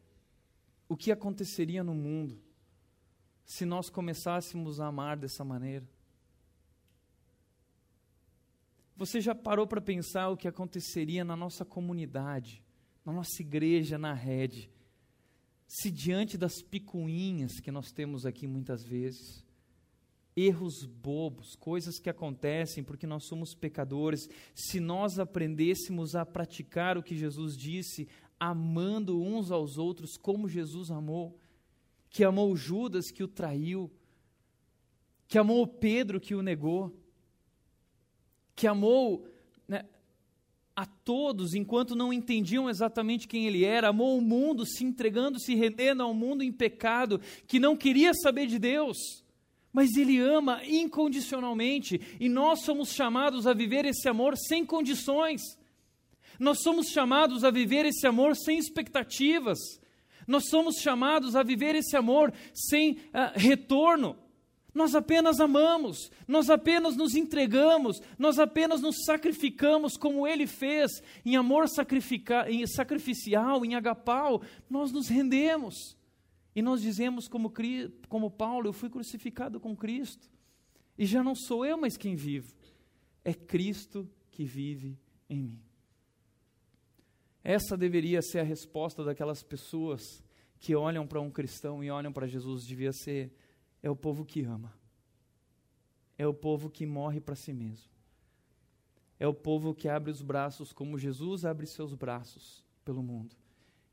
o 0.89 0.97
que 0.97 1.11
aconteceria 1.11 1.84
no 1.84 1.93
mundo 1.93 2.41
se 3.45 3.65
nós 3.65 3.89
começássemos 3.89 4.80
a 4.80 4.88
amar 4.88 5.17
dessa 5.17 5.43
maneira? 5.43 5.88
Você 8.95 9.19
já 9.19 9.34
parou 9.34 9.65
para 9.65 9.82
pensar 9.82 10.30
o 10.30 10.38
que 10.38 10.47
aconteceria 10.47 11.24
na 11.24 11.36
nossa 11.36 11.65
comunidade, 11.65 12.63
na 13.06 13.12
nossa 13.12 13.41
igreja, 13.41 13.97
na 13.97 14.14
rede, 14.14 14.70
se 15.68 15.89
diante 15.89 16.38
das 16.38 16.62
picuinhas 16.62 17.60
que 17.60 17.72
nós 17.72 17.91
temos 17.91 18.26
aqui 18.26 18.45
muitas 18.45 18.84
vezes, 18.84 19.45
erros 20.36 20.86
bobos, 20.86 21.56
coisas 21.56 21.99
que 21.99 22.10
acontecem 22.10 22.84
porque 22.84 23.08
nós 23.08 23.26
somos 23.26 23.54
pecadores, 23.54 24.30
se 24.54 24.80
nós 24.80 25.20
aprendêssemos 25.20 26.16
a 26.16 26.26
praticar 26.26 26.97
o 26.97 27.04
que 27.04 27.16
Jesus 27.18 27.58
disse, 27.58 28.08
amando 28.39 29.22
uns 29.22 29.52
aos 29.52 29.78
outros 29.78 30.18
como 30.18 30.49
Jesus 30.49 30.91
amou, 30.91 31.39
que 32.10 32.24
amou 32.24 32.56
Judas 32.56 33.12
que 33.12 33.24
o 33.24 33.28
traiu, 33.28 33.89
que 35.28 35.38
amou 35.38 35.66
Pedro 35.66 36.20
que 36.20 36.36
o 36.36 36.41
negou, 36.41 36.93
que 38.56 38.68
amou 38.68 39.26
a 40.76 40.86
todos 40.86 41.53
enquanto 41.53 41.95
não 41.95 42.13
entendiam 42.13 42.69
exatamente 42.69 43.28
quem 43.28 43.45
ele 43.45 43.63
era, 43.63 43.89
amou 43.89 44.17
o 44.17 44.22
mundo 44.22 44.65
se 44.65 44.84
entregando, 44.84 45.39
se 45.39 45.53
rendendo 45.53 46.01
ao 46.01 46.13
mundo 46.13 46.43
em 46.43 46.51
pecado, 46.51 47.19
que 47.47 47.59
não 47.59 47.76
queria 47.76 48.13
saber 48.13 48.47
de 48.47 48.57
Deus. 48.57 48.97
Mas 49.74 49.95
Ele 49.95 50.19
ama 50.19 50.61
incondicionalmente 50.65 51.99
e 52.19 52.28
nós 52.28 52.61
somos 52.61 52.89
chamados 52.93 53.47
a 53.47 53.53
viver 53.53 53.86
esse 53.86 54.07
amor 54.09 54.38
sem 54.38 54.65
condições. 54.65 55.41
Nós 56.39 56.61
somos 56.61 56.88
chamados 56.88 57.43
a 57.43 57.51
viver 57.51 57.86
esse 57.86 58.05
amor 58.05 58.36
sem 58.36 58.57
expectativas. 58.57 59.59
Nós 60.28 60.49
somos 60.49 60.76
chamados 60.78 61.36
a 61.36 61.43
viver 61.43 61.76
esse 61.76 61.95
amor 61.95 62.34
sem 62.53 62.93
uh, 62.93 63.32
retorno. 63.36 64.17
Nós 64.74 64.95
apenas 64.95 65.39
amamos, 65.39 66.09
nós 66.28 66.49
apenas 66.49 66.95
nos 66.95 67.13
entregamos, 67.13 68.01
nós 68.17 68.39
apenas 68.39 68.82
nos 68.82 69.03
sacrificamos 69.05 69.97
como 69.97 70.26
Ele 70.26 70.47
fez, 70.47 71.03
em 71.26 71.36
amor 71.36 71.65
em 72.47 72.65
sacrificial, 72.65 73.65
em 73.65 73.76
agapau, 73.76 74.41
nós 74.69 74.91
nos 74.91 75.09
rendemos. 75.09 75.76
E 76.55 76.61
nós 76.61 76.82
dizemos, 76.82 77.28
como, 77.28 77.51
como 78.07 78.32
Paulo, 78.32 78.67
eu 78.67 78.74
fui 78.74 78.89
crucificado 78.89 79.59
com 79.59 79.76
Cristo. 79.76 80.30
E 80.97 81.05
já 81.05 81.24
não 81.24 81.36
sou 81.36 81.65
eu 81.65 81.78
mais 81.78 81.97
quem 81.97 82.15
vivo, 82.15 82.53
é 83.24 83.34
Cristo 83.34 84.09
que 84.30 84.45
vive 84.45 84.97
em 85.30 85.41
mim. 85.41 85.59
Essa 87.43 87.76
deveria 87.76 88.22
ser 88.22 88.39
a 88.39 88.43
resposta 88.43 89.03
daquelas 89.03 89.41
pessoas 89.41 90.01
que 90.59 90.76
olham 90.76 91.07
para 91.07 91.19
um 91.19 91.32
cristão 91.32 91.84
e 91.84 91.89
olham 91.89 92.13
para 92.13 92.28
Jesus, 92.28 92.65
devia 92.65 92.93
ser: 92.93 93.34
é 93.82 93.89
o 93.89 93.95
povo 93.95 94.25
que 94.25 94.43
ama, 94.43 94.73
é 96.17 96.27
o 96.27 96.34
povo 96.34 96.69
que 96.69 96.86
morre 96.86 97.19
para 97.19 97.36
si 97.36 97.53
mesmo, 97.53 97.91
é 99.19 99.27
o 99.27 99.34
povo 99.34 99.73
que 99.73 99.88
abre 99.88 100.11
os 100.11 100.21
braços 100.21 100.73
como 100.73 100.97
Jesus 100.97 101.45
abre 101.45 101.65
seus 101.67 101.93
braços 101.93 102.65
pelo 102.84 103.03
mundo. 103.03 103.36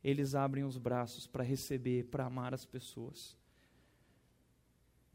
Eles 0.02 0.34
abrem 0.34 0.64
os 0.64 0.78
braços 0.78 1.26
para 1.26 1.44
receber, 1.44 2.04
para 2.04 2.24
amar 2.24 2.54
as 2.54 2.64
pessoas 2.64 3.36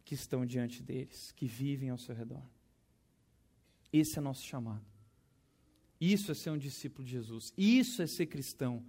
que 0.03 0.13
estão 0.13 0.45
diante 0.45 0.83
deles, 0.83 1.31
que 1.31 1.47
vivem 1.47 1.89
ao 1.89 1.97
seu 1.97 2.13
redor. 2.13 2.43
Esse 3.91 4.17
é 4.19 4.21
nosso 4.21 4.43
chamado. 4.43 4.85
Isso 5.99 6.31
é 6.31 6.35
ser 6.35 6.49
um 6.49 6.57
discípulo 6.57 7.05
de 7.05 7.11
Jesus. 7.11 7.53
Isso 7.57 8.01
é 8.01 8.07
ser 8.07 8.25
cristão. 8.25 8.83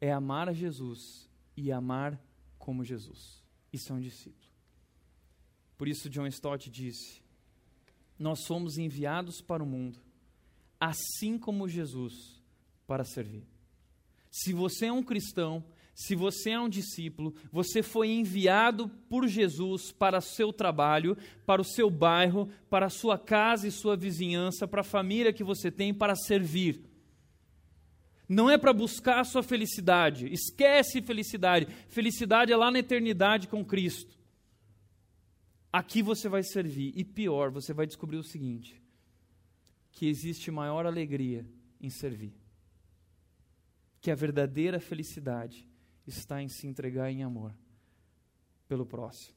É 0.00 0.12
amar 0.12 0.48
a 0.48 0.52
Jesus 0.52 1.28
e 1.56 1.72
amar 1.72 2.22
como 2.58 2.84
Jesus. 2.84 3.42
Isso 3.72 3.92
é 3.92 3.96
um 3.96 4.00
discípulo. 4.00 4.47
Por 5.78 5.86
isso, 5.86 6.10
John 6.10 6.26
Stott 6.26 6.68
disse: 6.68 7.22
Nós 8.18 8.40
somos 8.40 8.76
enviados 8.76 9.40
para 9.40 9.62
o 9.62 9.66
mundo, 9.66 10.00
assim 10.78 11.38
como 11.38 11.68
Jesus, 11.68 12.42
para 12.86 13.04
servir. 13.04 13.46
Se 14.30 14.52
você 14.52 14.86
é 14.86 14.92
um 14.92 15.02
cristão, 15.02 15.64
se 15.94 16.14
você 16.14 16.50
é 16.50 16.60
um 16.60 16.68
discípulo, 16.68 17.34
você 17.50 17.82
foi 17.82 18.10
enviado 18.10 18.88
por 19.08 19.26
Jesus 19.26 19.92
para 19.92 20.18
o 20.18 20.22
seu 20.22 20.52
trabalho, 20.52 21.16
para 21.46 21.62
o 21.62 21.64
seu 21.64 21.88
bairro, 21.88 22.48
para 22.68 22.86
a 22.86 22.90
sua 22.90 23.16
casa 23.16 23.66
e 23.66 23.72
sua 23.72 23.96
vizinhança, 23.96 24.66
para 24.66 24.80
a 24.80 24.84
família 24.84 25.32
que 25.32 25.44
você 25.44 25.70
tem, 25.70 25.94
para 25.94 26.14
servir. 26.16 26.82
Não 28.28 28.50
é 28.50 28.58
para 28.58 28.72
buscar 28.72 29.20
a 29.20 29.24
sua 29.24 29.42
felicidade, 29.42 30.32
esquece 30.32 31.00
felicidade. 31.00 31.66
Felicidade 31.88 32.52
é 32.52 32.56
lá 32.56 32.70
na 32.70 32.80
eternidade 32.80 33.48
com 33.48 33.64
Cristo. 33.64 34.17
Aqui 35.72 36.02
você 36.02 36.28
vai 36.28 36.42
servir. 36.42 36.92
E 36.96 37.04
pior, 37.04 37.50
você 37.50 37.72
vai 37.72 37.86
descobrir 37.86 38.16
o 38.16 38.24
seguinte: 38.24 38.82
que 39.92 40.06
existe 40.08 40.50
maior 40.50 40.86
alegria 40.86 41.46
em 41.80 41.90
servir. 41.90 42.34
Que 44.00 44.10
a 44.10 44.14
verdadeira 44.14 44.80
felicidade 44.80 45.68
está 46.06 46.42
em 46.42 46.48
se 46.48 46.66
entregar 46.66 47.10
em 47.10 47.22
amor 47.22 47.54
pelo 48.66 48.86
próximo. 48.86 49.36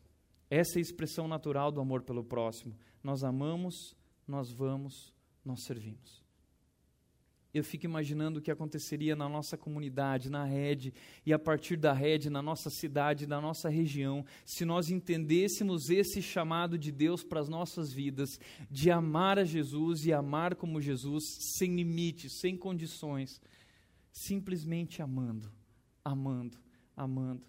Essa 0.49 0.77
é 0.77 0.79
a 0.79 0.81
expressão 0.81 1.27
natural 1.27 1.71
do 1.71 1.79
amor 1.79 2.03
pelo 2.03 2.23
próximo. 2.23 2.75
Nós 3.03 3.23
amamos, 3.23 3.95
nós 4.27 4.51
vamos, 4.51 5.13
nós 5.43 5.63
servimos. 5.63 6.20
Eu 7.53 7.65
fico 7.65 7.83
imaginando 7.83 8.39
o 8.39 8.41
que 8.41 8.49
aconteceria 8.49 9.13
na 9.13 9.27
nossa 9.27 9.57
comunidade, 9.57 10.29
na 10.29 10.45
rede, 10.45 10.93
e 11.25 11.33
a 11.33 11.39
partir 11.39 11.75
da 11.75 11.91
rede, 11.91 12.29
na 12.29 12.41
nossa 12.41 12.69
cidade, 12.69 13.27
na 13.27 13.41
nossa 13.41 13.67
região, 13.67 14.25
se 14.45 14.63
nós 14.63 14.89
entendêssemos 14.89 15.89
esse 15.89 16.21
chamado 16.21 16.77
de 16.77 16.93
Deus 16.93 17.23
para 17.25 17.41
as 17.41 17.49
nossas 17.49 17.91
vidas, 17.91 18.39
de 18.69 18.89
amar 18.89 19.37
a 19.37 19.43
Jesus 19.43 20.05
e 20.05 20.13
amar 20.13 20.55
como 20.55 20.81
Jesus, 20.81 21.25
sem 21.57 21.75
limites, 21.75 22.39
sem 22.39 22.55
condições, 22.55 23.41
simplesmente 24.13 25.01
amando, 25.01 25.51
amando, 26.05 26.57
amando 26.95 27.45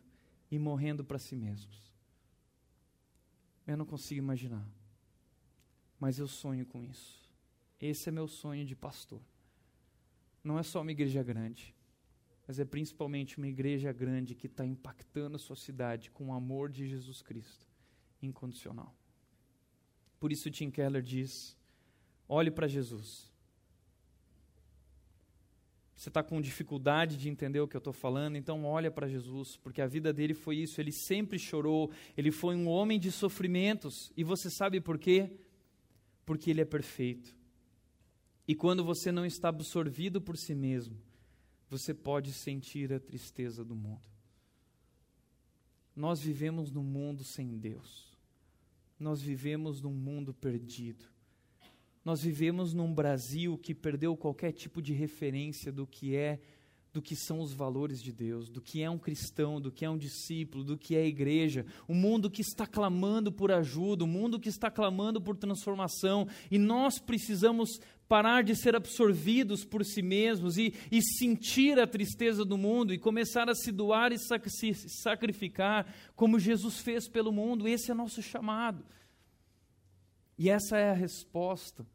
e 0.51 0.59
morrendo 0.59 1.05
para 1.05 1.19
si 1.19 1.37
mesmos. 1.37 1.93
Eu 3.65 3.77
não 3.77 3.87
consigo 3.87 4.19
imaginar, 4.19 4.69
mas 6.01 6.19
eu 6.19 6.27
sonho 6.27 6.67
com 6.67 6.83
isso. 6.83 7.23
Esse 7.81 8.09
é 8.09 8.13
meu 8.13 8.27
sonho 8.27 8.65
de 8.65 8.75
pastor 8.75 9.21
não 10.43 10.59
é 10.59 10.63
só 10.63 10.81
uma 10.81 10.91
igreja 10.91 11.23
grande, 11.23 11.75
mas 12.47 12.59
é 12.59 12.65
principalmente 12.65 13.39
uma 13.39 13.49
igreja 13.49 13.93
grande 13.93 14.35
que 14.35 14.47
está 14.47 14.67
impactando 14.67 15.37
a 15.37 15.39
sua 15.39 15.57
cidade 15.57 16.11
com 16.11 16.29
o 16.29 16.33
amor 16.33 16.71
de 16.71 16.89
Jesus 16.89 17.23
Cristo 17.23 17.67
incondicional. 18.21 18.95
Por 20.19 20.33
isso, 20.33 20.51
Tim 20.51 20.71
Keller 20.71 21.03
diz: 21.03 21.57
olhe 22.29 22.51
para 22.51 22.69
Jesus. 22.69 23.31
Você 25.95 26.09
está 26.09 26.21
com 26.21 26.41
dificuldade 26.41 27.17
de 27.17 27.29
entender 27.29 27.61
o 27.61 27.69
que 27.69 27.77
eu 27.77 27.79
estou 27.79 27.93
falando, 27.93 28.37
então 28.37 28.65
olha 28.65 28.91
para 28.91 29.07
Jesus, 29.07 29.57
porque 29.57 29.81
a 29.81 29.87
vida 29.87 30.13
dele 30.13 30.35
foi 30.35 30.57
isso. 30.57 30.81
Ele 30.81 30.91
sempre 30.91 31.39
chorou, 31.39 31.93
ele 32.17 32.33
foi 32.33 32.57
um 32.57 32.67
homem 32.67 32.99
de 32.99 33.13
sofrimentos, 33.13 34.13
e 34.17 34.25
você 34.25 34.51
sabe 34.51 34.81
por 34.81 34.99
quê? 34.99 35.31
Porque 36.27 36.51
ele 36.51 36.61
é 36.61 36.65
perfeito. 36.65 37.37
E 38.47 38.55
quando 38.55 38.85
você 38.85 39.13
não 39.13 39.25
está 39.25 39.49
absorvido 39.49 40.21
por 40.21 40.37
si 40.37 40.55
mesmo, 40.55 40.97
você 41.71 41.95
pode 41.95 42.33
sentir 42.33 42.93
a 42.93 43.01
tristeza 43.01 43.65
do 43.65 43.75
mundo. 43.75 44.09
Nós 45.95 46.21
vivemos 46.21 46.71
num 46.71 46.83
mundo 46.83 47.23
sem 47.23 47.57
Deus. 47.59 48.17
Nós 48.99 49.21
vivemos 49.21 49.81
num 49.81 49.93
mundo 49.93 50.35
perdido. 50.35 51.05
Nós 52.05 52.23
vivemos 52.23 52.75
num 52.75 52.93
Brasil 52.93 53.57
que 53.57 53.75
perdeu 53.75 54.17
qualquer 54.17 54.53
tipo 54.53 54.83
de 54.83 54.93
referência 54.93 55.71
do 55.71 55.87
que 55.87 56.17
é 56.17 56.41
do 56.93 57.01
que 57.01 57.17
são 57.17 57.41
os 57.41 57.53
valores 57.53 58.03
de 58.03 58.13
Deus, 58.13 58.51
do 58.51 58.61
que 58.61 58.83
é 58.83 58.91
um 58.91 58.99
cristão, 58.99 59.61
do 59.61 59.73
que 59.73 59.85
é 59.85 59.89
um 59.89 59.97
discípulo, 59.97 60.63
do 60.63 60.77
que 60.77 60.95
é 60.95 61.01
a 61.01 61.07
igreja, 61.07 61.65
o 61.89 61.95
mundo 61.95 62.31
que 62.31 62.43
está 62.43 62.67
clamando 62.67 63.33
por 63.33 63.51
ajuda, 63.51 64.05
o 64.05 64.07
mundo 64.07 64.39
que 64.39 64.51
está 64.51 64.71
clamando 64.71 65.21
por 65.21 65.37
transformação, 65.37 66.29
e 66.51 66.59
nós 66.59 66.99
precisamos 66.99 67.81
parar 68.07 68.43
de 68.43 68.55
ser 68.55 68.77
absorvidos 68.77 69.65
por 69.65 69.87
si 69.87 70.03
mesmos 70.03 70.59
e, 70.59 70.75
e 70.91 71.01
sentir 71.01 71.81
a 71.81 71.87
tristeza 71.87 72.45
do 72.45 72.59
mundo 72.59 72.93
e 72.93 72.99
começar 72.99 73.49
a 73.49 73.55
se 73.55 73.73
doar 73.73 74.13
e 74.13 74.19
sac 74.19 74.51
se 74.51 74.75
sacrificar 75.03 75.87
como 76.15 76.39
Jesus 76.39 76.79
fez 76.79 77.09
pelo 77.09 77.33
mundo. 77.33 77.67
Esse 77.67 77.91
é 77.91 77.95
nosso 77.95 78.21
chamado. 78.21 78.85
E 80.37 80.51
essa 80.51 80.77
é 80.77 80.91
a 80.91 80.95
resposta 80.95 81.87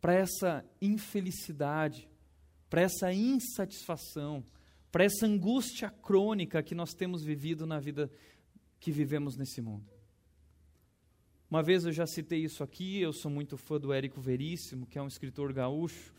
para 0.00 0.14
essa 0.14 0.64
infelicidade 0.80 2.08
para 2.72 2.80
essa 2.80 3.12
insatisfação, 3.12 4.42
para 4.90 5.04
essa 5.04 5.26
angústia 5.26 5.90
crônica 5.90 6.62
que 6.62 6.74
nós 6.74 6.94
temos 6.94 7.22
vivido 7.22 7.66
na 7.66 7.78
vida 7.78 8.10
que 8.80 8.90
vivemos 8.90 9.36
nesse 9.36 9.60
mundo. 9.60 9.84
Uma 11.50 11.62
vez 11.62 11.84
eu 11.84 11.92
já 11.92 12.06
citei 12.06 12.42
isso 12.42 12.64
aqui, 12.64 12.98
eu 12.98 13.12
sou 13.12 13.30
muito 13.30 13.58
fã 13.58 13.78
do 13.78 13.92
Érico 13.92 14.22
Veríssimo, 14.22 14.86
que 14.86 14.98
é 14.98 15.02
um 15.02 15.06
escritor 15.06 15.52
gaúcho, 15.52 16.14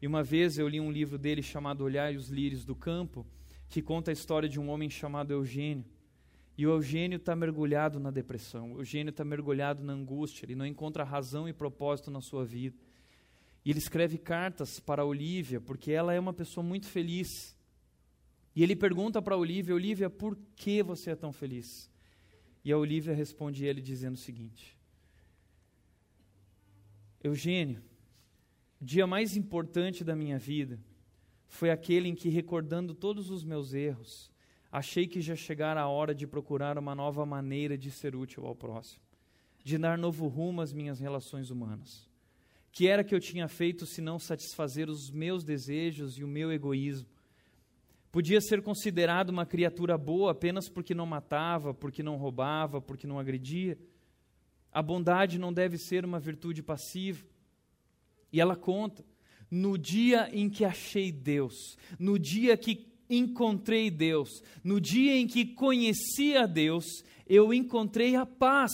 e 0.00 0.06
uma 0.06 0.22
vez 0.22 0.56
eu 0.56 0.66
li 0.66 0.80
um 0.80 0.90
livro 0.90 1.18
dele 1.18 1.42
chamado 1.42 1.84
Olhar 1.84 2.10
e 2.14 2.16
os 2.16 2.30
Lírios 2.30 2.64
do 2.64 2.74
Campo, 2.74 3.26
que 3.68 3.82
conta 3.82 4.10
a 4.10 4.14
história 4.14 4.48
de 4.48 4.58
um 4.58 4.70
homem 4.70 4.88
chamado 4.88 5.34
Eugênio. 5.34 5.84
E 6.56 6.66
o 6.66 6.70
Eugênio 6.70 7.16
está 7.16 7.36
mergulhado 7.36 8.00
na 8.00 8.10
depressão, 8.10 8.72
o 8.72 8.80
Eugênio 8.80 9.10
está 9.10 9.22
mergulhado 9.22 9.84
na 9.84 9.92
angústia, 9.92 10.46
ele 10.46 10.54
não 10.54 10.64
encontra 10.64 11.04
razão 11.04 11.46
e 11.46 11.52
propósito 11.52 12.10
na 12.10 12.22
sua 12.22 12.42
vida. 12.42 12.78
E 13.64 13.70
ele 13.70 13.78
escreve 13.78 14.16
cartas 14.18 14.80
para 14.80 15.02
a 15.02 15.04
Olívia, 15.04 15.60
porque 15.60 15.92
ela 15.92 16.14
é 16.14 16.20
uma 16.20 16.32
pessoa 16.32 16.64
muito 16.64 16.86
feliz. 16.86 17.56
E 18.54 18.62
ele 18.62 18.74
pergunta 18.74 19.20
para 19.20 19.34
a 19.34 19.38
Olívia: 19.38 19.74
Olívia, 19.74 20.08
por 20.08 20.36
que 20.56 20.82
você 20.82 21.10
é 21.10 21.16
tão 21.16 21.32
feliz? 21.32 21.90
E 22.64 22.72
a 22.72 22.78
Olívia 22.78 23.14
responde 23.14 23.64
ele 23.64 23.80
dizendo 23.80 24.14
o 24.14 24.18
seguinte: 24.18 24.76
Eugênio, 27.22 27.82
o 28.80 28.84
dia 28.84 29.06
mais 29.06 29.36
importante 29.36 30.02
da 30.02 30.16
minha 30.16 30.38
vida 30.38 30.80
foi 31.46 31.70
aquele 31.70 32.08
em 32.08 32.14
que, 32.14 32.28
recordando 32.28 32.94
todos 32.94 33.30
os 33.30 33.44
meus 33.44 33.74
erros, 33.74 34.30
achei 34.72 35.06
que 35.06 35.20
já 35.20 35.36
chegara 35.36 35.80
a 35.80 35.88
hora 35.88 36.14
de 36.14 36.26
procurar 36.26 36.78
uma 36.78 36.94
nova 36.94 37.26
maneira 37.26 37.76
de 37.76 37.90
ser 37.90 38.16
útil 38.16 38.46
ao 38.46 38.54
próximo, 38.54 39.02
de 39.62 39.76
dar 39.76 39.98
novo 39.98 40.26
rumo 40.28 40.60
às 40.60 40.72
minhas 40.72 40.98
relações 40.98 41.50
humanas. 41.50 42.09
Que 42.72 42.86
era 42.86 43.02
que 43.02 43.14
eu 43.14 43.20
tinha 43.20 43.48
feito 43.48 43.84
se 43.86 44.00
não 44.00 44.18
satisfazer 44.18 44.88
os 44.88 45.10
meus 45.10 45.44
desejos 45.44 46.16
e 46.18 46.24
o 46.24 46.28
meu 46.28 46.52
egoísmo? 46.52 47.08
Podia 48.12 48.40
ser 48.40 48.60
considerado 48.62 49.30
uma 49.30 49.46
criatura 49.46 49.96
boa 49.96 50.32
apenas 50.32 50.68
porque 50.68 50.94
não 50.94 51.06
matava, 51.06 51.72
porque 51.72 52.02
não 52.02 52.16
roubava, 52.16 52.80
porque 52.80 53.06
não 53.06 53.18
agredia. 53.18 53.78
A 54.72 54.82
bondade 54.82 55.38
não 55.38 55.52
deve 55.52 55.78
ser 55.78 56.04
uma 56.04 56.18
virtude 56.18 56.62
passiva. 56.62 57.24
E 58.32 58.40
ela 58.40 58.56
conta: 58.56 59.04
no 59.50 59.78
dia 59.78 60.28
em 60.32 60.48
que 60.48 60.64
achei 60.64 61.12
Deus, 61.12 61.76
no 61.98 62.18
dia 62.18 62.56
que 62.56 62.88
encontrei 63.08 63.90
Deus, 63.90 64.42
no 64.62 64.80
dia 64.80 65.16
em 65.16 65.26
que 65.26 65.44
conheci 65.44 66.36
a 66.36 66.46
Deus, 66.46 66.84
eu 67.28 67.52
encontrei 67.52 68.14
a 68.14 68.24
paz. 68.24 68.72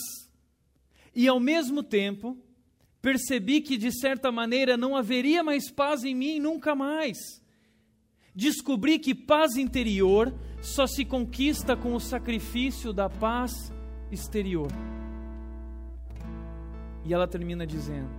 E 1.14 1.26
ao 1.26 1.40
mesmo 1.40 1.82
tempo, 1.82 2.36
percebi 3.06 3.60
que 3.60 3.78
de 3.78 3.92
certa 3.92 4.32
maneira 4.32 4.76
não 4.76 4.96
haveria 4.96 5.40
mais 5.40 5.70
paz 5.70 6.02
em 6.02 6.12
mim 6.12 6.40
nunca 6.40 6.74
mais. 6.74 7.40
Descobri 8.34 8.98
que 8.98 9.14
paz 9.14 9.54
interior 9.54 10.34
só 10.60 10.88
se 10.88 11.04
conquista 11.04 11.76
com 11.76 11.94
o 11.94 12.00
sacrifício 12.00 12.92
da 12.92 13.08
paz 13.08 13.72
exterior. 14.10 14.66
E 17.04 17.14
ela 17.14 17.28
termina 17.28 17.64
dizendo: 17.64 18.10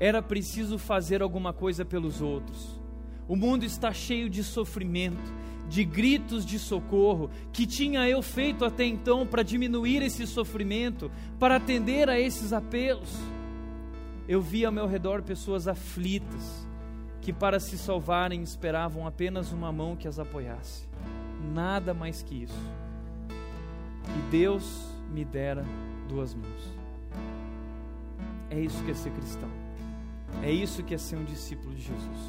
era 0.00 0.22
preciso 0.22 0.78
fazer 0.78 1.20
alguma 1.20 1.52
coisa 1.52 1.84
pelos 1.84 2.22
outros. 2.22 2.80
O 3.28 3.36
mundo 3.36 3.66
está 3.66 3.92
cheio 3.92 4.30
de 4.30 4.42
sofrimento, 4.42 5.30
de 5.68 5.84
gritos 5.84 6.46
de 6.46 6.58
socorro 6.58 7.28
que 7.52 7.66
tinha 7.66 8.08
eu 8.08 8.22
feito 8.22 8.64
até 8.64 8.86
então 8.86 9.26
para 9.26 9.42
diminuir 9.42 10.02
esse 10.02 10.26
sofrimento, 10.26 11.10
para 11.38 11.56
atender 11.56 12.08
a 12.08 12.18
esses 12.18 12.54
apelos 12.54 13.10
eu 14.32 14.40
vi 14.40 14.64
ao 14.64 14.72
meu 14.72 14.86
redor 14.86 15.20
pessoas 15.22 15.68
aflitas, 15.68 16.66
que 17.20 17.34
para 17.34 17.60
se 17.60 17.76
salvarem 17.76 18.42
esperavam 18.42 19.06
apenas 19.06 19.52
uma 19.52 19.70
mão 19.70 19.94
que 19.94 20.08
as 20.08 20.18
apoiasse. 20.18 20.88
Nada 21.52 21.92
mais 21.92 22.22
que 22.22 22.44
isso. 22.44 22.72
E 23.28 24.30
Deus 24.30 24.88
me 25.12 25.22
dera 25.22 25.62
duas 26.08 26.34
mãos. 26.34 26.72
É 28.48 28.58
isso 28.58 28.82
que 28.84 28.90
é 28.90 28.94
ser 28.94 29.10
cristão. 29.10 29.50
É 30.42 30.50
isso 30.50 30.82
que 30.82 30.94
é 30.94 30.98
ser 30.98 31.16
um 31.16 31.24
discípulo 31.24 31.74
de 31.74 31.82
Jesus. 31.82 32.20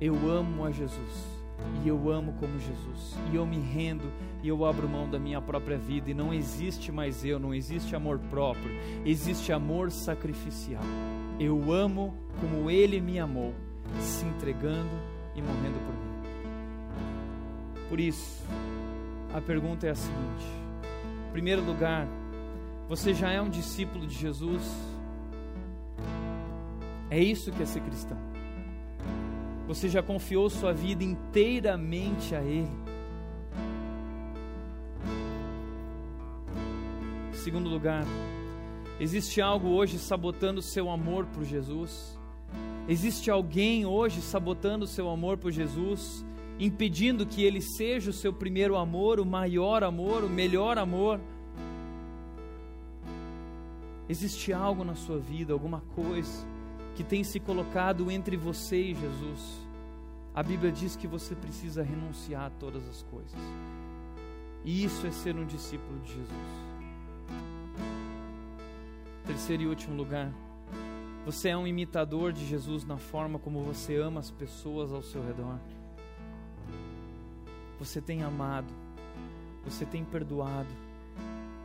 Eu 0.00 0.16
amo 0.28 0.64
a 0.64 0.72
Jesus 0.72 1.37
e 1.84 1.88
eu 1.88 2.10
amo 2.10 2.34
como 2.40 2.58
Jesus, 2.58 3.16
e 3.32 3.36
eu 3.36 3.46
me 3.46 3.58
rendo 3.58 4.10
e 4.42 4.48
eu 4.48 4.64
abro 4.64 4.88
mão 4.88 5.08
da 5.08 5.18
minha 5.18 5.40
própria 5.40 5.76
vida, 5.76 6.10
e 6.10 6.14
não 6.14 6.32
existe 6.32 6.90
mais 6.92 7.24
eu, 7.24 7.38
não 7.38 7.54
existe 7.54 7.94
amor 7.94 8.18
próprio, 8.30 8.70
existe 9.04 9.52
amor 9.52 9.90
sacrificial. 9.90 10.82
Eu 11.38 11.72
amo 11.72 12.14
como 12.40 12.70
Ele 12.70 13.00
me 13.00 13.18
amou, 13.18 13.54
se 14.00 14.24
entregando 14.26 14.90
e 15.34 15.42
morrendo 15.42 15.78
por 15.86 15.94
mim. 15.94 16.08
Por 17.88 18.00
isso, 18.00 18.44
a 19.32 19.40
pergunta 19.40 19.86
é 19.86 19.90
a 19.90 19.94
seguinte: 19.94 20.46
em 21.28 21.32
primeiro 21.32 21.64
lugar, 21.64 22.06
você 22.88 23.14
já 23.14 23.30
é 23.30 23.40
um 23.40 23.48
discípulo 23.48 24.06
de 24.06 24.14
Jesus? 24.14 24.62
É 27.10 27.18
isso 27.18 27.50
que 27.50 27.62
é 27.62 27.66
ser 27.66 27.80
cristão. 27.80 28.27
Você 29.68 29.86
já 29.86 30.02
confiou 30.02 30.48
sua 30.48 30.72
vida 30.72 31.04
inteiramente 31.04 32.34
a 32.34 32.40
Ele? 32.40 32.70
Segundo 37.34 37.68
lugar, 37.68 38.06
existe 38.98 39.42
algo 39.42 39.68
hoje 39.68 39.98
sabotando 39.98 40.62
seu 40.62 40.88
amor 40.88 41.26
por 41.26 41.44
Jesus? 41.44 42.18
Existe 42.88 43.30
alguém 43.30 43.84
hoje 43.84 44.22
sabotando 44.22 44.86
seu 44.86 45.10
amor 45.10 45.36
por 45.36 45.52
Jesus, 45.52 46.24
impedindo 46.58 47.26
que 47.26 47.44
ele 47.44 47.60
seja 47.60 48.08
o 48.08 48.14
seu 48.14 48.32
primeiro 48.32 48.74
amor, 48.74 49.20
o 49.20 49.26
maior 49.26 49.84
amor, 49.84 50.24
o 50.24 50.30
melhor 50.30 50.78
amor? 50.78 51.20
Existe 54.08 54.50
algo 54.50 54.82
na 54.82 54.94
sua 54.94 55.18
vida, 55.18 55.52
alguma 55.52 55.82
coisa 55.94 56.57
que 56.98 57.04
tem 57.04 57.22
se 57.22 57.38
colocado 57.38 58.10
entre 58.10 58.36
você 58.36 58.90
e 58.90 58.92
Jesus? 58.92 59.60
A 60.34 60.42
Bíblia 60.42 60.72
diz 60.72 60.96
que 60.96 61.06
você 61.06 61.32
precisa 61.32 61.80
renunciar 61.80 62.46
a 62.46 62.50
todas 62.50 62.88
as 62.88 63.04
coisas. 63.04 63.38
E 64.64 64.82
isso 64.82 65.06
é 65.06 65.12
ser 65.12 65.36
um 65.36 65.46
discípulo 65.46 65.96
de 66.00 66.08
Jesus. 66.08 66.28
Terceiro 69.24 69.62
e 69.62 69.66
último 69.68 69.94
lugar, 69.94 70.32
você 71.24 71.50
é 71.50 71.56
um 71.56 71.68
imitador 71.68 72.32
de 72.32 72.44
Jesus 72.44 72.84
na 72.84 72.96
forma 72.96 73.38
como 73.38 73.62
você 73.62 73.94
ama 73.94 74.18
as 74.18 74.32
pessoas 74.32 74.92
ao 74.92 75.00
seu 75.00 75.24
redor. 75.24 75.60
Você 77.78 78.00
tem 78.00 78.24
amado, 78.24 78.74
você 79.64 79.86
tem 79.86 80.04
perdoado, 80.04 80.74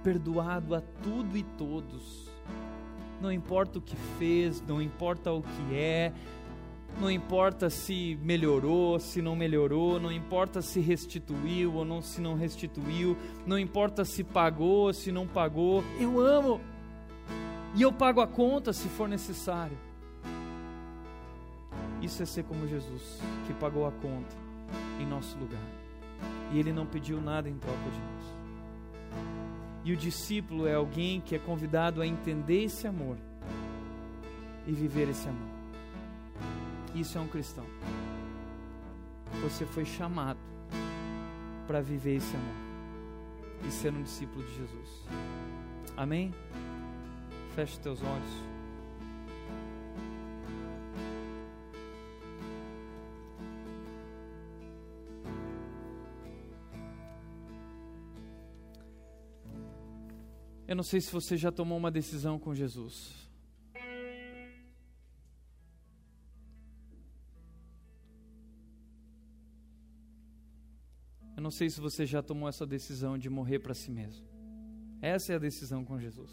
perdoado 0.04 0.76
a 0.76 0.82
tudo 1.02 1.36
e 1.36 1.42
todos. 1.58 2.33
Não 3.24 3.32
importa 3.32 3.80
o 3.80 3.82
que 3.82 3.96
fez, 4.20 4.62
não 4.68 4.82
importa 4.82 5.32
o 5.32 5.42
que 5.42 5.74
é, 5.74 6.12
não 7.00 7.10
importa 7.10 7.70
se 7.70 8.20
melhorou, 8.22 9.00
se 9.00 9.22
não 9.22 9.34
melhorou, 9.34 9.98
não 9.98 10.12
importa 10.12 10.62
se 10.62 10.82
restituiu 10.82 11.74
ou 11.74 11.86
não 11.86 12.02
se 12.02 12.20
não 12.20 12.36
restituiu, 12.36 13.16
não 13.48 13.58
importa 13.58 14.04
se 14.04 14.26
pagou, 14.26 14.92
se 14.94 15.10
não 15.10 15.26
pagou. 15.26 15.86
Eu 15.98 16.20
amo. 16.20 16.60
E 17.74 17.82
eu 17.82 17.94
pago 17.94 18.20
a 18.20 18.28
conta 18.28 18.74
se 18.74 18.90
for 18.90 19.08
necessário. 19.08 19.78
Isso 22.02 22.22
é 22.22 22.26
ser 22.26 22.44
como 22.44 22.68
Jesus, 22.68 23.22
que 23.48 23.54
pagou 23.54 23.88
a 23.88 23.92
conta 23.94 24.36
em 25.00 25.06
nosso 25.06 25.38
lugar. 25.38 25.64
E 26.52 26.60
ele 26.60 26.74
não 26.74 26.86
pediu 26.86 27.22
nada 27.22 27.48
em 27.48 27.56
troca 27.56 27.90
de 27.90 28.00
nós. 28.00 28.33
E 29.84 29.92
o 29.92 29.98
discípulo 29.98 30.68
é 30.68 30.76
alguém 30.76 31.20
que 31.20 31.36
é 31.36 31.40
convidado 31.40 32.02
a 32.02 32.08
entender 32.08 32.64
esse 32.64 32.88
amor 32.88 33.18
e 34.66 34.72
viver 34.72 35.10
esse 35.10 35.28
amor. 35.28 35.50
Isso 36.96 37.18
é 37.18 37.22
um 37.22 37.28
cristão. 37.28 37.66
Você 39.42 39.66
foi 39.66 39.84
chamado 39.84 40.40
para 41.68 41.82
viver 41.82 42.16
esse 42.16 42.36
amor 42.36 42.56
e 43.68 43.72
ser 43.72 43.94
um 43.94 44.04
discípulo 44.04 44.44
de 44.46 44.56
Jesus. 44.56 45.06
Amém? 45.98 46.34
Feche 47.56 47.80
teus 47.80 48.02
olhos. 48.02 48.53
Eu 60.74 60.76
não 60.76 60.84
sei 60.84 61.00
se 61.00 61.12
você 61.12 61.38
já 61.38 61.52
tomou 61.52 61.78
uma 61.78 61.92
decisão 61.92 62.40
com 62.40 62.56
Jesus. 62.56 63.30
Eu 71.38 71.44
não 71.44 71.52
sei 71.52 71.70
se 71.70 71.80
você 71.80 72.08
já 72.08 72.24
tomou 72.24 72.50
essa 72.50 72.66
decisão 72.66 73.20
de 73.20 73.30
morrer 73.30 73.60
para 73.60 73.76
si 73.76 73.92
mesmo. 73.92 74.26
Essa 75.00 75.34
é 75.34 75.36
a 75.36 75.40
decisão 75.40 75.86
com 75.86 76.00
Jesus. 76.00 76.32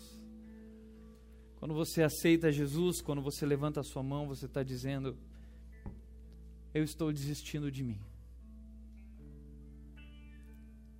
Quando 1.56 1.74
você 1.74 2.02
aceita 2.02 2.50
Jesus, 2.50 3.02
quando 3.02 3.20
você 3.20 3.44
levanta 3.44 3.80
a 3.80 3.84
sua 3.84 4.02
mão, 4.02 4.26
você 4.26 4.46
está 4.46 4.62
dizendo: 4.62 5.18
Eu 6.72 6.82
estou 6.82 7.12
desistindo 7.12 7.70
de 7.70 7.84
mim 7.84 8.00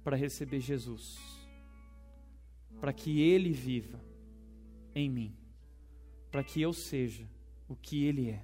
para 0.05 0.15
receber 0.15 0.61
Jesus, 0.61 1.40
para 2.81 2.93
que 2.93 3.21
Ele 3.21 3.53
viva 3.53 4.01
em 4.95 5.09
mim, 5.09 5.37
para 6.31 6.43
que 6.43 6.61
eu 6.63 6.73
seja 6.73 7.29
o 7.69 7.77
que 7.77 8.05
Ele 8.05 8.31
é. 8.31 8.43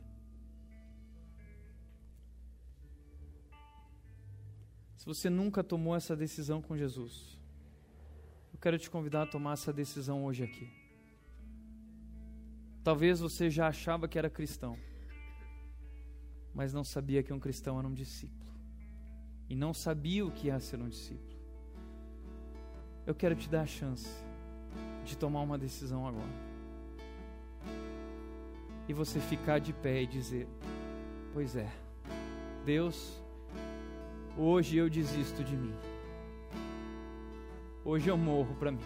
Se 4.97 5.07
você 5.07 5.30
nunca 5.30 5.64
tomou 5.64 5.97
essa 5.97 6.14
decisão 6.14 6.61
com 6.61 6.76
Jesus, 6.76 7.41
eu 8.53 8.59
quero 8.59 8.78
te 8.78 8.91
convidar 8.91 9.22
a 9.22 9.26
tomar 9.26 9.55
essa 9.55 9.72
decisão 9.72 10.24
hoje 10.24 10.45
aqui. 10.45 10.68
Talvez 12.84 13.20
você 13.20 13.49
já 13.49 13.68
achava 13.68 14.07
que 14.07 14.18
era 14.18 14.28
cristão, 14.28 14.76
mas 16.55 16.72
não 16.72 16.84
sabia 16.84 17.22
que 17.22 17.32
um 17.32 17.41
cristão 17.41 17.78
era 17.78 17.89
um 17.89 17.95
discípulo. 17.95 18.53
E 19.49 19.55
não 19.55 19.72
sabia 19.72 20.26
o 20.26 20.30
que 20.30 20.51
é 20.51 20.59
ser 20.59 20.80
um 20.80 20.89
discípulo. 20.89 21.37
Eu 23.07 23.14
quero 23.14 23.37
te 23.37 23.49
dar 23.49 23.62
a 23.62 23.66
chance 23.66 24.26
de 25.07 25.17
tomar 25.17 25.41
uma 25.41 25.57
decisão 25.57 26.07
agora. 26.07 26.47
E 28.89 28.93
você 28.93 29.19
ficar 29.21 29.59
de 29.59 29.73
pé 29.73 30.03
e 30.03 30.07
dizer: 30.07 30.47
Pois 31.33 31.57
é, 31.57 31.71
Deus 32.65 33.25
Hoje 34.39 34.77
eu 34.77 34.91
desisto 34.91 35.43
de 35.43 35.57
mim. 35.57 35.73
Hoje 37.83 38.11
eu 38.11 38.19
morro 38.19 38.55
para 38.57 38.71
mim. 38.71 38.85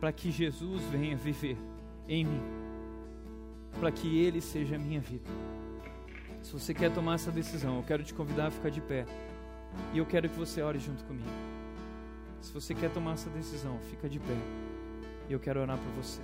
Para 0.00 0.10
que 0.10 0.32
Jesus 0.32 0.82
venha 0.90 1.16
viver 1.16 1.56
em 2.08 2.24
mim. 2.24 2.42
Para 3.78 3.92
que 3.92 4.18
Ele 4.18 4.40
seja 4.40 4.74
a 4.74 4.78
minha 4.80 5.00
vida. 5.00 5.30
Se 6.42 6.52
você 6.52 6.74
quer 6.74 6.92
tomar 6.92 7.14
essa 7.14 7.30
decisão, 7.30 7.76
eu 7.76 7.84
quero 7.84 8.02
te 8.02 8.12
convidar 8.12 8.48
a 8.48 8.50
ficar 8.50 8.70
de 8.70 8.80
pé. 8.80 9.06
E 9.94 9.98
eu 9.98 10.06
quero 10.06 10.28
que 10.28 10.36
você 10.36 10.60
ore 10.60 10.80
junto 10.80 11.04
comigo. 11.04 11.30
Se 12.40 12.52
você 12.52 12.74
quer 12.74 12.90
tomar 12.90 13.12
essa 13.12 13.30
decisão, 13.30 13.78
fica 13.90 14.08
de 14.08 14.18
pé. 14.18 14.36
E 15.30 15.32
eu 15.32 15.38
quero 15.38 15.60
orar 15.60 15.78
por 15.78 15.92
você. 15.92 16.20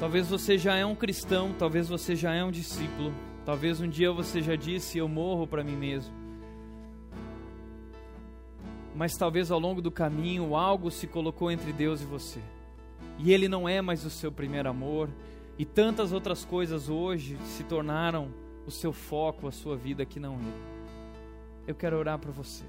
Talvez 0.00 0.28
você 0.28 0.58
já 0.58 0.74
é 0.74 0.84
um 0.84 0.96
cristão, 0.96 1.54
talvez 1.56 1.88
você 1.88 2.16
já 2.16 2.34
é 2.34 2.42
um 2.42 2.50
discípulo, 2.50 3.14
talvez 3.46 3.80
um 3.80 3.88
dia 3.88 4.10
você 4.10 4.42
já 4.42 4.56
disse: 4.56 4.98
Eu 4.98 5.06
morro 5.06 5.46
para 5.46 5.62
mim 5.62 5.76
mesmo. 5.76 6.12
Mas 8.92 9.16
talvez 9.16 9.52
ao 9.52 9.60
longo 9.60 9.80
do 9.80 9.92
caminho 9.92 10.56
algo 10.56 10.90
se 10.90 11.06
colocou 11.06 11.48
entre 11.52 11.72
Deus 11.72 12.02
e 12.02 12.04
você, 12.04 12.40
e 13.20 13.32
Ele 13.32 13.46
não 13.46 13.68
é 13.68 13.80
mais 13.80 14.04
o 14.04 14.10
seu 14.10 14.32
primeiro 14.32 14.68
amor, 14.68 15.08
e 15.56 15.64
tantas 15.64 16.12
outras 16.12 16.44
coisas 16.44 16.88
hoje 16.88 17.38
se 17.44 17.62
tornaram 17.62 18.49
o 18.70 18.72
seu 18.72 18.92
foco, 18.92 19.48
a 19.48 19.52
sua 19.52 19.76
vida 19.76 20.06
que 20.06 20.20
não 20.20 20.34
é. 20.36 20.70
Eu 21.66 21.74
quero 21.74 21.98
orar 21.98 22.18
para 22.18 22.30
você, 22.30 22.64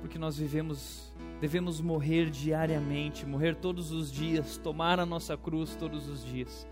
porque 0.00 0.18
nós 0.18 0.36
vivemos 0.36 1.12
devemos 1.38 1.80
morrer 1.80 2.30
diariamente, 2.30 3.26
morrer 3.26 3.56
todos 3.56 3.90
os 3.90 4.12
dias, 4.12 4.56
tomar 4.56 5.00
a 5.00 5.04
nossa 5.04 5.36
cruz 5.36 5.74
todos 5.74 6.08
os 6.08 6.24
dias. 6.24 6.66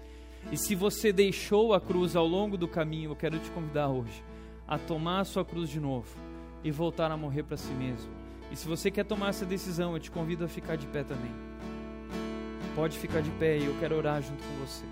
E 0.50 0.56
se 0.56 0.74
você 0.74 1.12
deixou 1.12 1.74
a 1.74 1.80
cruz 1.80 2.14
ao 2.16 2.26
longo 2.26 2.56
do 2.56 2.68
caminho, 2.68 3.10
eu 3.10 3.16
quero 3.16 3.38
te 3.38 3.50
convidar 3.50 3.88
hoje 3.88 4.24
a 4.66 4.78
tomar 4.78 5.20
a 5.20 5.24
sua 5.24 5.44
cruz 5.44 5.68
de 5.68 5.80
novo 5.80 6.08
e 6.62 6.70
voltar 6.70 7.10
a 7.10 7.16
morrer 7.16 7.42
para 7.42 7.56
si 7.56 7.72
mesmo. 7.72 8.10
E 8.52 8.56
se 8.56 8.66
você 8.66 8.90
quer 8.90 9.04
tomar 9.04 9.30
essa 9.30 9.44
decisão, 9.44 9.92
eu 9.94 10.00
te 10.00 10.10
convido 10.10 10.44
a 10.44 10.48
ficar 10.48 10.76
de 10.76 10.86
pé 10.86 11.02
também. 11.02 11.32
Pode 12.74 12.96
ficar 12.96 13.20
de 13.20 13.30
pé 13.32 13.58
e 13.58 13.66
eu 13.66 13.76
quero 13.80 13.96
orar 13.96 14.22
junto 14.22 14.42
com 14.42 14.64
você. 14.64 14.84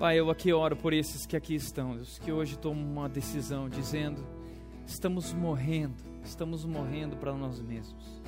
Pai, 0.00 0.18
eu 0.18 0.30
aqui 0.30 0.50
oro 0.50 0.74
por 0.74 0.94
esses 0.94 1.26
que 1.26 1.36
aqui 1.36 1.54
estão, 1.54 1.94
Deus, 1.94 2.18
que 2.18 2.32
hoje 2.32 2.56
tomam 2.56 2.82
uma 2.82 3.06
decisão 3.06 3.68
dizendo: 3.68 4.26
estamos 4.86 5.30
morrendo, 5.34 6.02
estamos 6.24 6.64
morrendo 6.64 7.18
para 7.18 7.34
nós 7.34 7.60
mesmos. 7.60 8.22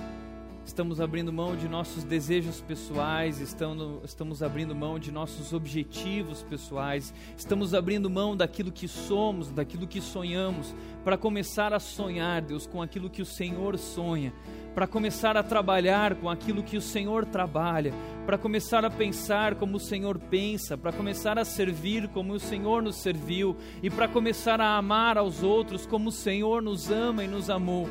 Estamos 0.65 1.01
abrindo 1.01 1.33
mão 1.33 1.57
de 1.57 1.69
nossos 1.69 2.05
desejos 2.05 2.61
pessoais, 2.61 3.41
estamos, 3.41 4.05
estamos 4.05 4.43
abrindo 4.43 4.75
mão 4.75 4.99
de 4.99 5.11
nossos 5.11 5.53
objetivos 5.53 6.43
pessoais, 6.43 7.13
estamos 7.37 7.75
abrindo 7.75 8.09
mão 8.09 8.37
daquilo 8.37 8.71
que 8.71 8.87
somos, 8.87 9.51
daquilo 9.51 9.87
que 9.87 10.01
sonhamos, 10.01 10.75
para 11.05 11.19
começar 11.19 11.73
a 11.73 11.81
sonhar, 11.81 12.43
Deus, 12.43 12.67
com 12.67 12.81
aquilo 12.81 13.11
que 13.11 13.21
o 13.21 13.27
Senhor 13.27 13.77
sonha 13.77 14.33
para 14.75 14.87
começar 14.87 15.37
a 15.37 15.43
trabalhar 15.43 16.15
com 16.17 16.31
aquilo 16.31 16.63
que 16.63 16.77
o 16.77 16.81
Senhor 16.81 17.27
trabalha, 17.27 17.93
para 18.25 18.39
começar 18.39 18.85
a 18.85 18.91
pensar 18.91 19.57
como 19.57 19.77
o 19.77 19.81
Senhor 19.81 20.19
pensa, 20.19 20.79
para 20.79 20.93
começar 20.93 21.39
a 21.39 21.45
servir 21.45 22.09
como 22.09 22.33
o 22.33 22.41
Senhor 22.41 22.83
nos 22.83 22.97
serviu 22.97 23.57
e 23.83 23.91
para 23.91 24.09
começar 24.09 24.61
a 24.61 24.77
amar 24.77 25.19
aos 25.19 25.43
outros 25.43 25.87
como 25.87 26.09
o 26.09 26.13
Senhor 26.13 26.63
nos 26.63 26.91
ama 26.91 27.23
e 27.25 27.29
nos 27.29 27.51
amou. 27.51 27.87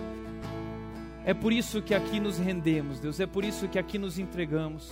É 1.24 1.34
por 1.34 1.54
isso 1.54 1.82
que 1.82 1.94
aqui 1.94 2.20
nos 2.20 2.40
rendemos, 2.40 3.00
Deus, 3.00 3.20
é 3.20 3.28
por 3.28 3.44
isso 3.44 3.68
que 3.68 3.78
aqui 3.78 4.00
nos 4.00 4.18
entregamos, 4.18 4.90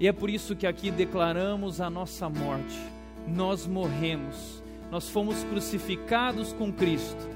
e 0.00 0.08
é 0.08 0.12
por 0.12 0.30
isso 0.30 0.56
que 0.56 0.66
aqui 0.66 0.90
declaramos 0.90 1.80
a 1.80 1.90
nossa 1.90 2.28
morte. 2.28 2.78
Nós 3.26 3.66
morremos, 3.66 4.62
nós 4.90 5.10
fomos 5.10 5.44
crucificados 5.44 6.54
com 6.54 6.72
Cristo, 6.72 7.28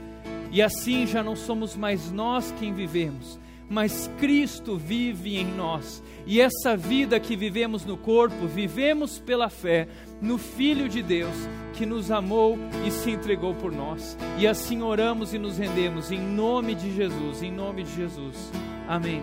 e 0.51 0.63
assim 0.63 1.07
já 1.07 1.23
não 1.23 1.37
somos 1.37 1.77
mais 1.77 2.11
nós 2.11 2.53
quem 2.59 2.73
vivemos, 2.73 3.39
mas 3.73 4.11
Cristo 4.19 4.77
vive 4.77 5.39
em 5.39 5.47
nós. 5.47 6.03
E 6.27 6.43
essa 6.43 6.77
vida 6.77 7.19
que 7.19 7.35
vivemos 7.35 7.87
no 7.87 7.97
corpo, 7.97 8.47
vivemos 8.47 9.19
pela 9.19 9.49
fé 9.49 9.89
no 10.21 10.37
Filho 10.37 10.91
de 10.91 11.03
Deus 11.03 11.35
que 11.73 11.87
nos 11.87 12.11
amou 12.11 12.59
e 12.87 12.91
se 12.91 13.11
entregou 13.11 13.55
por 13.55 13.73
nós. 13.73 14.17
E 14.39 14.47
assim 14.47 14.83
oramos 14.83 15.33
e 15.33 15.39
nos 15.39 15.57
rendemos 15.57 16.13
em 16.13 16.21
nome 16.21 16.75
de 16.75 16.95
Jesus, 16.95 17.43
em 17.43 17.51
nome 17.51 17.83
de 17.83 17.97
Jesus. 17.97 18.53
Amém. 18.87 19.23